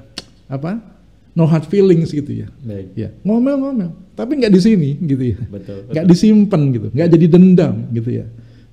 apa 0.49 1.02
no 1.33 1.49
hard 1.49 1.65
feelings 1.69 2.13
gitu 2.13 2.45
ya. 2.45 2.49
Baik. 2.61 2.93
Ya 2.93 3.09
ngomel-ngomel, 3.25 3.91
tapi 4.13 4.37
nggak 4.37 4.53
di 4.53 4.61
sini 4.61 4.91
gitu 5.01 5.25
ya. 5.33 5.39
Betul. 5.49 5.89
nggak 5.89 6.07
disimpan 6.07 6.61
gitu, 6.73 6.87
nggak 6.93 7.09
jadi 7.09 7.27
dendam 7.33 7.75
gitu 7.93 8.11
ya. 8.13 8.27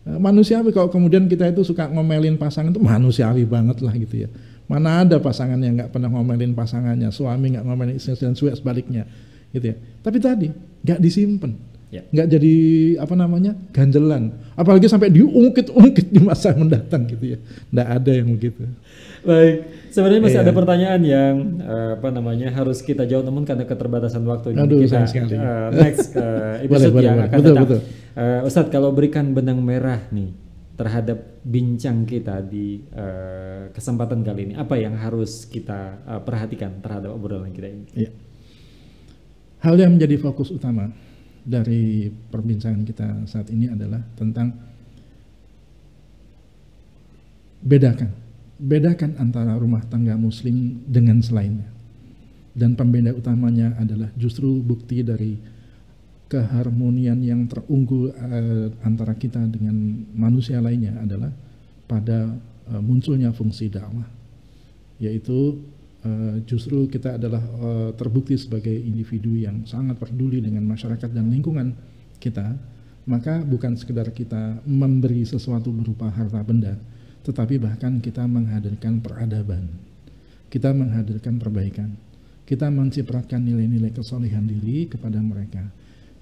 Eh, 0.07 0.19
Manusiawi 0.19 0.71
kalau 0.71 0.87
kemudian 0.87 1.27
kita 1.27 1.47
itu 1.51 1.61
suka 1.63 1.87
ngomelin 1.87 2.39
pasangan 2.39 2.71
itu 2.71 2.79
manusiawi 2.79 3.43
banget 3.43 3.79
lah 3.83 3.93
gitu 3.95 4.27
ya. 4.27 4.29
Mana 4.69 5.01
ada 5.01 5.17
pasangan 5.17 5.57
yang 5.57 5.81
nggak 5.81 5.89
pernah 5.89 6.13
ngomelin 6.13 6.53
pasangannya, 6.53 7.09
suami 7.09 7.57
nggak 7.57 7.65
ngomelin 7.65 7.95
istri 7.97 8.13
dan 8.15 8.37
sebaliknya 8.37 9.09
gitu 9.49 9.73
ya. 9.73 9.75
Tapi 10.05 10.17
tadi 10.21 10.47
nggak 10.85 10.99
disimpan, 11.01 11.51
Ya. 11.89 12.05
nggak 12.05 12.27
jadi 12.37 12.53
apa 13.01 13.17
namanya 13.17 13.57
ganjelan, 13.73 14.29
apalagi 14.53 14.85
sampai 14.85 15.09
diungkit-ungkit 15.09 16.13
di 16.13 16.21
masa 16.21 16.53
mendatang 16.53 17.09
gitu 17.09 17.33
ya. 17.33 17.37
Nggak 17.73 17.87
ada 17.97 18.11
yang 18.13 18.29
begitu. 18.29 18.61
Baik, 19.19 19.55
sebenarnya 19.91 20.21
masih 20.23 20.37
Iya. 20.39 20.45
ada 20.47 20.53
pertanyaan 20.55 21.01
yang 21.03 21.35
eh, 21.59 21.91
apa 21.99 22.07
namanya 22.09 22.47
harus 22.51 22.79
kita 22.79 23.03
jawab 23.03 23.27
namun 23.27 23.43
karena 23.43 23.67
keterbatasan 23.67 24.23
waktu 24.23 24.55
Aduh, 24.55 24.79
kita 24.85 25.03
eh, 25.03 25.67
next 25.75 26.15
eh, 26.15 26.63
episode 26.65 26.69
Boleh, 26.69 26.89
boleh, 26.91 27.03
yang 27.03 27.17
boleh. 27.19 27.27
akan 27.27 27.37
Betul, 27.37 27.53
datang. 27.53 27.63
betul. 27.67 27.79
Eh, 28.15 28.47
Ustadz 28.47 28.71
kalau 28.71 28.89
berikan 28.95 29.25
benang 29.35 29.59
merah 29.59 29.99
nih 30.09 30.31
terhadap 30.79 31.43
bincang 31.43 32.07
kita 32.07 32.39
di 32.39 32.79
uh, 32.95 33.67
kesempatan 33.75 34.23
kali 34.23 34.47
ini? 34.47 34.53
Apa 34.55 34.79
yang 34.79 34.95
harus 34.95 35.43
kita 35.43 35.99
uh, 36.07 36.21
perhatikan 36.23 36.79
terhadap 36.79 37.11
obrolan 37.11 37.51
kita 37.51 37.67
ini? 37.67 37.83
Ya. 37.91 38.11
Hal 39.59 39.75
yang 39.75 39.99
menjadi 39.99 40.15
fokus 40.15 40.55
utama 40.55 40.87
dari 41.43 42.07
perbincangan 42.07 42.87
kita 42.87 43.27
saat 43.27 43.51
ini 43.51 43.67
adalah 43.67 43.99
tentang 44.15 44.55
bedakan, 47.59 48.15
bedakan 48.59 49.15
antara 49.17 49.55
rumah 49.55 49.81
tangga 49.87 50.19
Muslim 50.19 50.83
dengan 50.85 51.23
selainnya. 51.23 51.71
Dan 52.51 52.75
pembeda 52.75 53.15
utamanya 53.15 53.73
adalah 53.79 54.11
justru 54.19 54.59
bukti 54.59 54.99
dari 54.99 55.39
keharmonian 56.29 57.19
yang 57.25 57.49
terunggul 57.49 58.13
uh, 58.13 58.69
antara 58.85 59.17
kita 59.17 59.41
dengan 59.49 60.05
manusia 60.13 60.61
lainnya 60.61 60.93
adalah 61.01 61.33
pada 61.89 62.37
uh, 62.69 62.81
munculnya 62.85 63.33
fungsi 63.33 63.65
dakwah 63.73 64.05
yaitu 65.01 65.57
uh, 66.05 66.37
justru 66.45 66.85
kita 66.85 67.17
adalah 67.17 67.41
uh, 67.41 67.89
terbukti 67.97 68.37
sebagai 68.37 68.71
individu 68.71 69.33
yang 69.33 69.65
sangat 69.65 69.97
peduli 69.97 70.37
dengan 70.37 70.69
masyarakat 70.69 71.09
dan 71.09 71.33
lingkungan 71.33 71.73
kita 72.21 72.53
maka 73.09 73.41
bukan 73.41 73.73
sekedar 73.73 74.13
kita 74.13 74.61
memberi 74.69 75.25
sesuatu 75.25 75.73
berupa 75.73 76.13
harta 76.13 76.45
benda 76.45 76.77
tetapi 77.29 77.61
bahkan 77.61 78.01
kita 78.01 78.25
menghadirkan 78.25 79.05
peradaban. 79.05 79.69
Kita 80.49 80.73
menghadirkan 80.73 81.37
perbaikan. 81.37 81.93
Kita 82.41 82.73
mencipratkan 82.73 83.45
nilai-nilai 83.45 83.93
kesolehan 83.93 84.49
diri 84.49 84.89
kepada 84.89 85.21
mereka. 85.21 85.61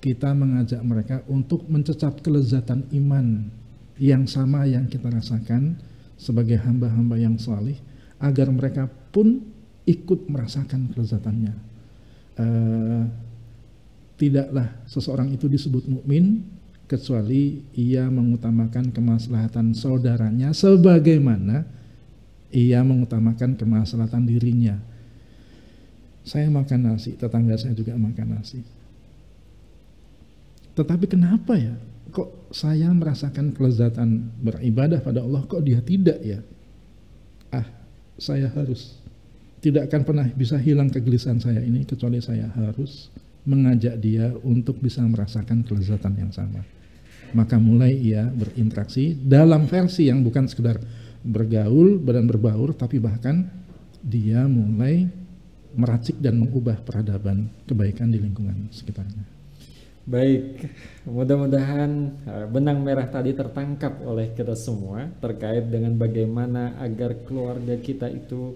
Kita 0.03 0.35
mengajak 0.35 0.83
mereka 0.83 1.23
untuk 1.31 1.63
mencecap 1.71 2.19
kelezatan 2.19 2.91
iman 2.91 3.47
yang 3.95 4.27
sama 4.27 4.67
yang 4.67 4.91
kita 4.91 5.07
rasakan 5.07 5.79
sebagai 6.19 6.59
hamba-hamba 6.59 7.15
yang 7.15 7.39
salih 7.39 7.79
agar 8.19 8.51
mereka 8.51 8.91
pun 9.15 9.47
ikut 9.87 10.27
merasakan 10.27 10.91
kelezatannya. 10.91 11.55
Uh, 12.35 13.07
tidaklah 14.19 14.75
seseorang 14.91 15.31
itu 15.31 15.47
disebut 15.47 15.87
mukmin 15.87 16.43
kecuali 16.87 17.67
ia 17.75 18.07
mengutamakan 18.07 18.95
kemaslahatan 18.95 19.75
saudaranya 19.75 20.55
sebagaimana 20.55 21.67
ia 22.49 22.79
mengutamakan 22.81 23.59
kemaslahatan 23.59 24.23
dirinya. 24.23 24.79
Saya 26.27 26.51
makan 26.51 26.91
nasi, 26.91 27.15
tetangga 27.15 27.55
saya 27.55 27.75
juga 27.75 27.95
makan 27.95 28.39
nasi 28.39 28.59
tetapi 30.77 31.09
kenapa 31.09 31.57
ya? 31.57 31.73
Kok 32.13 32.53
saya 32.53 32.93
merasakan 32.93 33.49
kelezatan 33.57 34.29
beribadah 34.45 35.01
pada 35.01 35.25
Allah, 35.25 35.41
kok 35.49 35.65
dia 35.65 35.81
tidak 35.81 36.21
ya? 36.21 36.39
Ah, 37.49 37.65
saya 38.21 38.45
harus. 38.53 39.01
Tidak 39.57 39.89
akan 39.89 40.01
pernah 40.05 40.29
bisa 40.37 40.61
hilang 40.61 40.93
kegelisahan 40.93 41.41
saya 41.41 41.65
ini, 41.65 41.81
kecuali 41.81 42.21
saya 42.21 42.45
harus 42.53 43.09
mengajak 43.49 43.97
dia 43.97 44.29
untuk 44.45 44.77
bisa 44.77 45.01
merasakan 45.01 45.65
kelezatan 45.65 46.13
yang 46.13 46.29
sama. 46.29 46.61
Maka 47.35 47.59
mulai 47.59 47.91
ia 47.91 48.23
berinteraksi 48.27 49.11
dalam 49.11 49.67
versi 49.67 50.07
yang 50.07 50.23
bukan 50.23 50.47
sekedar 50.47 50.79
bergaul 51.25 51.99
dan 51.99 52.23
berbaur, 52.23 52.71
tapi 52.71 53.03
bahkan 53.03 53.47
dia 53.99 54.47
mulai 54.47 55.07
meracik 55.75 56.17
dan 56.23 56.39
mengubah 56.39 56.79
peradaban 56.81 57.51
kebaikan 57.67 58.09
di 58.09 58.17
lingkungan 58.17 58.71
sekitarnya. 58.71 59.27
Baik, 60.07 60.71
mudah-mudahan 61.03 61.91
uh, 62.23 62.45
benang 62.47 62.79
merah 62.79 63.11
tadi 63.11 63.35
tertangkap 63.35 63.99
oleh 64.07 64.31
kita 64.31 64.55
semua 64.55 65.11
terkait 65.19 65.67
dengan 65.67 65.99
bagaimana 65.99 66.79
agar 66.79 67.27
keluarga 67.27 67.75
kita 67.75 68.07
itu 68.07 68.55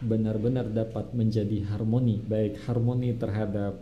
benar-benar 0.00 0.72
dapat 0.72 1.12
menjadi 1.12 1.68
harmoni, 1.68 2.24
baik 2.24 2.64
harmoni 2.64 3.12
terhadap 3.12 3.76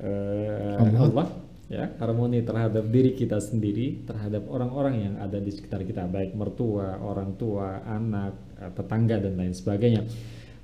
uh, 0.00 0.80
Allah. 0.80 1.00
Allah, 1.12 1.28
ya, 1.66 1.90
harmoni 1.98 2.42
terhadap 2.46 2.86
diri 2.90 3.14
kita 3.14 3.42
sendiri, 3.42 4.06
terhadap 4.06 4.46
orang-orang 4.46 4.94
yang 5.02 5.14
ada 5.18 5.38
di 5.42 5.50
sekitar 5.50 5.82
kita, 5.82 6.06
baik 6.06 6.34
mertua, 6.38 6.98
orang 7.02 7.34
tua, 7.34 7.82
anak, 7.86 8.34
uh, 8.58 8.70
tetangga 8.70 9.18
dan 9.18 9.34
lain 9.34 9.54
sebagainya. 9.54 10.06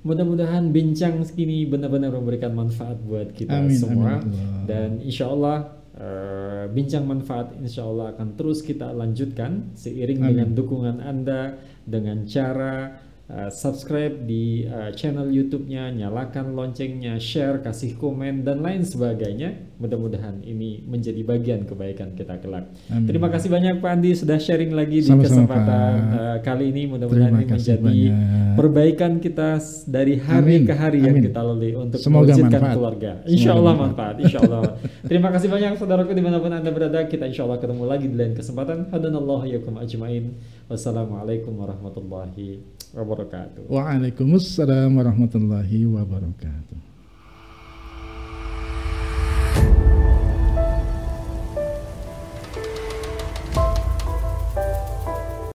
Mudah-mudahan 0.03 0.67
bincang 0.75 1.23
segini 1.23 1.63
benar-benar 1.63 2.11
memberikan 2.11 2.51
manfaat 2.51 2.99
buat 2.99 3.31
kita 3.31 3.55
amin, 3.55 3.79
semua 3.79 4.19
amin. 4.19 4.67
dan 4.67 4.89
insya 5.03 5.31
Allah 5.31 5.83
Uh, 5.93 6.65
bincang 6.73 7.05
manfaat 7.05 7.53
insya 7.61 7.85
Allah 7.85 8.17
akan 8.17 8.33
terus 8.33 8.65
kita 8.65 8.89
lanjutkan 8.89 9.77
seiring 9.77 10.25
Amin. 10.25 10.29
dengan 10.33 10.49
dukungan 10.57 10.97
Anda 10.97 11.61
dengan 11.85 12.25
cara 12.25 12.97
uh, 13.33 13.49
subscribe 13.49 14.23
di 14.23 14.69
uh, 14.69 14.93
channel 14.93 15.27
YouTube-nya, 15.33 15.89
nyalakan 15.89 16.53
loncengnya, 16.53 17.17
share, 17.17 17.59
kasih 17.65 17.97
komen 17.97 18.45
dan 18.45 18.61
lain 18.61 18.85
sebagainya. 18.85 19.73
Mudah-mudahan 19.81 20.45
ini 20.45 20.85
menjadi 20.85 21.19
bagian 21.25 21.65
kebaikan 21.65 22.13
kita 22.13 22.39
kelak. 22.39 22.69
Amin. 22.87 23.09
Terima 23.09 23.27
kasih 23.27 23.49
banyak 23.51 23.81
Pak 23.81 23.89
Andi 23.89 24.11
sudah 24.15 24.37
sharing 24.39 24.71
lagi 24.71 25.01
Sama-sama, 25.03 25.17
di 25.17 25.23
kesempatan 25.25 25.93
uh, 26.13 26.37
kali 26.45 26.65
ini. 26.69 26.83
Mudah-mudahan 26.87 27.33
ini 27.35 27.45
menjadi 27.49 27.81
banyak. 27.81 28.13
perbaikan 28.53 29.11
kita 29.17 29.57
dari 29.89 30.21
hari 30.21 30.61
Amin. 30.61 30.69
ke 30.69 30.73
hari 30.77 30.99
Amin. 31.01 31.09
yang 31.09 31.17
kita 31.33 31.41
lalui 31.41 31.73
untuk 31.73 31.99
Semoga 31.99 32.31
mewujudkan 32.31 32.61
manfaat. 32.61 32.75
keluarga. 32.77 33.11
Insya 33.25 33.51
Allah 33.57 33.73
manfaat. 33.73 34.15
Insya 34.21 34.39
Allah. 34.45 34.61
Terima 35.09 35.29
kasih 35.33 35.49
banyak 35.49 35.71
saudaraku 35.81 36.13
di 36.13 36.23
mana 36.23 36.37
pun 36.37 36.53
anda 36.53 36.69
berada. 36.69 37.01
Kita 37.09 37.25
insya 37.25 37.43
Allah 37.43 37.59
ketemu 37.59 37.83
lagi 37.89 38.05
di 38.07 38.15
lain 38.15 38.33
kesempatan. 38.37 38.93
Hadanallahu 38.93 39.49
yakum 39.49 39.75
ajmain. 39.81 40.37
Wassalamualaikum 40.69 41.57
warahmatullahi 41.59 42.82
wabarakatuh. 42.93 43.65
Waalaikumsalam 43.67 44.93
warahmatullahi 44.93 45.85
wabarakatuh. 45.89 46.92